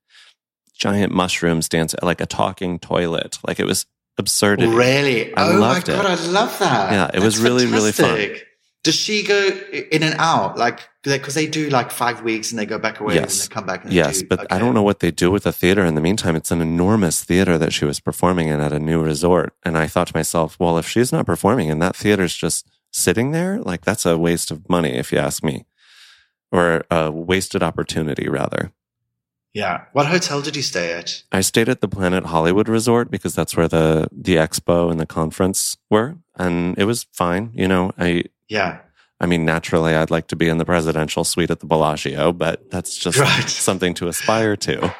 giant 0.73 1.13
mushrooms 1.13 1.69
dance, 1.69 1.95
like 2.01 2.21
a 2.21 2.25
talking 2.25 2.79
toilet. 2.79 3.37
Like 3.47 3.59
it 3.59 3.65
was 3.65 3.85
absurdity. 4.17 4.71
Really? 4.71 5.33
I 5.35 5.53
oh 5.53 5.59
loved 5.59 5.87
my 5.87 5.93
it. 5.93 5.97
god, 5.97 6.05
I 6.07 6.15
love 6.27 6.57
that. 6.59 6.91
Yeah, 6.91 7.11
it 7.13 7.23
was 7.23 7.35
That's 7.35 7.43
really, 7.43 7.65
really 7.67 7.91
fun. 7.91 8.35
Does 8.83 8.95
she 8.95 9.23
go 9.23 9.47
in 9.47 10.01
and 10.01 10.15
out 10.17 10.57
like 10.57 10.89
because 11.03 11.33
they 11.33 11.47
do 11.47 11.69
like 11.69 11.91
five 11.91 12.21
weeks 12.21 12.51
and 12.51 12.59
they 12.59 12.65
go 12.65 12.77
back 12.77 12.99
away 12.99 13.15
Yes. 13.15 13.41
and 13.41 13.49
they 13.49 13.53
come 13.53 13.65
back? 13.65 13.83
And 13.83 13.93
Yes, 13.93 14.19
do- 14.21 14.27
but 14.27 14.51
I 14.51 14.59
don't 14.59 14.73
know 14.73 14.83
what 14.83 14.99
they 14.99 15.11
do 15.11 15.31
with 15.31 15.43
the 15.43 15.51
theater 15.51 15.83
in 15.85 15.95
the 15.95 16.01
meantime. 16.01 16.35
It's 16.35 16.51
an 16.51 16.61
enormous 16.61 17.23
theater 17.23 17.57
that 17.57 17.73
she 17.73 17.85
was 17.85 17.99
performing 17.99 18.49
in 18.49 18.59
at 18.59 18.71
a 18.71 18.79
new 18.79 19.01
resort. 19.03 19.53
And 19.63 19.77
I 19.77 19.87
thought 19.87 20.07
to 20.07 20.15
myself, 20.15 20.57
well, 20.59 20.77
if 20.77 20.87
she's 20.87 21.11
not 21.11 21.25
performing 21.25 21.71
and 21.71 21.81
that 21.81 21.95
theater's 21.95 22.35
just 22.35 22.67
sitting 22.91 23.31
there, 23.31 23.59
like 23.59 23.81
that's 23.85 24.05
a 24.05 24.17
waste 24.17 24.51
of 24.51 24.69
money, 24.69 24.91
if 24.91 25.11
you 25.11 25.17
ask 25.17 25.43
me, 25.43 25.65
or 26.51 26.83
a 26.91 27.09
wasted 27.09 27.63
opportunity, 27.63 28.27
rather. 28.29 28.71
Yeah. 29.53 29.85
What 29.91 30.05
hotel 30.05 30.41
did 30.41 30.55
you 30.55 30.61
stay 30.61 30.93
at? 30.93 31.23
I 31.31 31.41
stayed 31.41 31.67
at 31.67 31.81
the 31.81 31.87
Planet 31.89 32.25
Hollywood 32.27 32.69
Resort 32.69 33.11
because 33.11 33.35
that's 33.35 33.57
where 33.57 33.67
the, 33.67 34.07
the 34.11 34.35
expo 34.35 34.89
and 34.89 34.99
the 34.99 35.05
conference 35.05 35.75
were. 35.89 36.15
And 36.37 36.77
it 36.77 36.85
was 36.85 37.05
fine. 37.11 37.51
You 37.53 37.67
know, 37.67 37.91
I, 37.97 38.25
Yeah. 38.47 38.79
I 39.21 39.27
mean, 39.27 39.45
naturally, 39.45 39.93
I'd 39.95 40.09
like 40.11 40.27
to 40.27 40.35
be 40.35 40.49
in 40.49 40.57
the 40.57 40.65
presidential 40.65 41.23
suite 41.23 41.51
at 41.51 41.59
the 41.59 41.67
Bellagio, 41.67 42.33
but 42.33 42.69
that's 42.71 42.97
just 42.97 43.19
Right. 43.19 43.47
something 43.47 43.93
to 43.95 44.07
aspire 44.07 44.55
to. 44.57 44.93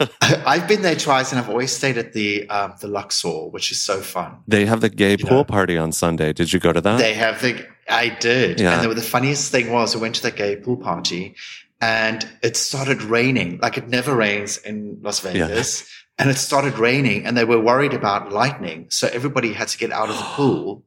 I've 0.46 0.68
been 0.68 0.82
there 0.82 0.94
twice 0.94 1.32
and 1.32 1.40
I've 1.40 1.48
always 1.48 1.72
stayed 1.72 1.96
at 1.98 2.12
the 2.12 2.48
um, 2.50 2.74
the 2.80 2.86
Luxor, 2.86 3.48
which 3.50 3.72
is 3.72 3.80
so 3.80 4.00
fun. 4.00 4.36
They 4.46 4.66
have 4.66 4.80
the 4.82 4.88
gay 4.90 5.16
Yeah. 5.18 5.28
pool 5.28 5.44
party 5.44 5.76
on 5.78 5.90
Sunday. 5.92 6.32
Did 6.32 6.52
you 6.52 6.60
go 6.60 6.72
to 6.72 6.80
that? 6.82 6.98
They 6.98 7.14
have 7.14 7.40
the 7.42 7.66
I 7.88 8.10
did. 8.10 8.60
Yeah. 8.60 8.80
And 8.80 8.90
the, 8.90 8.94
the 8.94 9.02
funniest 9.02 9.50
thing 9.50 9.72
was 9.72 9.94
I 9.96 9.98
went 9.98 10.14
to 10.16 10.22
the 10.22 10.30
gay 10.30 10.56
pool 10.56 10.76
party 10.76 11.34
and 11.80 12.28
it 12.42 12.56
started 12.56 13.02
raining. 13.02 13.58
Like 13.62 13.78
it 13.78 13.88
never 13.88 14.14
rains 14.14 14.58
in 14.58 14.98
Las 15.02 15.20
Vegas. 15.20 15.88
And 16.18 16.30
it 16.30 16.38
started 16.38 16.78
raining 16.78 17.26
and 17.26 17.36
they 17.36 17.44
were 17.44 17.60
worried 17.60 17.92
about 17.92 18.32
lightning. 18.32 18.86
So 18.90 19.08
everybody 19.12 19.52
had 19.52 19.68
to 19.68 19.78
get 19.78 19.92
out 19.92 20.08
of 20.08 20.16
the 20.16 20.22
pool 20.22 20.82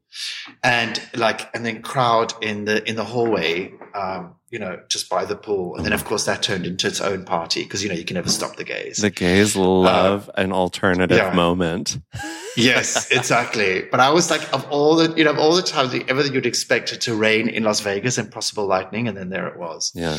and 0.63 1.01
like 1.15 1.53
and 1.55 1.65
then 1.65 1.81
crowd 1.81 2.33
in 2.41 2.65
the 2.65 2.87
in 2.89 2.95
the 2.95 3.05
hallway 3.05 3.71
um, 3.93 4.35
you 4.51 4.57
know, 4.59 4.79
just 4.87 5.09
by 5.09 5.25
the 5.25 5.35
pool. 5.35 5.75
And 5.75 5.85
then 5.85 5.93
of 5.93 6.05
course 6.05 6.25
that 6.25 6.41
turned 6.43 6.65
into 6.65 6.87
its 6.87 7.01
own 7.01 7.23
party 7.25 7.63
because 7.63 7.83
you 7.83 7.89
know 7.89 7.95
you 7.95 8.03
can 8.05 8.15
never 8.15 8.29
stop 8.29 8.55
the 8.55 8.63
gays. 8.63 8.97
the 8.97 9.09
gays 9.11 9.55
love 9.55 10.29
an 10.35 10.51
alternative 10.51 11.19
Uh, 11.19 11.23
yeah. 11.25 11.33
moment. 11.33 11.99
Yes, 12.57 13.11
exactly. 13.11 13.83
But 13.91 13.99
I 13.99 14.09
was 14.09 14.29
like, 14.31 14.51
of 14.53 14.65
all 14.71 14.95
the, 14.95 15.13
you 15.15 15.23
know, 15.23 15.31
of 15.31 15.37
all 15.39 15.55
the 15.55 15.61
times 15.61 15.91
that 15.91 16.09
ever 16.09 16.25
you'd 16.25 16.45
expect 16.47 16.91
it 16.93 17.01
to 17.01 17.15
rain 17.15 17.47
in 17.47 17.63
Las 17.63 17.79
Vegas 17.81 18.17
and 18.17 18.31
possible 18.31 18.65
lightning, 18.65 19.07
and 19.07 19.15
then 19.15 19.29
there 19.29 19.47
it 19.47 19.57
was. 19.57 19.91
Yeah. 19.95 20.17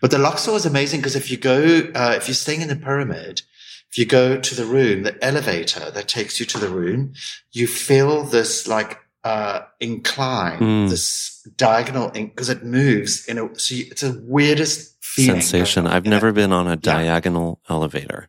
But 0.00 0.10
the 0.10 0.18
Luxor 0.18 0.52
was 0.52 0.64
amazing 0.66 1.00
because 1.00 1.16
if 1.16 1.30
you 1.30 1.36
go, 1.36 1.90
uh, 1.94 2.14
if 2.16 2.26
you're 2.28 2.34
staying 2.34 2.60
in 2.62 2.68
the 2.68 2.76
pyramid, 2.76 3.42
if 3.90 3.98
you 3.98 4.06
go 4.06 4.38
to 4.40 4.54
the 4.54 4.64
room, 4.64 5.02
the 5.02 5.22
elevator 5.24 5.90
that 5.90 6.08
takes 6.08 6.40
you 6.40 6.46
to 6.46 6.58
the 6.58 6.68
room, 6.68 7.12
you 7.52 7.66
feel 7.66 8.24
this 8.24 8.66
like 8.66 8.98
uh, 9.24 9.60
incline, 9.80 10.58
Mm. 10.58 10.90
this 10.90 11.46
diagonal, 11.56 12.10
because 12.10 12.48
it 12.48 12.64
moves 12.64 13.26
in 13.26 13.38
a. 13.38 13.48
So 13.58 13.74
you, 13.74 13.86
it's 13.90 14.02
a 14.02 14.18
weirdest 14.22 14.96
feeling. 15.02 15.40
Sensation. 15.40 15.86
I've 15.86 16.04
never 16.06 16.28
it. 16.28 16.34
been 16.34 16.52
on 16.52 16.66
a 16.66 16.76
diagonal 16.76 17.60
elevator. 17.68 18.28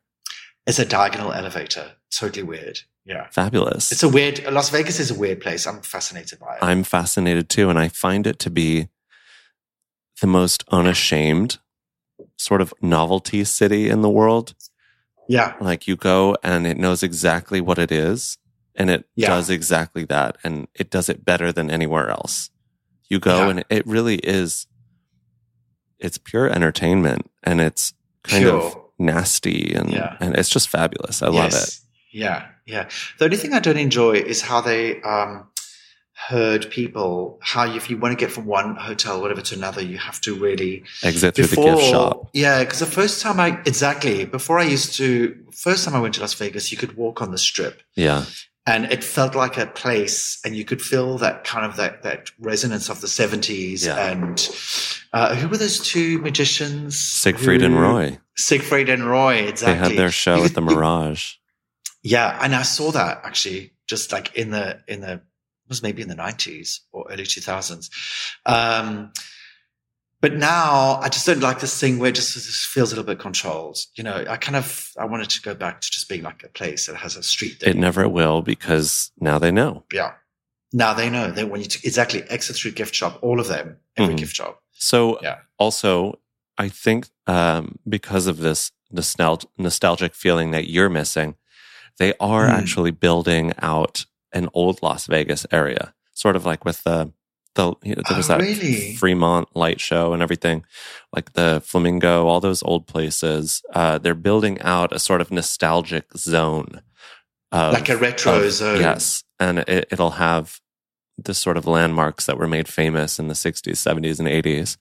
It's 0.67 0.79
a 0.79 0.85
diagonal 0.85 1.31
elevator. 1.33 1.93
Totally 2.11 2.43
weird. 2.43 2.79
Yeah. 3.05 3.27
Fabulous. 3.31 3.91
It's 3.91 4.03
a 4.03 4.07
weird. 4.09 4.43
Las 4.51 4.69
Vegas 4.69 4.99
is 4.99 5.11
a 5.11 5.15
weird 5.19 5.41
place. 5.41 5.65
I'm 5.67 5.81
fascinated 5.81 6.39
by 6.39 6.53
it. 6.55 6.59
I'm 6.63 6.83
fascinated 6.83 7.49
too. 7.49 7.69
And 7.69 7.77
I 7.79 7.87
find 7.89 8.25
it 8.27 8.39
to 8.39 8.49
be 8.49 8.87
the 10.21 10.27
most 10.27 10.63
unashamed 10.71 11.57
sort 12.37 12.61
of 12.61 12.73
novelty 12.81 13.43
city 13.43 13.89
in 13.89 14.01
the 14.01 14.09
world. 14.09 14.53
yeah. 15.27 15.55
Like 15.59 15.87
you 15.87 15.95
go 15.95 16.37
and 16.43 16.65
it 16.67 16.77
knows 16.77 17.03
exactly 17.03 17.59
what 17.59 17.77
it 17.79 17.91
is 17.91 18.37
and 18.75 18.89
it 18.89 19.05
Yeah. 19.15 19.29
does 19.29 19.49
exactly 19.49 20.05
that 20.05 20.37
and 20.43 20.67
it 20.73 20.89
does 20.89 21.09
it 21.09 21.23
better 21.25 21.51
than 21.51 21.69
anywhere 21.69 22.09
else. 22.09 22.49
You 23.09 23.19
go 23.19 23.37
Yeah. 23.43 23.49
and 23.49 23.65
it 23.69 23.85
really 23.85 24.15
is, 24.17 24.67
it's 25.99 26.17
pure 26.17 26.49
entertainment 26.49 27.29
and 27.43 27.61
it's 27.61 27.93
kind 28.23 28.45
of 28.45 28.75
nasty 28.99 29.73
and, 29.73 29.91
Yeah. 29.91 30.17
and 30.19 30.35
it's 30.35 30.49
just 30.49 30.69
fabulous. 30.69 31.21
I 31.21 31.27
love 31.27 31.53
it. 31.53 31.77
Yeah. 32.11 32.47
Yeah. 32.65 32.89
The 33.19 33.25
only 33.25 33.37
thing 33.37 33.53
I 33.53 33.59
don't 33.59 33.77
enjoy 33.77 34.13
is 34.13 34.41
how 34.41 34.61
they 34.61 35.01
um, 35.01 35.47
herd 36.27 36.69
people. 36.69 37.39
How 37.41 37.65
if 37.75 37.89
you 37.89 37.97
want 37.97 38.17
to 38.17 38.23
get 38.25 38.31
from 38.31 38.45
one 38.45 38.75
hotel, 38.75 39.19
whatever, 39.21 39.41
to 39.41 39.55
another, 39.55 39.81
you 39.83 39.97
have 39.97 40.21
to 40.21 40.35
really 40.35 40.83
Exit 41.03 41.35
through 41.35 41.47
the 41.47 41.55
gift 41.57 41.81
shop. 41.83 42.29
Yeah, 42.33 42.63
because 42.63 42.79
the 42.79 42.85
first 42.85 43.21
time 43.21 43.39
I 43.39 43.59
exactly 43.65 44.25
before 44.25 44.59
I 44.59 44.63
used 44.63 44.93
to 44.95 45.35
first 45.51 45.83
time 45.85 45.95
I 45.95 45.99
went 45.99 46.13
to 46.15 46.21
Las 46.21 46.33
Vegas, 46.35 46.71
you 46.71 46.77
could 46.77 46.95
walk 46.95 47.21
on 47.21 47.31
the 47.31 47.37
strip. 47.37 47.81
Yeah. 47.95 48.25
And 48.65 48.85
it 48.85 49.03
felt 49.03 49.35
like 49.35 49.57
a 49.57 49.65
place 49.65 50.39
and 50.45 50.55
you 50.55 50.63
could 50.63 50.81
feel 50.81 51.17
that 51.17 51.43
kind 51.43 51.65
of 51.65 51.75
that 51.77 52.03
that 52.03 52.31
resonance 52.39 52.89
of 52.89 53.01
the 53.01 53.07
70s 53.07 53.85
Yeah. 53.85 54.11
and 54.11 54.49
uh, 55.11 55.35
who 55.35 55.47
were 55.49 55.57
those 55.57 55.79
two 55.79 56.17
magicians 56.19 56.97
Siegfried 56.97 57.61
and 57.61 57.79
Roy. 57.79 58.19
siegfried 58.35 58.89
and 58.89 59.03
roy 59.05 59.35
exactly 59.35 59.73
They 59.73 59.89
had 59.89 59.97
their 59.97 60.11
show 60.11 60.43
at 60.43 60.53
the 60.55 60.61
Mirage. 60.61 61.35
yeah 62.03 62.39
and 62.41 62.55
i 62.55 62.63
saw 62.63 62.91
that 62.91 63.21
actually 63.23 63.73
just 63.87 64.11
like 64.11 64.33
in 64.35 64.51
the 64.51 64.79
in 64.87 65.01
the 65.01 65.13
it 65.13 65.69
was 65.69 65.83
maybe 65.83 66.01
in 66.01 66.07
the 66.09 66.15
90s 66.15 66.79
or 66.91 67.05
early 67.11 67.23
2000s 67.23 67.89
um 68.45 69.11
but 70.23 70.33
now 70.35 70.99
I 71.01 71.09
just 71.09 71.25
don't 71.25 71.41
like 71.41 71.59
this 71.59 71.77
thing 71.77 71.99
where 71.99 72.07
it 72.09 72.15
just, 72.15 72.33
just 72.33 72.67
feels 72.67 72.93
a 72.93 72.95
little 72.95 73.05
bit 73.11 73.19
controlled. 73.19 73.77
You 73.95 74.05
know, 74.05 74.23
I 74.29 74.37
kind 74.37 74.55
of 74.55 74.89
I 74.97 75.03
wanted 75.05 75.29
to 75.31 75.41
go 75.41 75.53
back 75.53 75.81
to 75.81 75.91
just 75.91 76.07
being 76.07 76.23
like 76.23 76.43
a 76.43 76.47
place 76.47 76.87
that 76.87 76.95
has 76.95 77.17
a 77.17 77.23
street. 77.23 77.61
It 77.61 77.75
never 77.75 78.07
will 78.07 78.41
because 78.41 79.11
now 79.19 79.37
they 79.37 79.51
know. 79.51 79.83
Yeah. 79.91 80.13
Now 80.71 80.93
they 80.93 81.09
know 81.09 81.29
they 81.29 81.43
want 81.43 81.63
you 81.63 81.67
to 81.67 81.79
exactly 81.85 82.23
exit 82.29 82.55
through 82.55 82.71
gift 82.71 82.95
shop, 82.95 83.19
all 83.21 83.39
of 83.41 83.47
them, 83.47 83.77
every 83.97 84.15
Mhm. 84.15 84.19
gift 84.19 84.35
shop. 84.37 84.61
So 84.71 85.19
Yeah. 85.21 85.39
also, 85.59 86.19
I 86.57 86.69
think 86.69 87.09
um, 87.27 87.79
because 87.87 88.27
of 88.27 88.37
this 88.37 88.71
nostal- 88.93 89.45
nostalgic 89.57 90.13
feeling 90.15 90.51
that 90.51 90.69
you're 90.69 90.89
missing, 90.89 91.35
they 91.99 92.13
are 92.19 92.45
Hmm. 92.47 92.51
actually 92.59 92.91
building 92.91 93.53
out 93.61 94.05
an 94.31 94.47
old 94.53 94.81
Las 94.81 95.05
Vegas 95.07 95.45
area, 95.51 95.93
sort 96.13 96.35
of 96.37 96.45
like 96.45 96.63
with 96.65 96.83
the 96.83 97.11
the 97.55 97.73
you 97.83 97.95
know, 97.95 98.01
there 98.07 98.17
was 98.17 98.29
Oh, 98.29 98.37
that 98.37 98.41
really? 98.41 98.95
Fremont 98.95 99.47
light 99.55 99.79
show 99.79 100.13
and 100.13 100.21
everything, 100.23 100.65
like 101.15 101.33
the 101.33 101.61
Flamingo, 101.65 102.27
all 102.27 102.39
those 102.39 102.63
old 102.63 102.87
places. 102.87 103.61
Uh, 103.73 103.97
they're 103.97 104.15
building 104.15 104.59
out 104.61 104.91
a 104.93 104.99
sort 104.99 105.21
of 105.21 105.31
nostalgic 105.31 106.05
zone, 106.17 106.81
of, 107.51 107.73
Like 107.73 107.89
a 107.89 107.97
retro 107.97 108.39
of- 108.43 108.51
zone. 108.51 108.79
Yes, 108.81 109.23
and 109.39 109.59
it, 109.59 109.87
it'll 109.91 110.11
have 110.11 110.59
the 111.17 111.33
sort 111.35 111.57
of 111.57 111.67
landmarks 111.67 112.25
that 112.25 112.37
were 112.39 112.47
made 112.47 112.67
famous 112.67 113.19
in 113.19 113.27
the 113.27 113.35
60s, 113.35 113.73
70s, 113.73 114.17
and 114.19 114.27
80s, 114.27 114.77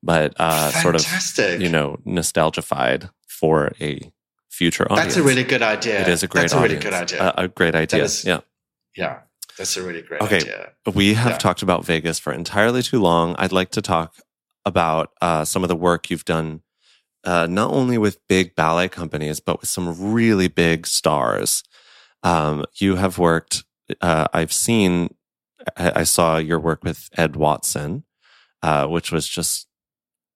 but 0.00 0.32
uh, 0.38 0.70
sort 0.70 0.94
of 0.94 1.60
you 1.60 1.68
know 1.68 1.98
nostalgified 2.04 3.10
for 3.26 3.72
a 3.80 4.12
future 4.48 4.84
audience. 4.84 5.14
That's 5.14 5.16
a 5.16 5.22
really 5.24 5.42
good 5.44 5.62
idea. 5.62 6.02
it 6.02 6.08
is 6.08 6.22
a 6.22 6.28
great 6.28 6.42
That's 6.42 6.52
a 6.52 6.60
really 6.60 6.76
good 6.76 6.92
idea. 6.94 7.32
A, 7.36 7.44
a 7.44 7.48
great 7.48 7.74
idea. 7.74 8.04
is- 8.04 8.24
yeah. 8.24 8.40
yeah. 8.96 9.20
That's 9.58 9.76
a 9.76 9.82
really 9.82 10.02
great 10.02 10.22
Okay. 10.22 10.36
idea. 10.36 10.72
We 10.92 11.14
have 11.14 11.32
Yeah. 11.32 11.38
talked 11.38 11.62
about 11.62 11.84
Vegas 11.84 12.18
for 12.18 12.32
entirely 12.32 12.82
too 12.82 13.00
long. 13.00 13.34
I'd 13.38 13.52
like 13.52 13.70
to 13.72 13.82
talk 13.82 14.14
about 14.64 15.10
uh, 15.20 15.44
some 15.44 15.62
of 15.62 15.68
the 15.68 15.76
work 15.76 16.10
you've 16.10 16.24
done, 16.24 16.62
uh, 17.24 17.46
not 17.48 17.70
only 17.70 17.98
with 17.98 18.18
big 18.28 18.54
ballet 18.54 18.88
companies, 18.88 19.40
but 19.40 19.60
with 19.60 19.68
some 19.68 20.12
really 20.12 20.48
big 20.48 20.86
stars. 20.86 21.62
Um, 22.22 22.64
you 22.76 22.96
have 22.96 23.18
worked, 23.18 23.64
uh, 24.00 24.26
I've 24.32 24.52
seen, 24.52 25.14
I, 25.76 25.92
I 26.00 26.04
saw 26.04 26.38
your 26.38 26.58
work 26.60 26.82
with 26.84 27.08
Ed 27.16 27.36
Watson, 27.36 28.04
uh, 28.62 28.86
which 28.86 29.10
was 29.12 29.28
just, 29.28 29.66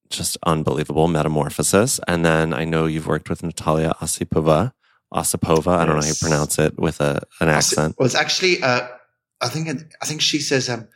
just 0.09 0.37
unbelievable 0.45 1.07
metamorphosis. 1.07 1.99
And 2.07 2.25
then 2.25 2.53
I 2.53 2.65
know 2.65 2.85
you've 2.85 3.07
worked 3.07 3.29
with 3.29 3.43
Natalia 3.43 3.93
Osipova. 4.01 4.73
Osipova, 5.13 5.77
I 5.77 5.85
don't 5.85 5.95
know 5.95 6.01
how 6.01 6.07
you 6.07 6.13
pronounce 6.21 6.59
it 6.59 6.77
with 6.77 6.99
a, 6.99 7.21
an 7.39 7.47
accent. 7.47 7.95
Well, 7.97 8.05
it's 8.05 8.15
actually, 8.15 8.61
uh, 8.61 8.87
I 9.41 9.49
think, 9.49 9.67
it, 9.67 9.93
I 10.01 10.05
think 10.05 10.21
she 10.21 10.39
says, 10.39 10.69
um, 10.69 10.87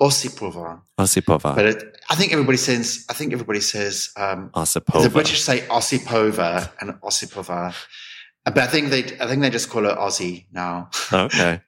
Osipova. 0.00 0.82
Osipova. 0.98 1.54
But 1.54 1.64
it, 1.66 2.00
I 2.10 2.14
think 2.14 2.32
everybody 2.32 2.58
says, 2.58 3.04
I 3.08 3.14
think 3.14 3.32
everybody 3.32 3.60
says, 3.60 4.10
um, 4.16 4.50
Osipova. 4.50 5.02
the 5.02 5.10
British 5.10 5.42
say 5.42 5.60
Osipova 5.68 6.70
and 6.80 6.92
Osipova. 7.00 7.74
But 8.44 8.58
I 8.58 8.66
think 8.66 8.90
they, 8.90 9.00
I 9.18 9.26
think 9.26 9.42
they 9.42 9.50
just 9.50 9.70
call 9.70 9.82
her 9.84 9.96
Aussie 9.96 10.46
now. 10.52 10.90
Okay. 11.12 11.60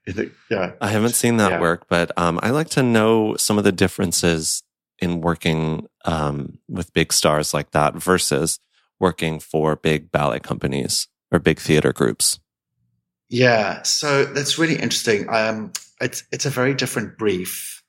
yeah. 0.50 0.72
I 0.80 0.88
haven't 0.88 1.14
seen 1.14 1.38
that 1.38 1.52
Yeah. 1.52 1.60
work, 1.60 1.86
but 1.88 2.16
um, 2.16 2.38
I 2.42 2.50
like 2.50 2.68
to 2.70 2.82
know 2.82 3.34
some 3.36 3.58
of 3.58 3.64
the 3.64 3.72
differences 3.72 4.62
in 5.00 5.20
working 5.20 5.88
um, 6.04 6.58
with 6.68 6.92
big 6.92 7.12
stars 7.12 7.52
like 7.54 7.70
that 7.72 7.94
versus 7.94 8.60
working 9.00 9.40
for 9.40 9.74
big 9.76 10.12
ballet 10.12 10.40
companies 10.40 11.08
or 11.32 11.38
big 11.38 11.58
theater 11.58 11.92
groups. 11.92 12.38
Yeah, 13.28 13.82
so 13.82 14.24
that's 14.24 14.58
really 14.58 14.74
interesting. 14.76 15.28
Um, 15.28 15.72
it's 16.01 16.24
it's 16.32 16.46
a 16.46 16.51
very 16.51 16.74
different 16.74 17.18
brief. 17.18 17.82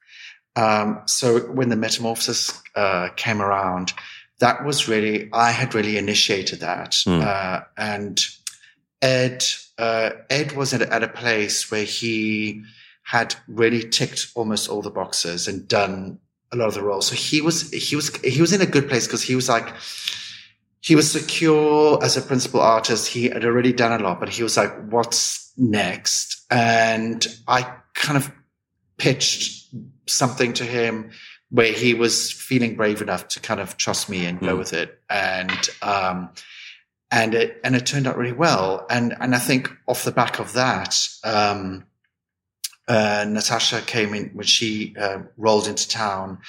Um, 0.56 1.02
so 1.06 1.40
when 1.52 1.70
the 1.70 1.76
metamorphosis 1.76 2.62
uh, 2.76 3.10
came 3.16 3.42
around, 3.42 3.94
that 4.40 4.66
was 4.66 4.88
really 4.88 5.30
I 5.34 5.52
had 5.52 5.74
really 5.76 5.98
initiated 5.98 6.60
that, 6.62 6.96
Hmm. 7.06 7.22
uh, 7.24 7.62
and 7.78 8.20
Ed 9.02 9.44
uh, 9.78 10.10
Ed 10.30 10.54
was 10.54 10.74
at, 10.74 10.82
at 10.82 11.04
a 11.04 11.08
place 11.08 11.72
where 11.72 11.86
he 11.86 12.64
had 13.04 13.34
really 13.48 13.82
ticked 13.90 14.28
almost 14.36 14.70
all 14.70 14.82
the 14.82 14.92
boxes 14.92 15.48
and 15.48 15.68
done 15.68 16.20
a 16.52 16.56
lot 16.56 16.68
of 16.68 16.74
the 16.74 16.84
roles. 16.84 17.08
So 17.08 17.16
he 17.16 17.42
was 17.42 17.72
he 17.72 17.96
was 17.96 18.16
he 18.18 18.42
was 18.42 18.52
in 18.54 18.62
a 18.62 18.66
good 18.66 18.90
place 18.90 19.08
because 19.08 19.22
he 19.24 19.36
was 19.36 19.48
like 19.48 19.74
he 20.82 20.96
was 20.96 21.12
secure 21.12 22.04
as 22.04 22.18
a 22.18 22.22
principal 22.22 22.62
artist. 22.62 23.08
He 23.08 23.30
had 23.30 23.46
already 23.46 23.74
done 23.74 24.00
a 24.00 24.04
lot, 24.04 24.20
but 24.20 24.30
he 24.30 24.44
was 24.44 24.58
like, 24.58 24.74
what's 24.90 25.52
next? 25.58 26.46
And 26.50 27.26
I 27.48 27.74
kind 27.96 28.18
of 28.18 28.32
pitched 28.98 29.68
something 30.08 30.54
to 30.54 30.64
him 30.64 31.12
where 31.50 31.72
he 31.72 31.94
was 31.94 32.32
feeling 32.32 32.76
brave 32.76 33.02
enough 33.02 33.28
to 33.30 33.40
kind 33.40 33.60
of 33.60 33.78
trust 33.78 34.10
me 34.10 34.26
and 34.26 34.40
go 34.40 34.56
Mm. 34.56 34.60
with 34.60 34.74
it. 34.74 35.00
And, 35.10 35.70
um, 35.82 36.30
and 37.12 37.34
it, 37.34 37.60
and 37.64 37.76
it 37.76 37.86
turned 37.88 38.06
out 38.06 38.18
really 38.18 38.34
well. 38.34 38.86
And, 38.90 39.16
and 39.20 39.34
I 39.34 39.40
think 39.40 39.72
off 39.88 40.04
the 40.04 40.12
back 40.12 40.40
of 40.40 40.54
that, 40.54 41.08
um, 41.24 41.86
uh, 42.88 43.26
Natasha 43.28 43.82
came 43.82 44.14
in 44.14 44.30
when 44.34 44.46
she 44.46 44.96
uh, 45.00 45.20
rolled 45.38 45.68
into 45.68 45.88
town 45.88 46.40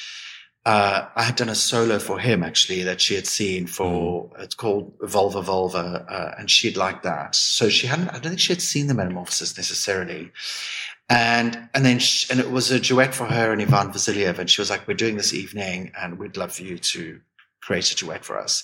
uh, 0.67 1.07
I 1.17 1.23
had 1.23 1.37
done 1.37 1.49
a 1.49 1.55
solo 1.55 1.99
for 1.99 2.19
him 2.19 2.43
actually 2.43 2.83
that 2.83 3.01
she 3.01 3.15
had 3.15 3.27
seen 3.27 3.67
for 3.67 4.31
it's 4.39 4.55
called 4.55 4.99
Volver 4.99 5.43
Volver, 5.43 6.05
uh, 6.07 6.35
and 6.39 6.51
she'd 6.51 6.77
liked 6.77 7.03
that. 7.05 7.35
So 7.35 7.71
she 7.71 7.87
hadn't. 7.87 8.11
I 8.11 8.15
don't 8.15 8.25
think 8.33 8.41
she 8.41 8.53
had 8.53 8.61
seen 8.61 8.87
the 8.87 8.95
Metamorphosis 8.95 9.57
necessarily. 9.57 10.33
And 11.11 11.69
and 11.75 11.85
then 11.85 11.99
sh 11.99 12.31
and 12.31 12.39
it 12.39 12.51
was 12.51 12.71
a 12.71 12.79
duet 12.79 13.15
for 13.15 13.27
her 13.27 13.53
and 13.53 13.61
Ivan 13.61 13.93
Vasiliev, 13.93 14.39
and 14.39 14.49
she 14.49 14.61
was 14.61 14.71
like, 14.71 14.87
"We're 14.87 14.95
doing 14.95 15.17
this 15.17 15.35
evening, 15.35 15.91
and 16.01 16.19
we'd 16.19 16.37
love 16.37 16.53
for 16.53 16.63
you 16.63 16.79
to 16.79 17.21
create 17.61 17.91
a 17.91 17.97
duet 17.97 18.25
for 18.25 18.39
us." 18.39 18.63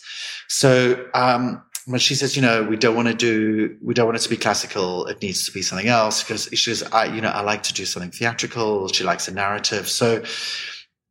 So 0.49 1.09
um, 1.13 1.61
when 1.87 1.99
she 1.99 2.15
says, 2.15 2.37
"You 2.37 2.43
know, 2.43 2.63
we 2.63 2.77
don't 2.77 2.95
want 2.95 3.09
to 3.09 3.15
do, 3.15 3.77
we 3.83 3.95
don't 3.95 4.07
want 4.07 4.17
it 4.17 4.23
to 4.23 4.31
be 4.31 4.37
classical. 4.37 5.07
It 5.07 5.21
needs 5.21 5.45
to 5.47 5.53
be 5.53 5.61
something 5.61 5.89
else," 5.89 6.23
because 6.23 6.49
she 6.53 6.73
says, 6.73 6.85
"I, 6.93 7.07
you 7.07 7.21
know, 7.21 7.31
I 7.31 7.41
like 7.41 7.65
to 7.65 7.75
do 7.75 7.85
something 7.85 8.13
theatrical." 8.13 8.87
She 8.89 9.03
likes 9.03 9.27
a 9.27 9.35
narrative, 9.35 9.89
so 9.89 10.23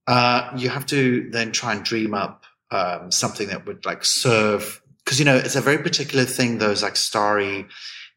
uh, 0.08 0.52
you 0.56 0.70
have 0.70 0.86
to 0.88 1.30
then 1.32 1.52
try 1.52 1.74
and 1.74 1.84
dream 1.84 2.14
up 2.14 2.46
um, 2.72 3.12
something 3.12 3.50
that 3.50 3.66
would 3.66 3.86
like 3.86 4.06
serve 4.06 4.82
because 5.04 5.20
you 5.20 5.26
know 5.26 5.36
it's 5.36 5.56
a 5.56 5.62
very 5.62 5.78
particular 5.78 6.26
thing 6.26 6.58
those 6.58 6.82
like 6.82 6.96
starry 6.96 7.66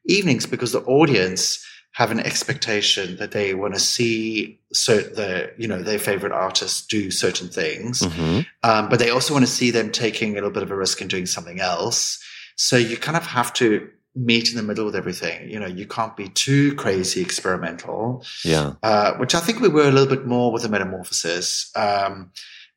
evenings 0.07 0.47
because 0.47 0.73
the 0.73 0.81
audience 0.83 1.65
have 2.01 2.11
an 2.13 2.21
expectation 2.21 3.17
that 3.17 3.33
they 3.33 3.55
want 3.55 3.75
to 3.75 3.81
see 3.81 4.61
certain 4.73 5.15
the 5.21 5.31
you 5.63 5.67
know 5.71 5.83
their 5.83 5.99
favorite 5.99 6.33
artists 6.47 6.87
do 6.87 7.11
certain 7.11 7.49
things 7.49 7.95
Mhm. 8.03 8.47
um, 8.63 8.89
but 8.91 8.99
they 9.01 9.11
also 9.11 9.35
want 9.35 9.45
to 9.47 9.51
see 9.61 9.71
them 9.73 9.91
taking 9.91 10.31
a 10.31 10.35
little 10.35 10.51
bit 10.57 10.63
of 10.63 10.71
a 10.71 10.77
risk 10.85 11.01
and 11.01 11.11
doing 11.11 11.27
something 11.27 11.59
else 11.61 12.01
so 12.57 12.77
you 12.77 12.97
kind 12.97 13.17
of 13.17 13.27
have 13.39 13.53
to 13.55 13.69
meet 14.15 14.51
in 14.51 14.57
the 14.57 14.63
middle 14.63 14.85
with 14.87 14.97
everything 15.03 15.39
you 15.53 15.59
know 15.63 15.67
you 15.81 15.87
can't 15.97 16.17
be 16.17 16.29
too 16.29 16.75
crazy 16.83 17.21
experimental 17.21 18.25
Yeah. 18.45 18.75
uh, 18.83 19.11
which 19.21 19.35
I 19.35 19.41
think 19.41 19.61
we 19.61 19.69
were 19.69 19.89
a 19.89 19.93
little 19.97 20.13
bit 20.17 20.25
more 20.27 20.53
with 20.53 20.63
the 20.63 20.69
metamorphosis. 20.69 21.71
Um, 21.77 22.31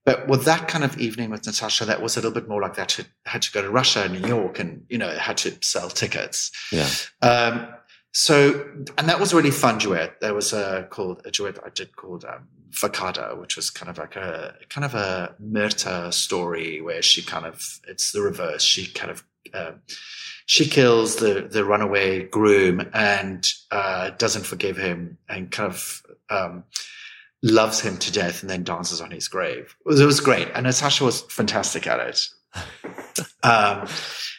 but 0.03 0.27
with 0.27 0.45
that 0.45 0.67
kind 0.67 0.83
of 0.83 0.97
evening 0.97 1.29
with 1.29 1.45
Natasha, 1.45 1.85
that 1.85 2.01
was 2.01 2.17
a 2.17 2.19
little 2.21 2.31
bit 2.39 2.47
more 2.49 2.59
like 2.59 2.73
that. 2.75 2.91
Had, 2.93 3.05
had 3.33 3.41
to 3.43 3.51
go 3.51 3.61
to 3.61 3.69
Russia 3.69 4.01
and 4.05 4.13
New 4.19 4.27
York 4.27 4.57
and, 4.59 4.83
you 4.89 4.97
know, 4.97 5.09
had 5.29 5.37
to 5.43 5.49
sell 5.61 5.89
tickets. 5.89 6.51
Yeah. 6.71 6.89
Um, 7.21 7.67
so, 8.13 8.65
and 8.97 9.07
that 9.07 9.19
was 9.19 9.31
a 9.31 9.35
really 9.37 9.51
fun 9.51 9.77
duet. 9.77 10.19
There 10.19 10.33
was 10.33 10.51
a 10.53 10.87
called 10.89 11.21
a 11.25 11.31
duet 11.31 11.59
I 11.65 11.69
did 11.69 11.95
called 11.95 12.25
um, 12.25 12.47
Facada, 12.71 13.39
which 13.39 13.55
was 13.55 13.69
kind 13.69 13.89
of 13.89 13.97
like 13.97 14.15
a 14.15 14.55
kind 14.69 14.83
of 14.83 14.95
a 14.95 15.35
Myrta 15.41 16.13
story 16.13 16.81
where 16.81 17.01
she 17.01 17.21
kind 17.21 17.45
of 17.45 17.79
it's 17.87 18.11
the 18.11 18.21
reverse. 18.21 18.63
She 18.63 18.87
kind 18.91 19.11
of 19.11 19.23
uh, 19.53 19.71
she 20.45 20.65
kills 20.65 21.17
the 21.17 21.47
the 21.49 21.63
runaway 21.63 22.23
groom 22.23 22.89
and 22.93 23.49
uh, 23.71 24.09
doesn't 24.11 24.45
forgive 24.45 24.77
him 24.77 25.17
and 25.29 25.49
kind 25.49 25.71
of 25.71 26.03
um, 26.29 26.65
loves 27.41 27.79
him 27.79 27.97
to 27.97 28.11
death 28.11 28.41
and 28.41 28.49
then 28.49 28.63
dances 28.63 28.99
on 28.99 29.11
his 29.11 29.29
grave. 29.29 29.75
It 29.85 29.89
was, 29.89 30.01
it 30.01 30.05
was 30.05 30.19
great, 30.19 30.49
and 30.53 30.65
Natasha 30.65 31.05
was 31.05 31.21
fantastic 31.21 31.87
at 31.87 31.99
it. 31.99 32.27
Um, 33.43 33.87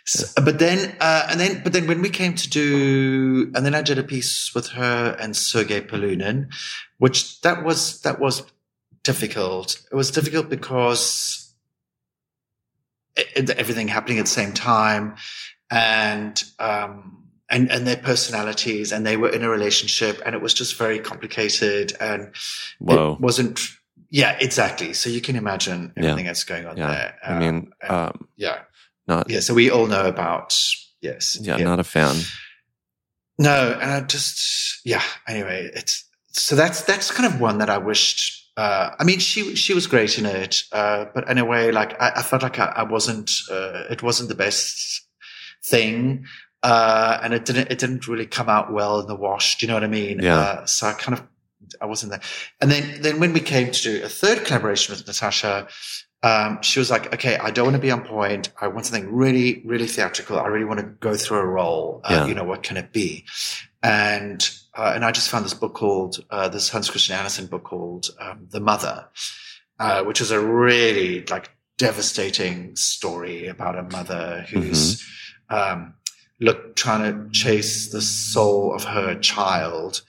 so- 0.04 0.42
but 0.42 0.58
then, 0.58 0.96
uh, 1.00 1.26
and 1.30 1.38
then, 1.40 1.62
but 1.62 1.72
then 1.72 1.86
when 1.86 2.02
we 2.02 2.10
came 2.10 2.34
to 2.34 2.48
do, 2.50 3.50
and 3.54 3.64
then 3.64 3.74
I 3.74 3.82
did 3.82 3.98
a 3.98 4.02
piece 4.02 4.52
with 4.54 4.68
her 4.68 5.16
and 5.20 5.36
Sergei 5.36 5.80
Polunin, 5.80 6.52
which 6.98 7.40
that 7.42 7.64
was, 7.64 8.00
that 8.02 8.18
was 8.20 8.42
difficult. 9.02 9.80
It 9.90 9.94
was 9.96 10.10
difficult 10.10 10.48
because 10.48 11.52
it, 13.16 13.26
it- 13.36 13.50
everything 13.50 13.88
happening 13.88 14.18
at 14.18 14.24
the 14.26 14.30
same 14.30 14.52
time 14.52 15.16
and, 15.70 16.42
um, 16.58 17.18
and, 17.48 17.70
and 17.70 17.86
their 17.86 17.96
personalities 17.96 18.92
and 18.92 19.04
they 19.06 19.16
were 19.16 19.28
in 19.28 19.42
a 19.42 19.48
relationship 19.48 20.20
and 20.24 20.34
it 20.34 20.40
was 20.40 20.54
just 20.54 20.76
very 20.78 20.98
complicated 20.98 21.92
and 22.00 22.30
Whoa. 22.78 23.12
it 23.14 23.20
wasn't, 23.20 23.60
yeah, 24.10 24.36
exactly. 24.40 24.94
So 24.94 25.10
you 25.10 25.20
can 25.20 25.36
imagine 25.36 25.92
Yeah. 25.96 26.04
everything 26.04 26.26
that's 26.26 26.44
going 26.44 26.66
on 26.66 26.76
Yeah. 26.78 26.88
there. 26.88 27.14
I 27.24 27.32
Um, 27.32 27.38
mean, 27.38 27.72
and- 27.82 27.90
um, 27.90 28.28
yeah. 28.36 28.60
Not, 29.06 29.28
Yeah, 29.30 29.40
so 29.40 29.54
we 29.54 29.70
all 29.70 29.86
know 29.86 30.06
about 30.06 30.56
yes. 31.00 31.36
yeah, 31.40 31.56
not 31.56 31.80
a 31.80 31.84
fan. 31.84 32.16
no, 33.38 33.76
and 33.80 33.90
I 33.90 34.00
just 34.02 34.80
yeah. 34.84 35.02
Anyway, 35.26 35.70
it's 35.74 36.04
so 36.28 36.56
that's 36.56 36.82
that's 36.82 37.10
kind 37.10 37.32
of 37.32 37.40
one 37.40 37.58
that 37.58 37.70
I 37.70 37.78
wished. 37.78 38.40
Uh, 38.56 38.90
I 38.98 39.04
mean, 39.04 39.18
she 39.18 39.54
she 39.56 39.74
was 39.74 39.86
great 39.86 40.18
in 40.18 40.26
it, 40.26 40.62
uh, 40.72 41.06
but 41.14 41.28
in 41.28 41.38
a 41.38 41.44
way, 41.44 41.72
like 41.72 42.00
I, 42.00 42.12
I 42.16 42.22
felt 42.22 42.42
like 42.42 42.58
I, 42.58 42.66
I 42.66 42.82
wasn't. 42.82 43.30
Uh, 43.50 43.84
it 43.90 44.02
wasn't 44.02 44.28
the 44.28 44.34
best 44.34 45.06
thing, 45.64 46.26
uh, 46.62 47.18
and 47.22 47.32
it 47.34 47.44
didn't 47.44 47.70
it 47.70 47.78
didn't 47.78 48.06
really 48.08 48.26
come 48.26 48.48
out 48.48 48.72
well 48.72 49.00
in 49.00 49.06
the 49.06 49.16
wash. 49.16 49.58
Do 49.58 49.66
you 49.66 49.68
know 49.68 49.74
what 49.74 49.84
I 49.84 49.88
mean? 49.88 50.20
Yeah. 50.20 50.38
Uh, 50.38 50.66
so 50.66 50.86
I 50.86 50.92
kind 50.92 51.18
of 51.18 51.26
I 51.80 51.86
wasn't 51.86 52.10
there. 52.12 52.20
And 52.60 52.70
then 52.70 53.00
then 53.00 53.20
when 53.20 53.32
we 53.32 53.40
came 53.40 53.70
to 53.72 53.82
do 53.82 54.02
a 54.04 54.08
third 54.08 54.44
collaboration 54.44 54.94
with 54.94 55.06
Natasha, 55.06 55.66
um, 56.22 56.60
she 56.62 56.78
was 56.78 56.90
like, 56.90 57.12
okay, 57.14 57.36
I 57.36 57.50
don't 57.50 57.64
want 57.64 57.76
to 57.76 57.82
be 57.82 57.90
on 57.90 58.02
point. 58.04 58.50
I 58.60 58.68
want 58.68 58.86
something 58.86 59.12
really, 59.12 59.62
really 59.64 59.86
theatrical. 59.86 60.38
I 60.38 60.46
really 60.46 60.64
want 60.64 60.80
to 60.80 60.86
go 60.86 61.16
through 61.16 61.38
a 61.38 61.46
role. 61.46 62.00
Uh, 62.04 62.12
Yeah. 62.12 62.26
You 62.26 62.34
know, 62.34 62.44
what 62.44 62.62
can 62.62 62.76
it 62.76 62.92
be? 62.92 63.24
And, 63.82 64.48
uh, 64.76 64.92
and 64.94 65.04
I 65.04 65.10
just 65.10 65.28
found 65.28 65.44
this 65.44 65.54
book 65.54 65.74
called, 65.74 66.24
uh, 66.30 66.48
this 66.48 66.68
Hans 66.68 66.88
Christian 66.90 67.16
Andersen 67.16 67.46
book 67.46 67.64
called, 67.64 68.10
um, 68.20 68.46
The 68.50 68.60
Mother, 68.60 69.08
uh, 69.80 70.04
which 70.04 70.20
is 70.20 70.30
a 70.30 70.38
really 70.40 71.24
like 71.26 71.50
devastating 71.78 72.76
story 72.76 73.48
about 73.48 73.76
a 73.76 73.82
mother 73.82 74.46
who's, 74.48 75.04
um, 75.50 75.94
look, 76.40 76.76
trying 76.76 77.02
to 77.02 77.30
chase 77.32 77.88
the 77.88 78.00
soul 78.00 78.72
of 78.74 78.84
her 78.84 79.16
child 79.16 80.02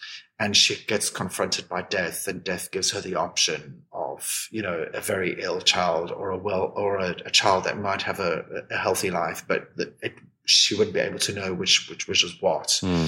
and 0.43 0.51
she 0.61 0.73
gets 0.91 1.07
confronted 1.21 1.65
by 1.73 1.81
death 1.99 2.27
and 2.29 2.43
death 2.51 2.65
gives 2.75 2.91
her 2.93 3.01
the 3.01 3.15
option 3.27 3.59
of 3.91 4.47
you 4.51 4.61
know 4.65 4.77
a 4.93 5.01
very 5.13 5.31
ill 5.45 5.61
child 5.73 6.07
or 6.19 6.27
a 6.31 6.37
well 6.47 6.65
or 6.75 6.91
a, 7.07 7.11
a 7.25 7.31
child 7.31 7.63
that 7.65 7.77
might 7.87 8.01
have 8.09 8.19
a, 8.19 8.33
a 8.75 8.77
healthy 8.85 9.11
life 9.21 9.39
but 9.47 9.61
that 9.77 9.89
it, 10.07 10.13
she 10.45 10.75
wouldn't 10.75 10.93
be 10.93 10.99
able 11.09 11.19
to 11.27 11.33
know 11.39 11.49
which 11.61 11.75
which 11.89 12.03
which 12.09 12.21
was 12.27 12.33
what 12.41 12.67
Hmm. 12.81 13.07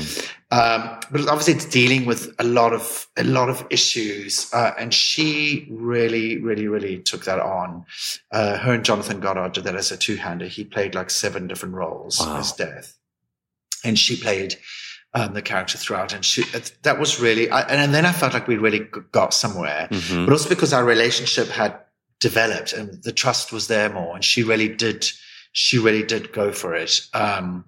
um, 0.57 0.81
but 1.11 1.21
obviously 1.31 1.55
it's 1.57 1.65
dealing 1.81 2.05
with 2.11 2.21
a 2.39 2.43
lot 2.59 2.71
of 2.79 2.85
a 3.17 3.25
lot 3.37 3.49
of 3.53 3.57
issues 3.69 4.33
uh, 4.59 4.71
and 4.79 4.93
she 4.93 5.67
really 5.69 6.27
really 6.47 6.67
really 6.75 6.95
took 7.09 7.25
that 7.25 7.39
on 7.41 7.85
uh, 8.37 8.57
her 8.63 8.73
and 8.77 8.85
jonathan 8.85 9.19
goddard 9.19 9.51
did 9.53 9.65
that 9.65 9.75
as 9.75 9.91
a 9.91 9.97
two-hander 9.97 10.47
he 10.57 10.63
played 10.63 10.95
like 10.95 11.09
seven 11.09 11.47
different 11.47 11.75
roles 11.75 12.19
Wow. 12.21 12.37
as 12.39 12.53
death 12.53 12.89
and 13.83 13.99
she 13.99 14.15
played 14.15 14.55
um, 15.15 15.33
the 15.33 15.41
character 15.41 15.77
throughout 15.77 16.13
and 16.13 16.23
she 16.25 16.43
that 16.83 16.99
was 16.99 17.19
really 17.19 17.49
I, 17.49 17.61
and 17.61 17.93
then 17.93 18.05
i 18.05 18.11
felt 18.11 18.33
like 18.33 18.47
we 18.47 18.57
really 18.57 18.81
got 19.11 19.33
somewhere 19.33 19.87
Mhm. 19.89 20.25
but 20.25 20.31
also 20.33 20.49
because 20.49 20.73
our 20.73 20.83
relationship 20.85 21.47
had 21.47 21.73
developed 22.19 22.73
and 22.73 23.01
the 23.03 23.11
trust 23.13 23.51
was 23.51 23.67
there 23.67 23.89
more 23.89 24.13
and 24.15 24.23
she 24.23 24.43
really 24.43 24.67
did 24.67 25.07
she 25.53 25.77
really 25.79 26.03
did 26.03 26.33
go 26.33 26.51
for 26.51 26.75
it 26.75 27.01
um 27.13 27.65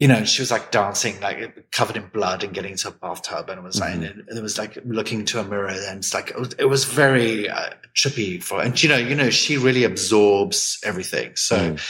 you 0.00 0.06
know, 0.06 0.22
she 0.24 0.40
was 0.42 0.52
like 0.52 0.70
dancing, 0.70 1.18
like 1.20 1.72
covered 1.72 1.96
in 1.96 2.06
blood 2.12 2.44
and 2.44 2.54
getting 2.54 2.70
into 2.70 2.86
a 2.86 2.92
bathtub 2.92 3.50
and 3.50 3.64
was 3.64 3.80
like, 3.80 3.94
Mhm. 3.94 4.28
and 4.28 4.38
it 4.38 4.40
was 4.40 4.56
like 4.56 4.78
looking 4.84 5.18
into 5.18 5.40
a 5.40 5.44
mirror 5.44 5.66
and 5.66 5.98
it's 5.98 6.14
like, 6.14 6.30
it 6.30 6.38
was, 6.38 6.52
it 6.56 6.66
was 6.66 6.84
very 6.84 7.48
uh, 7.50 7.70
trippy 7.96 8.40
for, 8.40 8.62
and 8.62 8.80
you 8.80 8.88
know, 8.88 8.96
you 8.96 9.16
know, 9.16 9.28
she 9.28 9.56
really 9.58 9.82
absorbs 9.82 10.78
everything. 10.84 11.34
So, 11.34 11.56
Mm. 11.56 11.80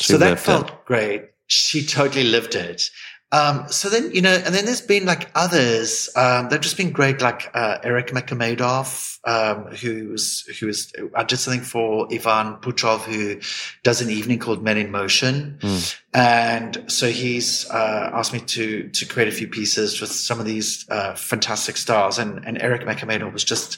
So 0.00 0.16
that 0.18 0.28
lived 0.28 0.40
it. 0.40 0.44
felt 0.44 0.84
great. 0.84 1.30
She 1.48 1.84
totally 1.84 2.22
lived 2.22 2.54
it. 2.54 2.90
Um, 3.30 3.68
so 3.68 3.90
then, 3.90 4.10
you 4.14 4.22
know, 4.22 4.32
and 4.32 4.54
then 4.54 4.64
there's 4.64 4.80
been 4.80 5.04
like 5.04 5.30
others, 5.34 6.08
um, 6.16 6.48
they've 6.48 6.62
just 6.62 6.78
been 6.78 6.92
great, 6.92 7.20
like, 7.20 7.50
uh, 7.52 7.78
Irek 7.84 8.08
Mukhamedov, 8.08 9.18
um, 9.24 9.66
who's, 9.74 10.46
who's, 10.58 10.90
I 11.14 11.24
did 11.24 11.36
something 11.36 11.60
for 11.60 12.08
Ivan 12.10 12.56
Putrov, 12.56 13.00
who 13.00 13.38
does 13.82 14.00
an 14.00 14.08
evening 14.08 14.38
called 14.38 14.62
Men 14.62 14.78
in 14.78 14.90
Motion. 14.90 15.58
Mm. 15.60 16.00
And 16.14 16.90
so 16.90 17.10
he's, 17.10 17.68
uh, 17.68 18.10
asked 18.14 18.32
me 18.32 18.40
to, 18.40 18.88
to 18.88 19.04
create 19.04 19.28
a 19.28 19.32
few 19.32 19.46
pieces 19.46 20.00
with 20.00 20.10
some 20.10 20.40
of 20.40 20.46
these, 20.46 20.88
uh, 20.88 21.14
fantastic 21.14 21.76
stars. 21.76 22.18
And, 22.18 22.42
and 22.46 22.58
Irek 22.58 22.86
Mukhamedov 22.86 23.34
was 23.34 23.44
just, 23.44 23.76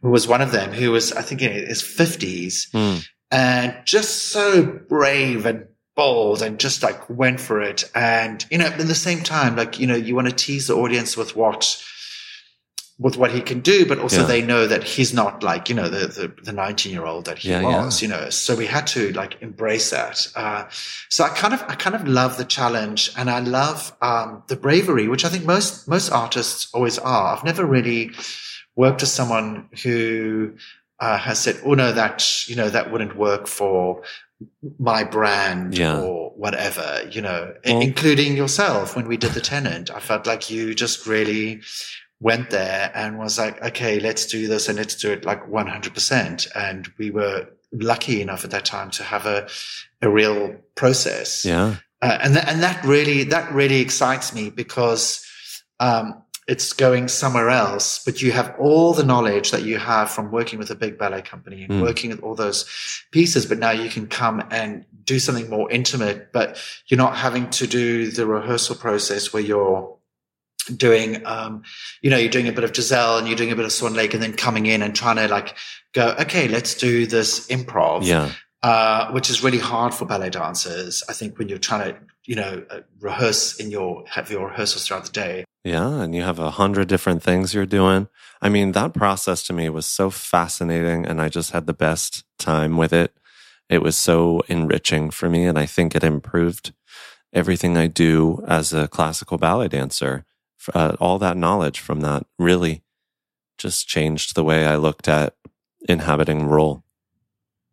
who 0.00 0.08
was 0.08 0.26
one 0.26 0.40
of 0.40 0.52
them, 0.52 0.72
who 0.72 0.90
was, 0.90 1.12
I 1.12 1.20
think 1.20 1.42
in 1.42 1.52
his 1.52 1.82
fifties 1.82 2.70
Mm. 2.72 3.06
and 3.30 3.76
just 3.84 4.28
so 4.30 4.62
brave 4.64 5.44
and 5.44 5.66
bold 5.96 6.42
and 6.42 6.60
just 6.60 6.82
like 6.82 7.08
went 7.10 7.40
for 7.40 7.60
it. 7.60 7.84
And, 7.94 8.44
you 8.50 8.58
know, 8.58 8.66
at 8.66 8.78
the 8.78 8.94
same 8.94 9.22
time, 9.22 9.56
like, 9.56 9.80
you 9.80 9.86
know, 9.86 9.96
you 9.96 10.14
want 10.14 10.28
to 10.28 10.34
tease 10.34 10.66
the 10.66 10.74
audience 10.76 11.16
with 11.16 11.34
what, 11.34 11.82
with 12.98 13.16
what 13.16 13.30
he 13.30 13.40
can 13.40 13.60
do, 13.60 13.84
but 13.86 13.98
also 13.98 14.20
Yeah. 14.20 14.26
they 14.26 14.42
know 14.42 14.66
that 14.66 14.84
he's 14.84 15.12
not 15.14 15.42
like, 15.42 15.68
you 15.68 15.74
know, 15.74 15.88
the, 15.88 16.06
the, 16.06 16.32
the 16.42 16.52
19 16.52 16.92
year 16.92 17.04
old 17.04 17.24
that 17.24 17.38
he 17.38 17.50
Yeah, 17.50 17.60
yeah. 17.60 17.84
was, 17.84 18.02
you 18.02 18.08
know, 18.08 18.28
so 18.30 18.54
we 18.54 18.66
had 18.66 18.86
to 18.88 19.12
like 19.12 19.40
embrace 19.42 19.90
that. 19.90 20.28
Uh, 20.36 20.64
so 21.08 21.24
I 21.24 21.30
kind 21.30 21.54
of, 21.54 21.62
I 21.62 21.74
kind 21.74 21.96
of 21.96 22.06
love 22.06 22.36
the 22.36 22.44
challenge 22.44 23.10
and 23.16 23.28
I 23.30 23.40
love, 23.40 23.92
um, 24.02 24.42
the 24.48 24.56
bravery, 24.56 25.08
which 25.08 25.24
I 25.24 25.28
think 25.30 25.44
most, 25.44 25.88
most 25.88 26.10
artists 26.10 26.68
always 26.74 26.98
are. 26.98 27.36
I've 27.36 27.44
never 27.44 27.64
really 27.64 28.12
worked 28.76 29.00
with 29.00 29.10
someone 29.10 29.68
who, 29.82 30.54
uh, 30.98 31.18
has 31.18 31.38
said, 31.38 31.60
"Oh 31.62 31.74
no, 31.74 31.92
that 31.92 32.48
you 32.48 32.56
know 32.56 32.70
that 32.70 32.90
wouldn't 32.90 33.16
work 33.16 33.46
for 33.48 34.02
my 34.78 35.04
brand 35.04 35.76
Yeah. 35.78 36.00
or 36.00 36.30
whatever." 36.36 37.02
You 37.10 37.22
know, 37.22 37.54
Well- 37.64 37.80
including 37.80 38.36
yourself 38.36 38.96
when 38.96 39.06
we 39.08 39.16
did 39.16 39.32
the 39.32 39.40
tenant. 39.40 39.90
I 39.90 40.00
felt 40.00 40.26
like 40.26 40.50
you 40.50 40.74
just 40.74 41.06
really 41.06 41.60
went 42.20 42.50
there 42.50 42.90
and 42.94 43.18
was 43.18 43.38
like, 43.38 43.62
"Okay, 43.62 44.00
let's 44.00 44.26
do 44.26 44.46
this 44.48 44.68
and 44.68 44.78
let's 44.78 44.94
do 44.94 45.12
it 45.12 45.24
like 45.24 45.46
one 45.48 45.66
hundred 45.66 45.94
percent." 45.94 46.46
And 46.54 46.90
we 46.98 47.10
were 47.10 47.48
lucky 47.72 48.22
enough 48.22 48.44
at 48.44 48.50
that 48.52 48.64
time 48.64 48.90
to 48.92 49.02
have 49.02 49.26
a 49.26 49.48
a 50.02 50.08
real 50.08 50.54
process. 50.74 51.44
Yeah. 51.44 51.76
Uh, 52.02 52.18
and 52.22 52.36
that, 52.36 52.48
and 52.48 52.62
that 52.62 52.84
really 52.84 53.24
that 53.24 53.50
really 53.52 53.80
excites 53.80 54.32
me 54.34 54.50
because 54.50 55.24
um, 55.80 56.22
it's 56.48 56.72
going 56.72 57.08
somewhere 57.08 57.50
else, 57.50 58.00
but 58.04 58.22
you 58.22 58.30
have 58.30 58.54
all 58.58 58.94
the 58.94 59.02
knowledge 59.04 59.50
that 59.50 59.62
you 59.64 59.78
have 59.78 60.08
from 60.10 60.30
working 60.30 60.58
with 60.60 60.70
a 60.70 60.76
big 60.76 60.96
ballet 60.96 61.20
company 61.22 61.64
and 61.64 61.72
Mm. 61.72 61.80
working 61.82 62.10
with 62.10 62.20
all 62.22 62.36
those 62.36 62.64
pieces. 63.10 63.46
But 63.46 63.58
now 63.58 63.72
you 63.72 63.90
can 63.90 64.06
come 64.06 64.44
and 64.50 64.84
do 65.04 65.18
something 65.18 65.50
more 65.50 65.68
intimate, 65.70 66.32
but 66.32 66.56
you're 66.86 66.98
not 66.98 67.16
having 67.16 67.50
to 67.50 67.66
do 67.66 68.10
the 68.10 68.26
rehearsal 68.26 68.76
process 68.76 69.32
where 69.32 69.42
you're 69.42 69.92
doing, 70.76 71.24
um, 71.26 71.62
you 72.02 72.10
know, 72.10 72.16
you're 72.16 72.30
doing 72.30 72.48
a 72.48 72.52
bit 72.52 72.64
of 72.64 72.74
Giselle 72.74 73.18
and 73.18 73.26
you're 73.28 73.36
doing 73.36 73.52
a 73.52 73.56
bit 73.56 73.64
of 73.64 73.72
Swan 73.72 73.94
Lake 73.94 74.14
and 74.14 74.22
then 74.22 74.32
coming 74.32 74.66
in 74.66 74.82
and 74.82 74.94
trying 74.94 75.16
to 75.16 75.28
like 75.28 75.56
go, 75.94 76.14
okay, 76.20 76.48
let's 76.48 76.74
do 76.74 77.06
this 77.06 77.46
improv 77.48 78.04
Yeah. 78.04 78.30
uh, 78.62 79.10
which 79.12 79.30
is 79.30 79.42
really 79.44 79.58
hard 79.60 79.94
for 79.94 80.04
ballet 80.06 80.30
dancers. 80.30 81.02
I 81.08 81.12
think 81.12 81.38
when 81.38 81.48
you're 81.48 81.58
trying 81.58 81.92
to, 81.92 82.00
you 82.24 82.34
know, 82.36 82.64
uh, 82.70 82.80
rehearse 83.00 83.60
in 83.60 83.70
your, 83.70 84.04
have 84.08 84.30
your 84.30 84.48
rehearsals 84.48 84.86
throughout 84.86 85.04
the 85.04 85.12
day. 85.12 85.44
Yeah, 85.66 86.00
and 86.00 86.14
you 86.14 86.22
have 86.22 86.38
a 86.38 86.52
hundred 86.52 86.86
different 86.86 87.24
things 87.24 87.52
you're 87.52 87.66
doing. 87.66 88.06
I 88.40 88.48
mean, 88.48 88.70
that 88.70 88.94
process 88.94 89.42
to 89.48 89.52
me 89.52 89.68
was 89.68 89.84
so 89.84 90.10
fascinating, 90.10 91.04
and 91.04 91.20
I 91.20 91.28
just 91.28 91.50
had 91.50 91.66
the 91.66 91.74
best 91.74 92.24
time 92.38 92.76
with 92.76 92.92
it. 92.92 93.12
It 93.68 93.82
was 93.82 93.96
so 93.98 94.42
enriching 94.46 95.10
for 95.10 95.28
me, 95.28 95.44
and 95.44 95.58
I 95.58 95.66
think 95.66 95.96
it 95.96 96.04
improved 96.04 96.72
everything 97.32 97.76
I 97.76 97.88
do 97.88 98.44
as 98.46 98.72
a 98.72 98.86
classical 98.86 99.38
ballet 99.38 99.66
dancer. 99.66 100.24
Uh, 100.72 100.94
all 101.00 101.18
that 101.18 101.36
knowledge 101.36 101.80
from 101.80 102.00
that 102.02 102.26
really 102.38 102.84
just 103.58 103.88
changed 103.88 104.36
the 104.36 104.44
way 104.44 104.66
I 104.66 104.76
looked 104.76 105.08
at 105.08 105.34
inhabiting 105.88 106.46
role. 106.46 106.84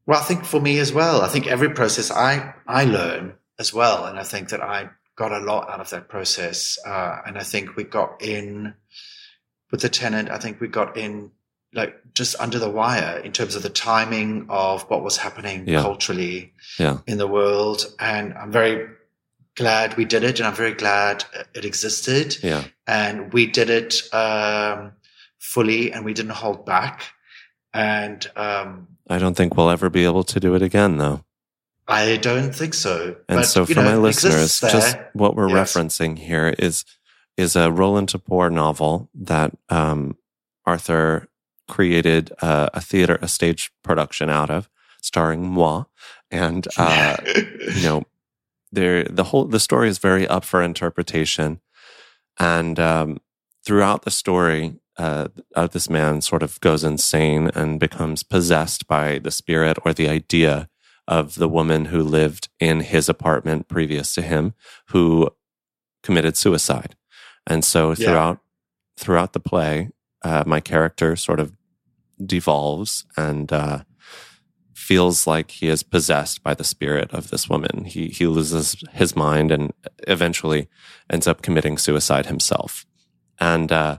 Well, 0.07 0.19
I 0.19 0.23
think 0.23 0.45
for 0.45 0.59
me 0.59 0.79
as 0.79 0.91
well, 0.91 1.21
I 1.21 1.27
think 1.27 1.45
every 1.45 1.69
process 1.69 2.09
I, 2.09 2.55
I 2.65 2.85
learn 2.85 3.35
as 3.59 3.71
well. 3.71 4.05
And 4.05 4.17
I 4.17 4.23
think 4.23 4.49
that 4.49 4.63
I 4.63 4.89
got 5.15 5.31
a 5.31 5.39
lot 5.39 5.69
out 5.69 5.79
of 5.79 5.89
that 5.91 6.07
process. 6.09 6.77
Uh, 6.85 7.21
and 7.25 7.37
I 7.37 7.43
think 7.43 7.75
we 7.75 7.83
got 7.83 8.21
in 8.21 8.73
with 9.71 9.81
the 9.81 9.89
tenant. 9.89 10.29
I 10.29 10.37
think 10.37 10.59
we 10.59 10.67
got 10.67 10.97
in 10.97 11.31
like 11.73 11.95
just 12.13 12.35
under 12.39 12.59
the 12.59 12.69
wire 12.69 13.19
in 13.23 13.31
terms 13.31 13.55
of 13.55 13.63
the 13.63 13.69
timing 13.69 14.45
of 14.49 14.83
what 14.83 15.03
was 15.03 15.17
happening 15.17 15.67
Yeah. 15.67 15.81
culturally 15.81 16.53
Yeah. 16.79 16.99
in 17.07 17.17
the 17.17 17.27
world. 17.27 17.85
And 17.99 18.33
I'm 18.33 18.51
very 18.51 18.87
glad 19.55 19.97
we 19.97 20.05
did 20.05 20.23
it. 20.23 20.39
And 20.39 20.47
I'm 20.47 20.53
very 20.55 20.73
glad 20.73 21.25
it 21.53 21.65
existed. 21.65 22.37
Yeah. 22.43 22.63
and 22.85 23.31
we 23.33 23.47
did 23.47 23.69
it 23.69 24.13
um, 24.13 24.91
fully 25.39 25.91
and 25.93 26.03
we 26.05 26.13
didn't 26.13 26.33
hold 26.33 26.65
back 26.65 27.03
and 27.73 28.29
um, 28.35 28.87
I 29.09 29.17
don't 29.19 29.35
think 29.35 29.55
we'll 29.57 29.69
ever 29.69 29.89
be 29.89 30.03
able 30.05 30.23
to 30.25 30.39
do 30.39 30.53
it 30.55 30.61
again, 30.61 30.97
though. 30.97 31.23
I 31.87 32.17
don't 32.17 32.53
think 32.55 32.73
so 32.73 33.15
And 33.27 33.39
But, 33.39 33.43
so, 33.43 33.65
for 33.65 33.75
know, 33.75 33.83
my 33.83 33.95
listeners, 33.97 34.59
there. 34.59 34.71
just 34.71 34.97
what 35.13 35.35
we're 35.35 35.49
Yes. 35.49 35.73
referencing 35.73 36.17
here 36.17 36.53
is 36.57 36.85
is 37.35 37.55
a 37.55 37.71
Roland 37.71 38.09
Topor 38.09 38.51
novel 38.51 39.09
that 39.15 39.51
um, 39.69 40.15
Arthur 40.65 41.27
created 41.67 42.31
uh, 42.41 42.69
a 42.73 42.79
theater, 42.81 43.17
a 43.21 43.27
stage 43.27 43.71
production 43.83 44.29
out 44.29 44.49
of, 44.51 44.69
starring 45.01 45.43
moi, 45.47 45.85
and 46.29 46.67
uh, 46.77 47.17
you 47.25 47.83
know, 47.83 48.03
there 48.71 49.03
the 49.05 49.25
whole 49.25 49.45
the 49.45 49.59
story 49.59 49.89
is 49.89 49.97
very 49.97 50.27
up 50.27 50.43
for 50.45 50.61
interpretation, 50.61 51.59
and 52.39 52.79
um, 52.79 53.19
throughout 53.65 54.03
the 54.03 54.11
story, 54.11 54.75
uh, 54.97 55.27
this 55.71 55.89
man 55.89 56.21
sort 56.21 56.43
of 56.43 56.59
goes 56.61 56.83
insane 56.83 57.49
and 57.55 57.79
becomes 57.79 58.21
possessed 58.23 58.87
by 58.87 59.17
the 59.19 59.31
spirit 59.31 59.77
or 59.83 59.93
the 59.93 60.07
idea 60.07 60.69
of 61.07 61.35
the 61.35 61.49
woman 61.49 61.85
who 61.85 62.01
lived 62.01 62.49
in 62.59 62.79
his 62.81 63.09
apartment 63.09 63.67
previous 63.67 64.13
to 64.15 64.21
him, 64.21 64.53
who 64.89 65.29
committed 66.01 66.37
suicide, 66.37 66.95
and 67.47 67.63
so 67.65 67.89
Yeah. 67.89 67.95
throughout 67.95 68.39
throughout 68.97 69.33
the 69.33 69.39
play, 69.39 69.89
uh, 70.23 70.43
my 70.45 70.59
character 70.59 71.15
sort 71.15 71.39
of 71.39 71.51
devolves 72.23 73.05
and 73.17 73.51
uh, 73.51 73.79
feels 74.73 75.25
like 75.25 75.49
he 75.51 75.67
is 75.67 75.81
possessed 75.83 76.43
by 76.43 76.53
the 76.53 76.63
spirit 76.63 77.11
of 77.11 77.29
this 77.29 77.49
woman. 77.49 77.85
He 77.85 78.07
he 78.09 78.27
loses 78.27 78.75
his 78.91 79.15
mind 79.15 79.51
and 79.51 79.73
eventually 80.07 80.67
ends 81.09 81.27
up 81.27 81.41
committing 81.41 81.77
suicide 81.77 82.27
himself. 82.27 82.85
And 83.39 83.71
uh, 83.71 83.97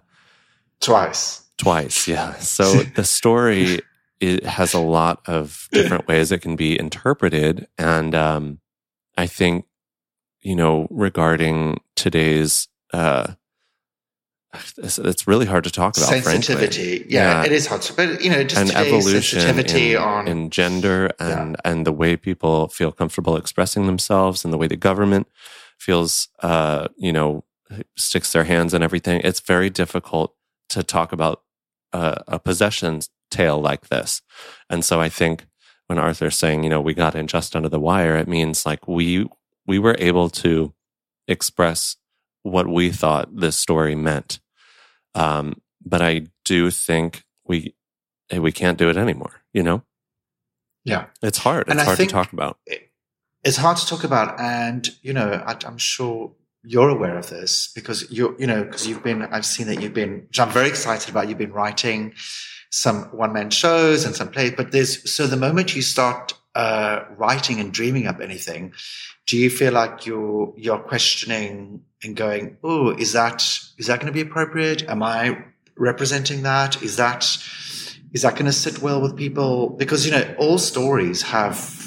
twice 0.80 1.42
twice, 1.58 2.06
yeah. 2.08 2.34
So 2.34 2.82
the 2.82 3.04
story 3.04 3.80
it 4.20 4.44
has 4.44 4.74
a 4.74 4.78
lot 4.80 5.20
of 5.26 5.68
different 5.72 6.08
ways 6.08 6.32
it 6.32 6.40
can 6.42 6.56
be 6.56 6.78
interpreted, 6.78 7.68
and 7.78 8.14
um, 8.14 8.60
I 9.16 9.26
think 9.26 9.66
you 10.42 10.56
know 10.56 10.86
regarding 10.90 11.80
today's. 11.96 12.68
Uh, 12.92 13.34
it's, 14.78 14.98
it's 14.98 15.26
really 15.26 15.46
hard 15.46 15.64
to 15.64 15.70
talk 15.70 15.96
about. 15.96 16.08
sensitivity 16.10 17.04
yeah, 17.08 17.40
Yeah. 17.40 17.46
it 17.46 17.52
is 17.52 17.66
hard 17.66 17.82
to, 17.82 17.92
but 17.92 18.20
you 18.22 18.30
know 18.30 18.44
just 18.44 18.60
and 18.60 18.70
evolution 18.86 19.40
sensitivity 19.40 19.94
in, 19.94 19.98
on 20.00 20.28
in 20.28 20.50
gender 20.50 21.10
and 21.18 21.56
and 21.64 21.84
the 21.84 21.92
way 21.92 22.16
people 22.16 22.68
feel 22.68 22.92
comfortable 22.92 23.36
expressing 23.36 23.86
themselves 23.86 24.44
and 24.44 24.52
the 24.52 24.58
way 24.58 24.68
the 24.68 24.76
government 24.76 25.26
feels 25.78 26.28
uh 26.40 26.86
you 26.96 27.12
know 27.12 27.42
sticks 27.96 28.32
their 28.32 28.44
hands 28.44 28.72
in 28.72 28.80
everything 28.80 29.20
it's 29.24 29.40
very 29.40 29.70
difficult 29.70 30.36
to 30.68 30.84
talk 30.84 31.12
about 31.12 31.42
uh, 31.94 32.16
a 32.28 32.38
possession 32.40 33.00
tale 33.30 33.60
like 33.60 33.88
this 33.88 34.22
and 34.70 34.84
so 34.84 35.00
i 35.00 35.08
think 35.08 35.46
when 35.88 35.98
arthur's 35.98 36.36
saying 36.36 36.64
you 36.64 36.70
know 36.70 36.82
we 36.82 36.94
got 36.94 37.14
in 37.16 37.26
just 37.28 37.56
under 37.56 37.70
the 37.70 37.80
wire 37.80 38.16
it 38.16 38.28
means 38.28 38.66
like 38.66 38.88
we 38.88 39.26
we 39.66 39.78
were 39.78 39.96
able 40.00 40.30
to 40.30 40.74
express 41.28 41.96
what 42.42 42.68
we 42.68 42.90
thought 42.90 43.34
this 43.36 43.56
story 43.56 43.94
meant 43.96 44.40
um, 45.14 45.60
but 45.84 46.02
I 46.02 46.26
do 46.44 46.70
think 46.70 47.24
we 47.46 47.74
eh, 48.30 48.38
we 48.38 48.52
can't 48.52 48.78
do 48.78 48.88
it 48.90 48.96
anymore. 48.96 49.42
You 49.52 49.62
know, 49.62 49.82
yeah 50.84 51.06
it's 51.22 51.38
hard. 51.38 51.68
It's 51.68 51.72
And 51.72 51.80
hard 51.80 51.98
to 51.98 52.06
talk 52.06 52.32
about. 52.32 52.58
it's 53.44 53.56
hard 53.58 53.76
to 53.78 53.86
talk 53.86 54.04
about 54.04 54.40
and 54.40 54.88
you 55.02 55.12
know 55.12 55.42
I, 55.46 55.56
i'm 55.66 55.78
sure 55.78 56.32
you're 56.64 56.88
aware 56.88 57.16
of 57.18 57.28
this 57.30 57.70
because 57.74 58.10
you're 58.10 58.34
you 58.38 58.46
know 58.46 58.64
because 58.64 58.86
you've 58.86 59.02
been 59.02 59.22
i've 59.24 59.46
seen 59.46 59.66
that 59.66 59.80
you've 59.80 59.94
been 59.94 60.24
which 60.28 60.40
i'm 60.40 60.50
very 60.50 60.68
excited 60.68 61.10
about 61.10 61.28
you've 61.28 61.38
been 61.38 61.52
writing 61.52 62.14
some 62.70 63.04
one-man 63.16 63.50
shows 63.50 64.04
and 64.04 64.16
some 64.16 64.28
plays 64.28 64.52
but 64.56 64.72
there's 64.72 65.10
so 65.10 65.26
the 65.26 65.36
moment 65.36 65.76
you 65.76 65.82
start 65.82 66.32
uh, 66.54 67.04
writing 67.16 67.60
and 67.60 67.72
dreaming 67.72 68.06
up 68.06 68.20
anything, 68.20 68.72
do 69.26 69.36
you 69.36 69.50
feel 69.50 69.72
like 69.72 70.06
you're 70.06 70.52
you're 70.56 70.78
questioning 70.78 71.82
and 72.02 72.16
going, 72.16 72.56
"Oh, 72.62 72.90
is 72.90 73.12
that 73.12 73.42
is 73.78 73.86
that 73.86 74.00
going 74.00 74.06
to 74.06 74.12
be 74.12 74.20
appropriate? 74.20 74.88
Am 74.88 75.02
I 75.02 75.44
representing 75.76 76.42
that? 76.42 76.82
Is 76.82 76.96
that 76.96 77.24
is 78.12 78.22
that 78.22 78.34
going 78.34 78.46
to 78.46 78.52
sit 78.52 78.82
well 78.82 79.00
with 79.00 79.16
people?" 79.16 79.70
Because 79.70 80.06
you 80.06 80.12
know, 80.12 80.34
all 80.38 80.58
stories 80.58 81.22
have 81.22 81.83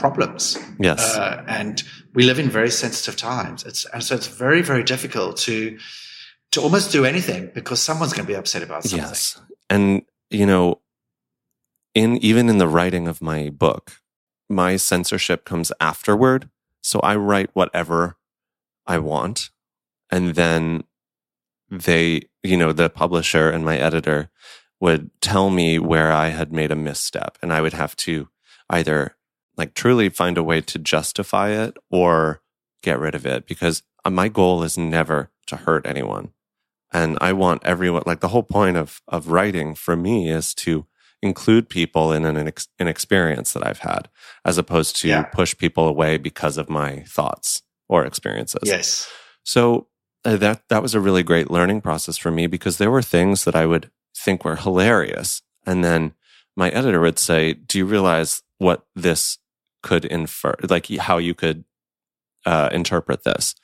problems. 0.00 0.58
Yes, 0.78 1.16
uh, 1.16 1.44
and 1.46 1.82
we 2.14 2.24
live 2.24 2.38
in 2.38 2.50
very 2.50 2.70
sensitive 2.70 3.16
times. 3.16 3.64
It's 3.64 3.84
and 3.92 4.02
so 4.02 4.14
it's 4.14 4.26
very 4.26 4.62
very 4.62 4.82
difficult 4.82 5.36
to 5.38 5.78
to 6.52 6.60
almost 6.60 6.90
do 6.90 7.04
anything 7.04 7.50
because 7.54 7.80
someone's 7.80 8.12
going 8.12 8.26
to 8.26 8.32
be 8.32 8.38
upset 8.38 8.62
about 8.62 8.82
something. 8.84 9.06
Yes, 9.06 9.40
and 9.68 10.02
you 10.30 10.46
know, 10.46 10.80
in 11.94 12.16
even 12.18 12.48
in 12.48 12.58
the 12.58 12.68
writing 12.68 13.06
of 13.06 13.22
my 13.22 13.50
book, 13.50 14.00
my 14.50 14.76
censorship 14.76 15.44
comes 15.44 15.72
afterward. 15.80 16.50
So 16.82 17.00
I 17.00 17.16
write 17.16 17.50
whatever 17.52 18.16
I 18.86 18.98
want. 18.98 19.50
And 20.10 20.34
then 20.34 20.84
they, 21.70 22.22
you 22.42 22.56
know, 22.56 22.72
the 22.72 22.90
publisher 22.90 23.48
and 23.48 23.64
my 23.64 23.78
editor 23.78 24.30
would 24.80 25.10
tell 25.20 25.50
me 25.50 25.78
where 25.78 26.10
I 26.10 26.28
had 26.28 26.52
made 26.52 26.72
a 26.72 26.76
misstep. 26.76 27.38
And 27.40 27.52
I 27.52 27.60
would 27.60 27.74
have 27.74 27.94
to 27.96 28.28
either 28.68 29.16
like 29.60 29.74
truly 29.74 30.08
find 30.08 30.38
a 30.38 30.42
way 30.42 30.62
to 30.62 30.78
justify 30.78 31.50
it 31.50 31.76
or 31.90 32.40
get 32.82 32.98
rid 32.98 33.14
of 33.14 33.26
it 33.26 33.46
because 33.46 33.82
uh, 34.06 34.10
my 34.10 34.26
goal 34.26 34.62
is 34.62 34.78
never 34.78 35.30
to 35.46 35.56
hurt 35.56 35.86
anyone. 35.86 36.32
And 36.92 37.18
I 37.20 37.34
want 37.34 37.62
everyone, 37.64 38.02
like 38.06 38.20
the 38.20 38.28
whole 38.28 38.42
point 38.42 38.78
of, 38.78 39.02
of 39.06 39.28
writing 39.28 39.74
for 39.74 39.96
me 39.96 40.30
is 40.30 40.54
to 40.54 40.86
include 41.22 41.68
people 41.68 42.10
in 42.10 42.24
an, 42.24 42.50
an 42.78 42.88
experience 42.88 43.52
that 43.52 43.66
I've 43.66 43.80
had, 43.80 44.08
as 44.46 44.56
opposed 44.56 44.96
to 44.96 45.08
yeah. 45.08 45.22
push 45.24 45.56
people 45.56 45.86
away 45.86 46.16
because 46.16 46.56
of 46.56 46.70
my 46.70 47.00
thoughts 47.00 47.62
or 47.86 48.06
experiences. 48.06 48.62
Yes. 48.64 49.10
So 49.44 49.88
uh, 50.24 50.36
that 50.36 50.62
that 50.70 50.82
was 50.82 50.94
a 50.94 51.00
really 51.00 51.22
great 51.22 51.50
learning 51.50 51.82
process 51.82 52.16
for 52.16 52.30
me 52.30 52.46
because 52.46 52.78
there 52.78 52.90
were 52.90 53.02
things 53.02 53.44
that 53.44 53.54
I 53.54 53.66
would 53.66 53.90
think 54.16 54.44
were 54.44 54.56
hilarious, 54.56 55.42
and 55.66 55.84
then 55.84 56.14
my 56.56 56.70
editor 56.70 57.00
would 57.00 57.18
say, 57.18 57.52
"Do 57.54 57.78
you 57.78 57.84
realize 57.84 58.42
what 58.58 58.84
this 58.94 59.38
could 59.82 60.04
infer? 60.04 60.54
Like 60.68 60.88
how 60.96 61.18
you 61.18 61.34
could 61.34 61.64
uh, 62.46 62.70
interpret 62.72 63.24
this?" 63.24 63.54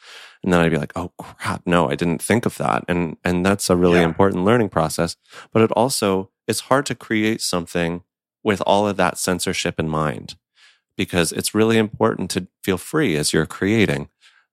And 0.42 0.52
then 0.52 0.60
I'd 0.60 0.70
be 0.70 0.78
like, 0.78 0.92
"Oh 0.96 1.12
crap, 1.18 1.62
no, 1.66 1.90
I 1.90 1.94
didn't 1.94 2.22
think 2.22 2.46
of 2.46 2.56
that." 2.58 2.84
And 2.88 3.16
and 3.24 3.44
that's 3.44 3.70
a 3.70 3.76
really 3.76 4.00
yeah. 4.00 4.04
important 4.04 4.44
learning 4.44 4.68
process. 4.68 5.16
But 5.52 5.62
it 5.62 5.72
also 5.72 6.30
it's 6.46 6.60
hard 6.60 6.86
to 6.86 6.94
create 6.94 7.40
something 7.40 8.02
with 8.42 8.62
all 8.64 8.86
of 8.86 8.96
that 8.96 9.18
censorship 9.18 9.80
in 9.80 9.88
mind 9.88 10.36
because 10.96 11.32
it's 11.32 11.54
really 11.54 11.78
important 11.78 12.30
to 12.30 12.46
feel 12.62 12.78
free 12.78 13.16
as 13.16 13.32
you're 13.32 13.46
creating, 13.46 14.08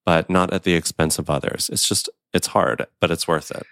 but 0.05 0.29
not 0.29 0.51
at 0.53 0.63
the 0.63 0.73
expense 0.73 1.17
of 1.17 1.29
others. 1.29 1.69
It's 1.71 1.87
just, 1.87 2.09
it's 2.33 2.47
hard, 2.47 2.85
but 2.99 3.11
it's 3.11 3.27
worth 3.27 3.51
it. 3.51 3.65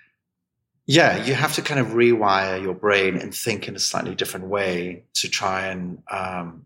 Yeah, 0.85 1.23
you 1.23 1.33
have 1.33 1.53
to 1.53 1.61
kind 1.61 1.79
of 1.79 1.87
rewire 1.87 2.61
your 2.61 2.73
brain 2.73 3.17
and 3.17 3.33
think 3.33 3.67
in 3.67 3.75
a 3.75 3.79
slightly 3.79 4.15
different 4.15 4.47
way 4.47 5.03
to 5.15 5.29
try 5.29 5.67
and 5.67 6.01
um, 6.09 6.65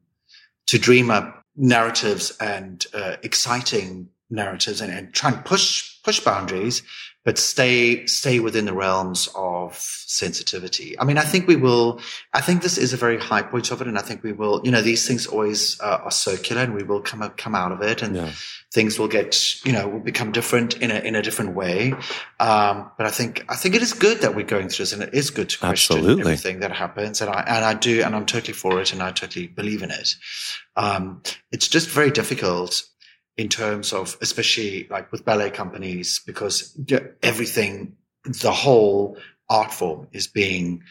to 0.68 0.80
dream 0.80 1.11
up 1.11 1.41
narratives 1.55 2.36
and 2.39 2.86
uh, 2.93 3.16
exciting 3.24 4.09
narratives 4.30 4.82
and, 4.82 4.91
and 4.91 5.13
try 5.13 5.32
and 5.32 5.45
push 5.45 6.01
push 6.03 6.20
boundaries 6.20 6.84
but 7.26 7.39
stay 7.39 8.05
stay 8.05 8.39
within 8.39 8.65
the 8.65 8.73
realms 8.73 9.28
of 9.36 9.76
sensitivity. 9.76 10.97
I 10.99 11.05
mean, 11.05 11.17
I 11.17 11.23
think 11.23 11.47
we 11.47 11.55
will. 11.55 11.99
I 12.34 12.39
think 12.39 12.61
this 12.61 12.78
is 12.78 12.93
a 12.93 12.97
very 12.97 13.17
high 13.17 13.41
point 13.41 13.71
of 13.71 13.82
it, 13.82 13.88
and 13.88 13.97
I 13.97 14.01
think 14.01 14.21
we 14.21 14.32
will. 14.32 14.61
You 14.63 14.69
know, 14.69 14.84
these 14.84 15.07
things 15.07 15.26
always 15.26 15.82
uh, 15.82 16.01
are 16.03 16.11
circular, 16.11 16.61
and 16.61 16.76
we 16.76 16.84
will 16.84 17.01
come 17.01 17.23
up, 17.23 17.36
come 17.36 17.55
out 17.55 17.71
of 17.71 17.82
it, 17.82 18.03
and 18.03 18.15
yeah. 18.15 18.32
things 18.71 18.99
will 18.99 19.07
get 19.07 19.65
you 19.65 19.73
know 19.73 19.88
will 19.88 19.99
become 19.99 20.32
different 20.32 20.78
in 20.78 20.91
a 20.91 20.99
in 20.99 21.15
a 21.15 21.23
different 21.23 21.55
way. 21.55 21.93
Um, 22.39 22.91
but 22.95 23.07
I 23.07 23.11
think 23.11 23.43
I 23.49 23.55
think 23.55 23.73
it 23.73 23.82
is 23.82 23.93
good 23.93 24.21
that 24.21 24.36
we're 24.36 24.45
going 24.45 24.69
through 24.69 24.84
this, 24.84 24.93
and 24.93 25.01
it 25.01 25.13
is 25.15 25.32
good 25.32 25.49
to 25.49 25.57
question 25.57 25.97
Absolutely. 25.97 26.21
everything 26.21 26.59
that 26.59 26.71
happens, 26.71 27.21
and 27.21 27.32
I 27.32 27.41
and 27.41 27.65
I 27.65 27.73
do, 27.73 28.03
and 28.03 28.15
I'm 28.15 28.28
totally 28.28 28.53
for 28.53 28.80
it, 28.80 28.93
and 28.93 29.01
I 29.01 29.11
totally 29.11 29.47
believe 29.47 29.82
in 29.82 29.89
it. 29.89 30.15
Um, 30.76 31.23
it's 31.51 31.67
just 31.67 31.89
very 31.89 32.11
difficult 32.11 32.84
in 33.38 33.50
terms 33.50 33.94
of, 33.94 34.18
especially 34.22 34.88
like 34.90 35.12
with 35.12 35.26
ballet 35.26 35.50
companies, 35.50 36.22
because 36.26 36.78
everything, 37.22 37.96
the 38.24 38.52
whole 38.52 39.18
art 39.50 39.74
form 39.74 40.08
is 40.12 40.28
being 40.28 40.84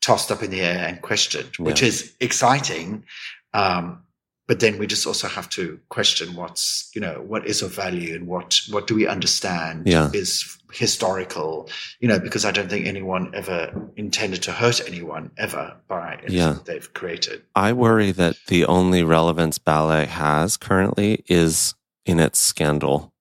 tossed 0.00 0.30
up 0.30 0.42
in 0.42 0.50
the 0.50 0.60
air 0.60 0.86
and 0.86 1.02
questioned, 1.02 1.50
yeah. 1.58 1.64
which 1.64 1.82
is 1.82 2.14
exciting. 2.20 3.04
Um, 3.52 4.02
but 4.46 4.60
then 4.60 4.78
we 4.78 4.86
just 4.86 5.06
also 5.06 5.28
have 5.28 5.50
to 5.50 5.78
question 5.90 6.34
what's, 6.34 6.90
you 6.94 7.00
know, 7.02 7.22
what 7.26 7.46
is 7.46 7.60
of 7.60 7.74
value 7.74 8.14
and 8.14 8.26
what, 8.26 8.62
what 8.70 8.86
do 8.86 8.94
we 8.94 9.06
understand 9.06 9.86
yeah. 9.86 10.10
is 10.14 10.56
historical, 10.72 11.68
you 12.00 12.08
know, 12.08 12.18
because 12.18 12.46
I 12.46 12.50
don't 12.50 12.70
think 12.70 12.86
anyone 12.86 13.34
ever 13.34 13.90
intended 13.96 14.42
to 14.44 14.52
hurt 14.52 14.80
anyone 14.86 15.32
ever 15.36 15.76
by 15.86 16.20
yeah. 16.28 16.58
they've 16.64 16.90
created. 16.94 17.42
I 17.54 17.74
worry 17.74 18.10
that 18.12 18.36
the 18.46 18.64
only 18.64 19.02
relevance 19.02 19.58
ballet 19.58 20.06
has 20.06 20.56
currently 20.56 21.24
is 21.26 21.74
in 22.08 22.18
its 22.18 22.38
scandal. 22.38 23.12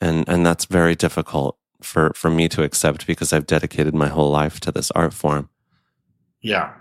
And, 0.00 0.28
and 0.28 0.44
that's 0.44 0.64
very 0.64 0.94
difficult 0.94 1.56
for, 1.80 2.12
for 2.14 2.28
me 2.28 2.48
to 2.48 2.62
accept 2.64 3.06
because 3.06 3.32
I've 3.32 3.46
dedicated 3.46 3.94
my 3.94 4.08
whole 4.08 4.30
life 4.30 4.58
to 4.60 4.72
this 4.72 4.90
art 4.90 5.14
form. 5.14 5.48
Yeah. 6.40 6.74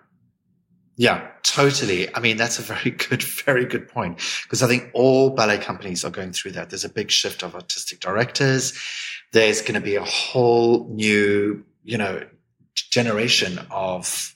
Yeah, 0.95 1.27
totally. 1.43 2.13
I 2.15 2.19
mean, 2.19 2.37
that's 2.37 2.57
a 2.57 2.63
very 2.63 2.89
good, 3.09 3.21
very 3.21 3.65
good 3.65 3.87
point 3.87 4.19
because 4.43 4.63
I 4.63 4.67
think 4.67 4.89
all 4.93 5.29
ballet 5.29 5.59
companies 5.59 6.03
are 6.03 6.09
going 6.09 6.33
through 6.33 6.53
that. 6.53 6.71
There's 6.71 6.85
a 6.85 6.89
big 6.89 7.11
shift 7.11 7.43
of 7.43 7.53
artistic 7.53 7.99
directors. 7.99 8.73
There's 9.33 9.61
going 9.61 9.75
to 9.75 9.81
be 9.81 9.95
a 9.95 10.03
whole 10.03 10.87
new, 10.89 11.63
you 11.83 11.97
know, 11.99 12.23
generation 12.73 13.59
of, 13.69 14.35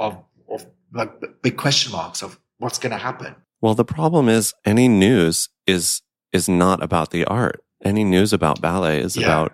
of, 0.00 0.24
of 0.48 0.66
like 0.92 1.42
big 1.42 1.56
question 1.56 1.92
marks 1.92 2.22
of 2.22 2.40
what's 2.58 2.78
going 2.78 2.92
to 2.92 2.98
happen. 2.98 3.36
Well, 3.60 3.74
the 3.74 3.84
problem 3.84 4.28
is 4.28 4.54
any 4.64 4.88
news 4.88 5.48
is 5.70 6.02
is 6.32 6.48
not 6.48 6.82
about 6.82 7.10
the 7.10 7.24
art. 7.24 7.62
Any 7.82 8.04
news 8.04 8.32
about 8.32 8.60
ballet 8.60 9.00
is 9.00 9.16
yeah. 9.16 9.26
about 9.26 9.52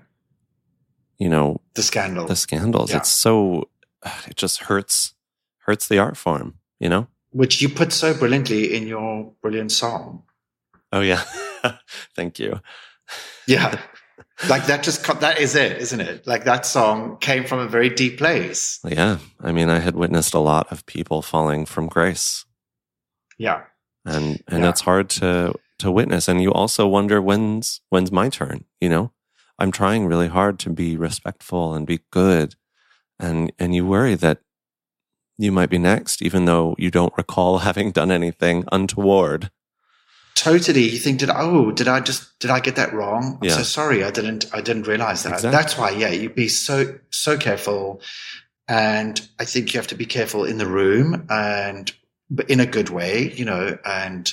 you 1.19 1.29
know 1.29 1.61
the 1.75 1.83
scandal. 1.83 2.27
The 2.27 2.37
scandals. 2.37 2.91
Yeah. 2.91 2.99
It's 2.99 3.09
so 3.09 3.69
it 4.27 4.37
just 4.37 4.65
hurts 4.65 5.15
hurts 5.59 5.89
the 5.89 5.99
art 5.99 6.17
form, 6.17 6.59
you 6.79 6.89
know? 6.89 7.09
Which 7.31 7.61
you 7.61 7.69
put 7.69 7.93
so 7.93 8.15
brilliantly 8.15 8.75
in 8.75 8.87
your 8.87 9.33
brilliant 9.43 9.73
song. 9.73 10.23
Oh 10.93 11.01
yeah. 11.01 11.25
Thank 12.15 12.39
you. 12.39 12.61
Yeah. 13.49 13.79
like 14.49 14.67
that 14.67 14.83
just 14.83 15.07
that 15.21 15.39
is 15.39 15.55
it 15.55 15.79
isn't 15.81 16.01
it 16.01 16.27
like 16.27 16.45
that 16.45 16.67
song 16.67 17.17
came 17.19 17.45
from 17.45 17.61
a 17.61 17.69
very 17.69 17.89
deep 17.89 18.19
place 18.19 18.81
yeah 18.85 19.19
i 19.41 19.53
mean 19.53 19.71
i 19.71 19.79
had 19.79 19.95
witnessed 19.95 20.35
a 20.35 20.41
lot 20.41 20.67
of 20.73 20.85
people 20.85 21.23
falling 21.23 21.65
from 21.65 21.87
grace 21.87 22.45
yeah 23.39 23.63
and 24.05 24.43
and 24.49 24.59
yeah. 24.59 24.61
that's 24.61 24.81
hard 24.81 25.09
to 25.09 25.55
to 25.79 25.91
witness 25.91 26.29
and 26.29 26.43
you 26.43 26.53
also 26.53 26.87
wonder 26.87 27.21
when's 27.21 27.81
when's 27.91 28.13
my 28.13 28.29
turn 28.29 28.65
you 28.81 28.89
know? 28.89 29.13
I'm 29.59 29.73
trying 29.73 30.07
really 30.07 30.29
hard 30.29 30.59
to 30.61 30.71
be 30.71 30.97
respectful 30.97 31.75
and 31.75 31.87
be 31.87 32.01
good 32.11 32.55
and 33.19 33.53
and 33.59 33.75
you 33.75 33.87
worry 33.87 34.15
that 34.15 34.41
you 35.39 35.53
might 35.53 35.71
be 35.71 35.79
next 35.79 36.23
even 36.23 36.45
though 36.45 36.75
you 36.79 36.91
don't 36.91 37.17
recall 37.17 37.59
having 37.69 37.91
done 37.91 38.11
anything 38.11 38.65
untoward. 38.73 39.51
Totally. 40.35 40.83
You 40.83 40.99
think 40.99 41.19
did 41.19 41.31
oh 41.31 41.71
did 41.73 41.89
i 41.89 42.01
just 42.01 42.39
did 42.39 42.51
i 42.51 42.61
get 42.61 42.77
that 42.77 42.93
wrong? 42.93 43.39
I'm 43.41 43.49
yeah. 43.49 43.57
so 43.57 43.63
sorry. 43.63 44.05
I 44.05 44.11
didn't 44.11 44.47
i 44.53 44.61
didn't 44.61 44.87
realize 44.87 45.23
that. 45.23 45.35
Exactly. 45.35 45.51
that's 45.51 45.79
why 45.79 45.91
yeah 45.91 46.11
you'd 46.11 46.35
be 46.35 46.49
so 46.49 46.99
so 47.11 47.39
careful 47.39 48.01
and 48.69 49.27
i 49.39 49.45
think 49.45 49.73
you 49.73 49.79
have 49.79 49.87
to 49.87 49.95
be 49.95 50.07
careful 50.07 50.45
in 50.45 50.59
the 50.59 50.67
room 50.67 51.27
and 51.31 51.93
but 52.29 52.51
in 52.51 52.61
a 52.61 52.67
good 52.67 52.91
way, 52.91 53.33
you 53.33 53.45
know, 53.45 53.79
and 53.85 54.33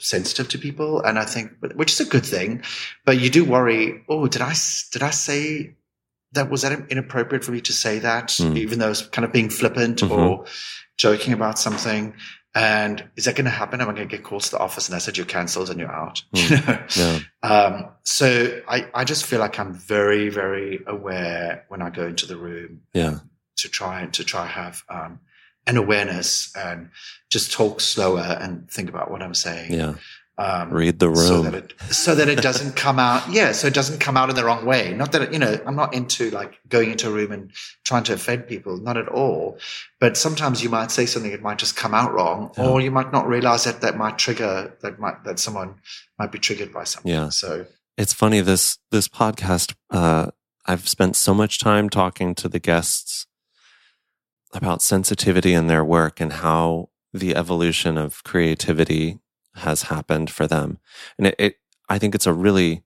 sensitive 0.00 0.48
to 0.48 0.58
people. 0.58 1.00
And 1.00 1.18
I 1.18 1.24
think, 1.24 1.52
which 1.74 1.92
is 1.92 2.00
a 2.00 2.10
good 2.10 2.26
thing, 2.26 2.62
but 3.04 3.20
you 3.20 3.30
do 3.30 3.44
worry. 3.44 4.02
Oh, 4.08 4.26
did 4.26 4.42
I, 4.42 4.54
did 4.92 5.02
I 5.02 5.10
say 5.10 5.76
that? 6.32 6.50
Was 6.50 6.62
that 6.62 6.90
inappropriate 6.90 7.44
for 7.44 7.52
me 7.52 7.60
to 7.62 7.72
say 7.72 8.00
that, 8.00 8.28
mm. 8.28 8.56
even 8.56 8.78
though 8.80 8.90
it's 8.90 9.06
kind 9.06 9.24
of 9.24 9.32
being 9.32 9.50
flippant 9.50 10.00
mm-hmm. 10.00 10.12
or 10.12 10.46
joking 10.96 11.32
about 11.32 11.58
something? 11.58 12.14
And 12.54 13.08
is 13.14 13.26
that 13.26 13.36
going 13.36 13.44
to 13.44 13.50
happen? 13.50 13.80
Am 13.80 13.88
I 13.88 13.92
going 13.92 14.08
to 14.08 14.16
get 14.16 14.24
called 14.24 14.42
to 14.42 14.50
the 14.50 14.58
office 14.58 14.88
and 14.88 14.96
I 14.96 14.98
said 14.98 15.16
you're 15.16 15.26
cancelled 15.26 15.70
and 15.70 15.78
you're 15.78 15.92
out? 15.92 16.22
Mm. 16.34 16.50
You 16.50 16.66
know? 16.66 17.22
Yeah. 17.42 17.48
Um, 17.48 17.88
so 18.02 18.62
I, 18.66 18.88
I 18.92 19.04
just 19.04 19.26
feel 19.26 19.38
like 19.38 19.60
I'm 19.60 19.74
very, 19.74 20.28
very 20.28 20.80
aware 20.86 21.66
when 21.68 21.82
I 21.82 21.90
go 21.90 22.06
into 22.06 22.26
the 22.26 22.36
room. 22.36 22.82
Yeah. 22.92 23.20
To 23.58 23.68
try 23.68 24.02
and 24.02 24.14
to 24.14 24.24
try 24.24 24.46
have, 24.46 24.82
um, 24.88 25.20
an 25.68 25.76
awareness 25.76 26.52
and 26.56 26.90
just 27.30 27.52
talk 27.52 27.80
slower 27.80 28.38
and 28.40 28.68
think 28.70 28.88
about 28.88 29.10
what 29.10 29.22
I'm 29.22 29.34
saying. 29.34 29.72
Yeah. 29.72 29.94
Um, 30.40 30.70
Read 30.72 31.00
the 31.00 31.08
room. 31.08 31.16
so 31.16 31.42
that 31.42 31.54
it 31.54 31.74
so 31.90 32.14
that 32.14 32.28
it 32.28 32.40
doesn't 32.40 32.76
come 32.76 33.00
out. 33.00 33.28
Yeah, 33.28 33.50
so 33.50 33.66
it 33.66 33.74
doesn't 33.74 33.98
come 33.98 34.16
out 34.16 34.30
in 34.30 34.36
the 34.36 34.44
wrong 34.44 34.64
way. 34.64 34.94
Not 34.94 35.10
that 35.10 35.22
it, 35.22 35.32
you 35.32 35.38
know, 35.40 35.58
I'm 35.66 35.74
not 35.74 35.94
into 35.94 36.30
like 36.30 36.60
going 36.68 36.92
into 36.92 37.08
a 37.08 37.12
room 37.12 37.32
and 37.32 37.50
trying 37.84 38.04
to 38.04 38.12
offend 38.12 38.46
people. 38.46 38.76
Not 38.78 38.96
at 38.96 39.08
all. 39.08 39.58
But 39.98 40.16
sometimes 40.16 40.62
you 40.62 40.68
might 40.68 40.92
say 40.92 41.06
something, 41.06 41.32
it 41.32 41.42
might 41.42 41.58
just 41.58 41.74
come 41.74 41.92
out 41.92 42.12
wrong, 42.12 42.52
Yeah. 42.56 42.68
or 42.68 42.80
you 42.80 42.92
might 42.92 43.12
not 43.12 43.26
realize 43.26 43.64
that 43.64 43.80
that 43.80 43.96
might 43.96 44.16
trigger 44.16 44.76
that 44.82 45.00
might 45.00 45.24
that 45.24 45.40
someone 45.40 45.74
might 46.20 46.30
be 46.30 46.38
triggered 46.38 46.72
by 46.72 46.84
something. 46.84 47.10
Yeah. 47.10 47.30
So 47.30 47.66
it's 47.96 48.12
funny 48.12 48.40
this 48.40 48.78
this 48.92 49.08
podcast 49.08 49.74
uh 49.90 50.30
i've 50.66 50.88
spent 50.88 51.16
so 51.16 51.34
much 51.34 51.58
time 51.58 51.88
talking 51.90 52.32
to 52.36 52.48
the 52.48 52.60
guests 52.60 53.26
about 54.52 54.82
sensitivity 54.82 55.52
in 55.52 55.66
their 55.66 55.84
work 55.84 56.20
and 56.20 56.34
how 56.34 56.88
the 57.12 57.34
evolution 57.34 57.98
of 57.98 58.22
creativity 58.24 59.18
has 59.56 59.84
happened 59.84 60.30
for 60.30 60.46
them 60.46 60.78
and 61.16 61.26
it, 61.26 61.34
it 61.38 61.56
i 61.88 61.98
think 61.98 62.14
it's 62.14 62.26
a 62.26 62.32
really 62.32 62.82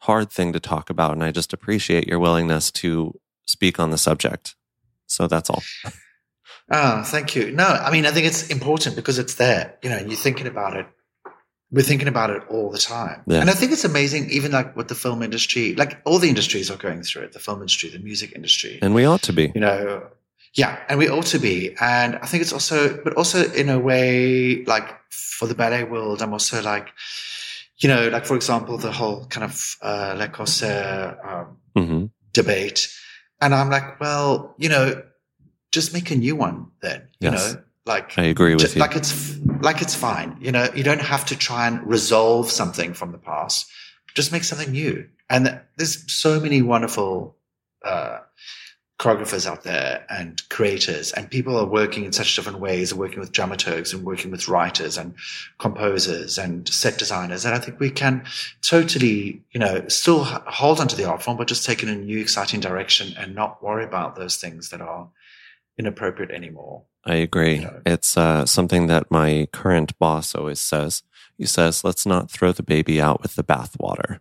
hard 0.00 0.30
thing 0.30 0.52
to 0.52 0.60
talk 0.60 0.90
about 0.90 1.12
and 1.12 1.24
i 1.24 1.30
just 1.30 1.52
appreciate 1.52 2.06
your 2.06 2.18
willingness 2.18 2.70
to 2.70 3.18
speak 3.46 3.80
on 3.80 3.90
the 3.90 3.98
subject 3.98 4.54
so 5.06 5.26
that's 5.26 5.48
all 5.48 5.62
Ah, 6.70 7.02
thank 7.04 7.36
you. 7.36 7.50
No, 7.50 7.64
I 7.64 7.90
mean, 7.90 8.06
I 8.06 8.10
think 8.10 8.26
it's 8.26 8.48
important 8.48 8.96
because 8.96 9.18
it's 9.18 9.34
there, 9.34 9.76
you 9.82 9.90
know, 9.90 9.98
you're 9.98 10.16
thinking 10.16 10.46
about 10.46 10.76
it. 10.76 10.86
We're 11.70 11.82
thinking 11.82 12.08
about 12.08 12.30
it 12.30 12.42
all 12.48 12.70
the 12.70 12.78
time. 12.78 13.22
Yeah. 13.26 13.40
And 13.40 13.50
I 13.50 13.52
think 13.52 13.72
it's 13.72 13.84
amazing, 13.84 14.30
even 14.30 14.52
like 14.52 14.76
with 14.76 14.88
the 14.88 14.94
film 14.94 15.22
industry, 15.22 15.74
like 15.74 16.00
all 16.04 16.18
the 16.18 16.28
industries 16.28 16.70
are 16.70 16.76
going 16.76 17.02
through 17.02 17.22
it, 17.22 17.32
the 17.32 17.40
film 17.40 17.60
industry, 17.60 17.90
the 17.90 17.98
music 17.98 18.32
industry, 18.34 18.78
and 18.80 18.94
we 18.94 19.04
ought 19.04 19.22
to 19.22 19.32
be 19.32 19.50
you 19.54 19.60
know, 19.60 20.06
yeah, 20.54 20.78
and 20.88 20.98
we 20.98 21.08
ought 21.08 21.26
to 21.26 21.38
be. 21.38 21.74
And 21.80 22.16
I 22.16 22.26
think 22.26 22.42
it's 22.42 22.52
also, 22.52 23.02
but 23.02 23.14
also 23.14 23.50
in 23.52 23.68
a 23.68 23.78
way, 23.78 24.64
like 24.64 24.88
for 25.10 25.46
the 25.48 25.54
ballet 25.54 25.84
world, 25.84 26.22
I'm 26.22 26.32
also 26.32 26.62
like, 26.62 26.92
you 27.78 27.88
know, 27.88 28.08
like 28.08 28.24
for 28.24 28.36
example, 28.36 28.78
the 28.78 28.92
whole 28.92 29.26
kind 29.26 29.44
of 29.44 29.76
uh, 29.82 30.14
Le 30.16 30.28
Corsaire 30.28 31.18
um, 31.26 31.56
hmm 31.76 32.06
debate. 32.32 32.88
And 33.40 33.54
I'm 33.54 33.70
like, 33.70 34.00
well, 34.00 34.54
you 34.58 34.68
know, 34.68 35.02
just 35.70 35.92
make 35.92 36.10
a 36.10 36.16
new 36.16 36.34
one 36.34 36.68
then, 36.82 37.08
you 37.20 37.30
Yes. 37.30 37.54
know, 37.54 37.62
like, 37.86 38.18
i 38.18 38.22
agree 38.24 38.54
with 38.54 38.66
ju- 38.66 38.74
you 38.74 38.80
like 38.80 38.96
it's, 38.96 39.38
like 39.60 39.82
it's 39.82 39.94
fine. 39.94 40.36
You 40.40 40.50
know, 40.50 40.68
you 40.74 40.82
don't 40.82 41.00
have 41.02 41.26
to 41.26 41.36
try 41.36 41.66
and 41.68 41.86
resolve 41.86 42.50
something 42.50 42.94
from 42.94 43.12
the 43.12 43.18
past. 43.18 43.66
Just 44.14 44.32
make 44.32 44.42
something 44.44 44.72
new. 44.72 45.08
And 45.28 45.60
there's 45.76 46.12
so 46.12 46.40
many 46.40 46.62
wonderful, 46.62 47.36
uh, 47.84 48.18
choreographers 48.98 49.44
out 49.44 49.64
there 49.64 50.06
and 50.08 50.48
creators 50.50 51.12
and 51.12 51.28
people 51.28 51.56
are 51.56 51.66
working 51.66 52.04
in 52.04 52.12
such 52.12 52.36
different 52.36 52.60
ways, 52.60 52.94
working 52.94 53.18
with 53.18 53.32
dramaturgs 53.32 53.92
and 53.92 54.04
working 54.04 54.30
with 54.30 54.46
writers 54.46 54.96
and 54.96 55.14
composers 55.58 56.38
and 56.38 56.68
set 56.68 56.96
designers. 56.96 57.44
And 57.44 57.54
I 57.54 57.58
think 57.58 57.80
we 57.80 57.90
can 57.90 58.24
totally, 58.62 59.42
you 59.50 59.58
know, 59.58 59.86
still 59.88 60.22
hold 60.22 60.78
onto 60.78 60.94
the 60.94 61.04
art 61.04 61.22
form, 61.22 61.36
but 61.36 61.48
just 61.48 61.66
take 61.66 61.82
it 61.82 61.88
in 61.88 61.98
a 61.98 62.00
new, 62.00 62.20
exciting 62.20 62.60
direction 62.60 63.14
and 63.18 63.34
not 63.34 63.62
worry 63.62 63.84
about 63.84 64.14
those 64.14 64.36
things 64.36 64.70
that 64.70 64.80
are 64.80 65.08
inappropriate 65.76 66.30
anymore. 66.30 66.84
I 67.04 67.16
agree. 67.16 67.56
you 67.56 67.62
know. 67.62 67.82
It's 67.84 68.16
uh, 68.16 68.46
something 68.46 68.86
that 68.86 69.10
my 69.10 69.48
current 69.52 69.98
boss 69.98 70.36
always 70.36 70.60
says. 70.60 71.02
He 71.36 71.46
says, 71.46 71.82
let's 71.82 72.06
not 72.06 72.30
throw 72.30 72.52
the 72.52 72.62
baby 72.62 73.00
out 73.00 73.22
with 73.22 73.34
the 73.34 73.42
bathwater. 73.42 74.20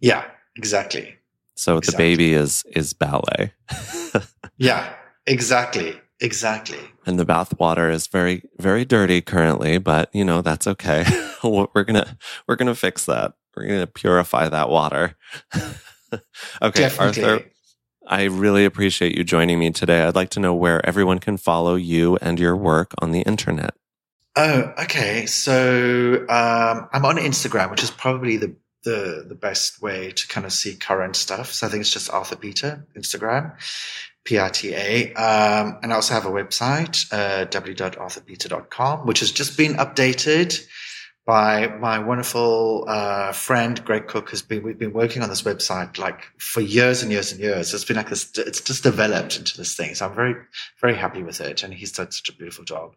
Yeah, 0.00 0.24
exactly. 0.56 1.16
So 1.56 1.80
the 1.80 1.94
baby 1.96 2.32
is 2.32 2.64
is 2.74 2.92
ballet. 2.92 3.52
Yeah, 4.56 4.94
exactly. 5.26 6.00
Exactly. 6.20 6.78
and 7.06 7.18
the 7.18 7.26
bathwater 7.26 7.92
is 7.92 8.06
very 8.06 8.44
very 8.58 8.84
dirty 8.84 9.20
currently, 9.20 9.78
but 9.78 10.08
you 10.14 10.24
know, 10.24 10.42
that's 10.42 10.66
okay. 10.66 11.04
we're 11.42 11.66
going 11.82 12.02
to 12.02 12.16
we're 12.46 12.54
going 12.56 12.68
to 12.68 12.74
fix 12.74 13.04
that. 13.06 13.32
We're 13.56 13.66
going 13.66 13.80
to 13.80 13.86
purify 13.88 14.48
that 14.48 14.68
water. 14.68 15.16
okay, 16.62 16.82
Definitely. 16.82 17.24
Arthur, 17.24 17.44
I 18.06 18.24
really 18.24 18.64
appreciate 18.64 19.16
you 19.16 19.24
joining 19.24 19.58
me 19.58 19.70
today. 19.70 20.02
I'd 20.02 20.14
like 20.14 20.30
to 20.30 20.40
know 20.40 20.54
where 20.54 20.84
everyone 20.86 21.18
can 21.18 21.36
follow 21.36 21.74
you 21.74 22.16
and 22.22 22.38
your 22.38 22.56
work 22.56 22.92
on 23.00 23.10
the 23.10 23.22
internet. 23.22 23.74
Oh, 24.36 24.72
okay. 24.82 25.26
So 25.26 26.20
um, 26.28 26.88
I'm 26.92 27.04
on 27.04 27.16
Instagram, 27.16 27.70
which 27.70 27.82
is 27.82 27.90
probably 27.90 28.36
the, 28.36 28.54
the 28.84 29.24
the 29.26 29.34
best 29.34 29.82
way 29.82 30.12
to 30.12 30.28
kind 30.28 30.46
of 30.46 30.52
see 30.52 30.76
current 30.76 31.16
stuff. 31.16 31.52
So 31.52 31.66
I 31.66 31.70
think 31.70 31.80
it's 31.82 31.90
just 31.92 32.10
Arthur 32.10 32.36
Pita 32.36 32.84
Instagram, 32.96 33.54
P 34.24 34.38
I 34.38 34.48
T 34.48 34.74
A, 34.74 35.12
um, 35.14 35.78
and 35.82 35.92
I 35.92 35.96
also 35.96 36.14
have 36.14 36.26
a 36.26 36.30
website, 36.30 37.12
uh, 37.12 37.46
www.arthurpita.com, 37.46 39.06
which 39.06 39.20
has 39.20 39.32
just 39.32 39.56
been 39.56 39.74
updated 39.74 40.64
by 41.26 41.68
my 41.68 41.98
wonderful 42.00 42.84
uh, 42.86 43.32
friend 43.32 43.82
Greg 43.84 44.06
Cook. 44.06 44.30
Has 44.30 44.42
been 44.42 44.62
we've 44.62 44.78
been 44.78 44.92
working 44.92 45.22
on 45.22 45.30
this 45.30 45.42
website 45.42 45.98
like 45.98 46.22
for 46.38 46.60
years 46.60 47.02
and 47.02 47.10
years 47.10 47.32
and 47.32 47.40
years. 47.40 47.72
It's 47.72 47.84
been 47.84 47.96
like 47.96 48.10
this. 48.10 48.30
It's 48.36 48.60
just 48.60 48.82
developed 48.82 49.38
into 49.38 49.56
this 49.56 49.74
thing. 49.74 49.94
So 49.94 50.06
I'm 50.06 50.14
very 50.14 50.34
very 50.80 50.94
happy 50.94 51.22
with 51.22 51.40
it, 51.40 51.62
and 51.62 51.72
he's 51.72 51.92
done 51.92 52.10
such 52.10 52.28
a 52.28 52.36
beautiful 52.36 52.64
job. 52.64 52.94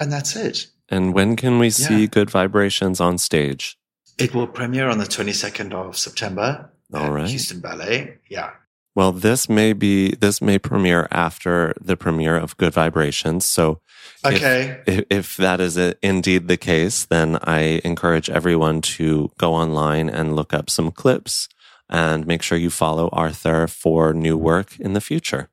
And 0.00 0.12
that's 0.12 0.36
it. 0.36 0.66
And 0.90 1.12
when 1.12 1.36
can 1.36 1.58
we 1.58 1.70
see 1.70 2.02
Yeah. 2.02 2.06
Good 2.06 2.30
Vibrations 2.30 3.00
on 3.00 3.18
stage? 3.18 3.77
It 4.18 4.34
will 4.34 4.46
premiere 4.46 4.88
on 4.88 4.98
the 4.98 5.04
22nd 5.04 5.72
of 5.72 5.96
September. 5.96 6.70
All 6.92 7.04
at 7.06 7.12
right. 7.12 7.28
Houston 7.28 7.60
Ballet. 7.60 8.18
Yeah. 8.30 8.50
Well, 8.94 9.12
this 9.12 9.48
may 9.48 9.74
be 9.74 10.14
this 10.16 10.42
may 10.42 10.58
premiere 10.58 11.06
after 11.12 11.72
the 11.80 11.96
premiere 11.96 12.36
of 12.36 12.56
Good 12.56 12.72
Vibrations. 12.74 13.44
So 13.44 13.80
Okay. 14.24 14.80
if, 14.86 15.04
if 15.10 15.36
that 15.36 15.60
is 15.60 15.76
it, 15.76 15.98
indeed 16.02 16.48
the 16.48 16.56
case, 16.56 17.04
then 17.04 17.38
I 17.44 17.80
encourage 17.84 18.28
everyone 18.28 18.80
to 18.98 19.30
go 19.38 19.54
online 19.54 20.08
and 20.10 20.34
look 20.34 20.52
up 20.52 20.68
some 20.68 20.90
clips 20.90 21.48
and 21.88 22.26
make 22.26 22.42
sure 22.42 22.58
you 22.58 22.70
follow 22.70 23.08
Arthur 23.12 23.68
for 23.68 24.12
new 24.12 24.36
work 24.36 24.78
in 24.80 24.94
the 24.94 25.00
future. 25.00 25.48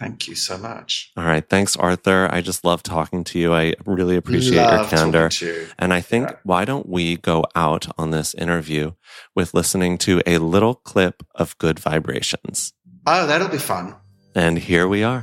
Thank 0.00 0.26
you 0.28 0.34
so 0.34 0.56
much. 0.56 1.12
All 1.16 1.24
right. 1.24 1.46
Thanks, 1.46 1.76
Arthur. 1.76 2.26
I 2.32 2.40
just 2.40 2.64
love 2.64 2.82
talking 2.82 3.22
to 3.24 3.38
you. 3.38 3.52
I 3.52 3.74
really 3.84 4.16
appreciate 4.16 4.56
Love 4.56 4.90
your 4.90 4.98
candor. 4.98 5.28
you. 5.40 5.66
And 5.78 5.92
I 5.92 6.00
think, 6.00 6.30
Yeah. 6.30 6.36
why 6.42 6.64
don't 6.64 6.88
we 6.88 7.18
go 7.18 7.44
out 7.54 7.86
on 7.98 8.10
this 8.10 8.32
interview 8.32 8.92
with 9.36 9.52
listening 9.52 9.98
to 9.98 10.22
a 10.26 10.38
little 10.38 10.74
clip 10.74 11.22
of 11.34 11.56
Good 11.58 11.78
Vibrations? 11.78 12.72
Oh, 13.06 13.26
that'll 13.26 13.48
be 13.48 13.58
fun. 13.58 13.94
And 14.34 14.58
here 14.58 14.88
we 14.88 15.02
are. 15.04 15.22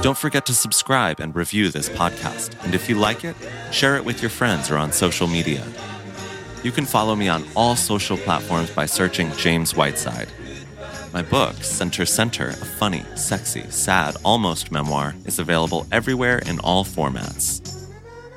Don't 0.00 0.16
forget 0.16 0.46
to 0.46 0.54
subscribe 0.54 1.18
and 1.18 1.34
review 1.34 1.70
this 1.70 1.88
podcast. 1.88 2.54
And 2.64 2.72
if 2.74 2.88
you 2.88 2.94
like 2.94 3.24
it, 3.24 3.34
share 3.72 3.96
it 3.96 4.04
with 4.04 4.22
your 4.22 4.30
friends 4.30 4.70
or 4.70 4.76
on 4.76 4.92
social 4.92 5.26
media. 5.26 5.64
You 6.62 6.72
can 6.72 6.86
follow 6.86 7.14
me 7.14 7.28
on 7.28 7.44
all 7.54 7.76
social 7.76 8.16
platforms 8.16 8.70
by 8.70 8.86
searching 8.86 9.30
James 9.36 9.74
Whiteside. 9.76 10.28
My 11.12 11.22
book, 11.22 11.54
Center 11.62 12.04
Center, 12.04 12.48
a 12.48 12.54
funny, 12.54 13.04
sexy, 13.14 13.64
sad, 13.70 14.16
almost 14.24 14.70
memoir, 14.70 15.14
is 15.24 15.38
available 15.38 15.86
everywhere 15.90 16.38
in 16.38 16.58
all 16.60 16.84
formats. 16.84 17.86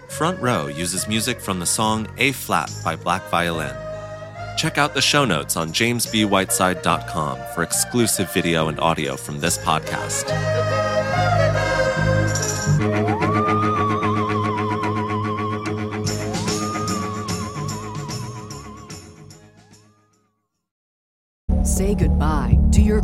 Front 0.10 0.40
Row 0.40 0.68
uses 0.68 1.08
music 1.08 1.42
from 1.42 1.60
the 1.60 1.66
song 1.66 2.08
A 2.18 2.32
Flat 2.32 2.72
by 2.84 2.96
Black 2.96 3.28
Violin. 3.30 3.76
Check 4.58 4.78
out 4.78 4.94
the 4.94 5.02
show 5.02 5.26
notes 5.26 5.58
on 5.58 5.70
jamesbwhiteside.com 5.70 7.40
for 7.56 7.64
exclusive 7.64 8.32
video 8.32 8.68
and 8.68 8.80
audio 8.80 9.16
from 9.16 9.40
this 9.40 9.58
podcast. 9.58 10.91